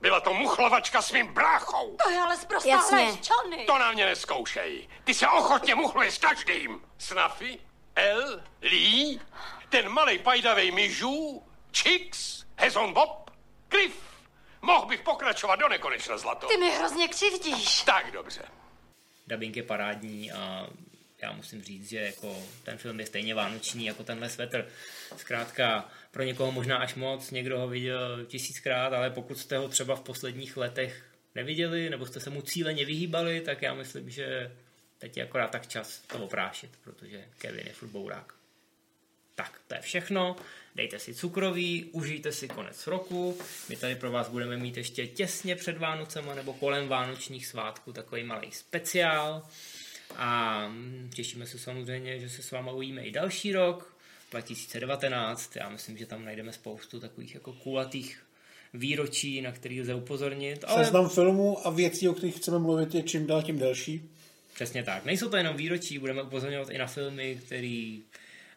Byla 0.01 0.20
to 0.20 0.34
muchlovačka 0.34 1.03
s 1.03 1.12
mým 1.12 1.26
bráchou. 1.26 1.97
To 2.05 2.11
je 2.11 2.20
ale 2.20 2.36
zprostá 2.36 2.70
Johnny. 2.70 3.64
To 3.66 3.78
na 3.78 3.93
mě 3.93 4.07
neskoušej. 4.07 4.88
Ty 5.05 5.14
se 5.14 5.28
ochotně 5.28 5.74
muchluješ 5.74 6.14
s 6.14 6.18
každým. 6.18 6.80
Snaffy, 6.99 7.59
El, 7.95 8.43
Lee, 8.62 9.20
ten 9.68 9.88
malej 9.88 10.18
pajdavej 10.18 10.70
myžů, 10.70 11.43
Chicks, 11.76 12.45
Hezon 12.57 12.93
Bob, 12.93 13.30
Cliff. 13.68 13.97
Mohl 14.62 14.86
bych 14.86 15.01
pokračovat 15.03 15.57
do 15.57 15.68
nekonečna 15.68 16.18
zlato. 16.18 16.47
Ty 16.47 16.57
mi 16.57 16.70
hrozně 16.70 17.09
křivdíš. 17.09 17.82
Tak 17.82 18.11
dobře. 18.11 18.49
Dubbing 19.26 19.57
je 19.57 19.62
parádní 19.62 20.32
a 20.32 20.66
já 21.22 21.32
musím 21.32 21.62
říct, 21.62 21.88
že 21.88 21.98
jako 21.98 22.42
ten 22.62 22.78
film 22.78 23.00
je 23.00 23.06
stejně 23.06 23.34
vánoční 23.34 23.86
jako 23.86 24.04
tenhle 24.04 24.28
svetr. 24.28 24.68
Zkrátka 25.16 25.88
pro 26.10 26.22
někoho 26.22 26.52
možná 26.52 26.76
až 26.76 26.94
moc, 26.94 27.30
někdo 27.30 27.58
ho 27.60 27.68
viděl 27.68 28.24
tisíckrát, 28.26 28.92
ale 28.92 29.10
pokud 29.10 29.38
jste 29.38 29.58
ho 29.58 29.68
třeba 29.68 29.96
v 29.96 30.00
posledních 30.00 30.56
letech 30.56 31.04
neviděli, 31.34 31.90
nebo 31.90 32.06
jste 32.06 32.20
se 32.20 32.30
mu 32.30 32.42
cíleně 32.42 32.84
vyhýbali, 32.84 33.40
tak 33.40 33.62
já 33.62 33.74
myslím, 33.74 34.10
že 34.10 34.52
teď 34.98 35.16
je 35.16 35.24
akorát 35.24 35.50
tak 35.50 35.66
čas 35.66 36.02
to 36.06 36.18
oprášit, 36.18 36.70
protože 36.84 37.24
Kevin 37.38 37.66
je 37.66 37.72
furt 37.72 37.88
bourák. 37.88 38.34
Tak, 39.34 39.60
to 39.68 39.74
je 39.74 39.80
všechno. 39.80 40.36
Dejte 40.74 40.98
si 40.98 41.14
cukroví, 41.14 41.84
užijte 41.92 42.32
si 42.32 42.48
konec 42.48 42.86
roku. 42.86 43.38
My 43.68 43.76
tady 43.76 43.94
pro 43.94 44.10
vás 44.10 44.28
budeme 44.28 44.56
mít 44.56 44.76
ještě 44.76 45.06
těsně 45.06 45.56
před 45.56 45.78
Vánocema 45.78 46.34
nebo 46.34 46.54
kolem 46.54 46.88
vánočních 46.88 47.46
svátků 47.46 47.92
takový 47.92 48.24
malý 48.24 48.52
speciál. 48.52 49.42
A 50.16 50.62
těšíme 51.14 51.46
se 51.46 51.58
samozřejmě, 51.58 52.18
že 52.18 52.28
se 52.28 52.42
s 52.42 52.50
váma 52.50 52.72
ujíme 52.72 53.02
i 53.02 53.10
další 53.10 53.52
rok, 53.52 53.96
2019. 54.30 55.56
Já 55.56 55.68
myslím, 55.68 55.98
že 55.98 56.06
tam 56.06 56.24
najdeme 56.24 56.52
spoustu 56.52 57.00
takových 57.00 57.34
jako 57.34 57.52
kulatých 57.52 58.22
výročí, 58.74 59.40
na 59.40 59.52
který 59.52 59.80
lze 59.80 59.94
upozornit. 59.94 60.64
Ale... 60.66 60.84
Seznam 60.84 61.08
filmů 61.08 61.66
a 61.66 61.70
věcí, 61.70 62.08
o 62.08 62.12
kterých 62.12 62.36
chceme 62.36 62.58
mluvit, 62.58 62.94
je 62.94 63.02
čím 63.02 63.26
dál 63.26 63.42
tím 63.42 63.58
delší. 63.58 64.10
Přesně 64.54 64.82
tak. 64.82 65.04
Nejsou 65.04 65.28
to 65.28 65.36
jenom 65.36 65.56
výročí, 65.56 65.98
budeme 65.98 66.22
upozorňovat 66.22 66.70
i 66.70 66.78
na 66.78 66.86
filmy, 66.86 67.38
které 67.46 67.98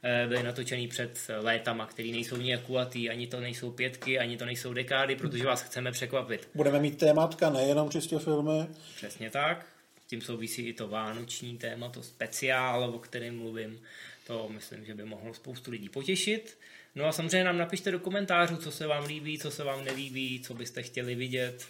eh, 0.03 0.27
byly 0.27 0.43
natočený 0.43 0.87
před 0.87 1.19
létama, 1.41 1.85
který 1.85 2.11
nejsou 2.11 2.37
nějak 2.37 2.61
kulatý, 2.61 3.09
ani 3.09 3.27
to 3.27 3.39
nejsou 3.39 3.71
pětky, 3.71 4.19
ani 4.19 4.37
to 4.37 4.45
nejsou 4.45 4.73
dekády, 4.73 5.15
protože 5.15 5.45
vás 5.45 5.61
chceme 5.61 5.91
překvapit. 5.91 6.49
Budeme 6.55 6.79
mít 6.79 6.97
tématka, 6.97 7.49
nejenom 7.49 7.89
čistě 7.89 8.19
filmy. 8.19 8.67
Přesně 8.95 9.29
tak. 9.29 9.74
Tím 10.07 10.21
souvisí 10.21 10.67
i 10.67 10.73
to 10.73 10.87
vánoční 10.87 11.57
téma, 11.57 11.89
to 11.89 12.03
speciál, 12.03 12.83
o 12.83 12.99
kterém 12.99 13.37
mluvím. 13.37 13.81
To 14.27 14.49
myslím, 14.49 14.85
že 14.85 14.93
by 14.93 15.05
mohlo 15.05 15.33
spoustu 15.33 15.71
lidí 15.71 15.89
potěšit. 15.89 16.57
No 16.95 17.05
a 17.05 17.11
samozřejmě 17.11 17.43
nám 17.43 17.57
napište 17.57 17.91
do 17.91 17.99
komentářů, 17.99 18.57
co 18.57 18.71
se 18.71 18.87
vám 18.87 19.05
líbí, 19.05 19.39
co 19.39 19.51
se 19.51 19.63
vám 19.63 19.85
nelíbí, 19.85 20.41
co 20.41 20.53
byste 20.53 20.83
chtěli 20.83 21.15
vidět. 21.15 21.67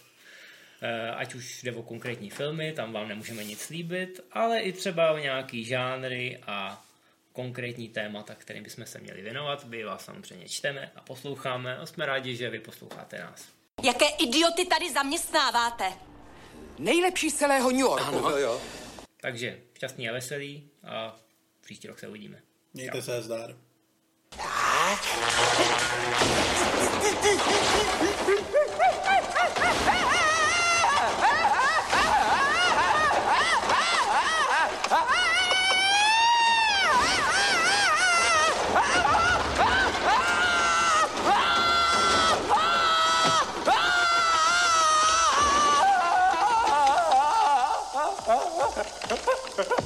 Eh, 0.81 1.11
ať 1.11 1.35
už 1.35 1.63
jde 1.63 1.71
o 1.71 1.83
konkrétní 1.83 2.29
filmy, 2.29 2.73
tam 2.73 2.93
vám 2.93 3.07
nemůžeme 3.07 3.43
nic 3.43 3.61
slíbit, 3.61 4.19
ale 4.31 4.59
i 4.59 4.73
třeba 4.73 5.11
o 5.11 5.17
nějaký 5.17 5.65
žánry 5.65 6.39
a 6.47 6.85
konkrétní 7.33 7.89
témata, 7.89 8.35
kterým 8.35 8.63
bychom 8.63 8.85
se 8.85 8.99
měli 8.99 9.21
věnovat. 9.21 9.65
My 9.65 9.83
vás 9.83 10.05
samozřejmě 10.05 10.49
čteme 10.49 10.91
a 10.95 11.01
posloucháme 11.01 11.77
a 11.77 11.85
jsme 11.85 12.05
rádi, 12.05 12.35
že 12.35 12.49
vy 12.49 12.59
posloucháte 12.59 13.19
nás. 13.19 13.47
Jaké 13.83 14.05
idioty 14.19 14.65
tady 14.65 14.93
zaměstnáváte? 14.93 16.14
Nejlepší 16.79 17.29
z 17.29 17.35
celého 17.35 17.71
New 17.71 17.79
Yorku. 17.79 18.25
Ano, 18.25 18.37
jo. 18.37 18.61
Takže 19.21 19.61
šťastný 19.73 20.09
a 20.09 20.13
veselý 20.13 20.69
a 20.83 21.19
příští 21.61 21.87
rok 21.87 21.99
se 21.99 22.07
uvidíme. 22.07 22.41
Mějte 22.73 23.01
se, 23.01 23.21
zdar. 23.21 23.55
Ah. 24.39 24.95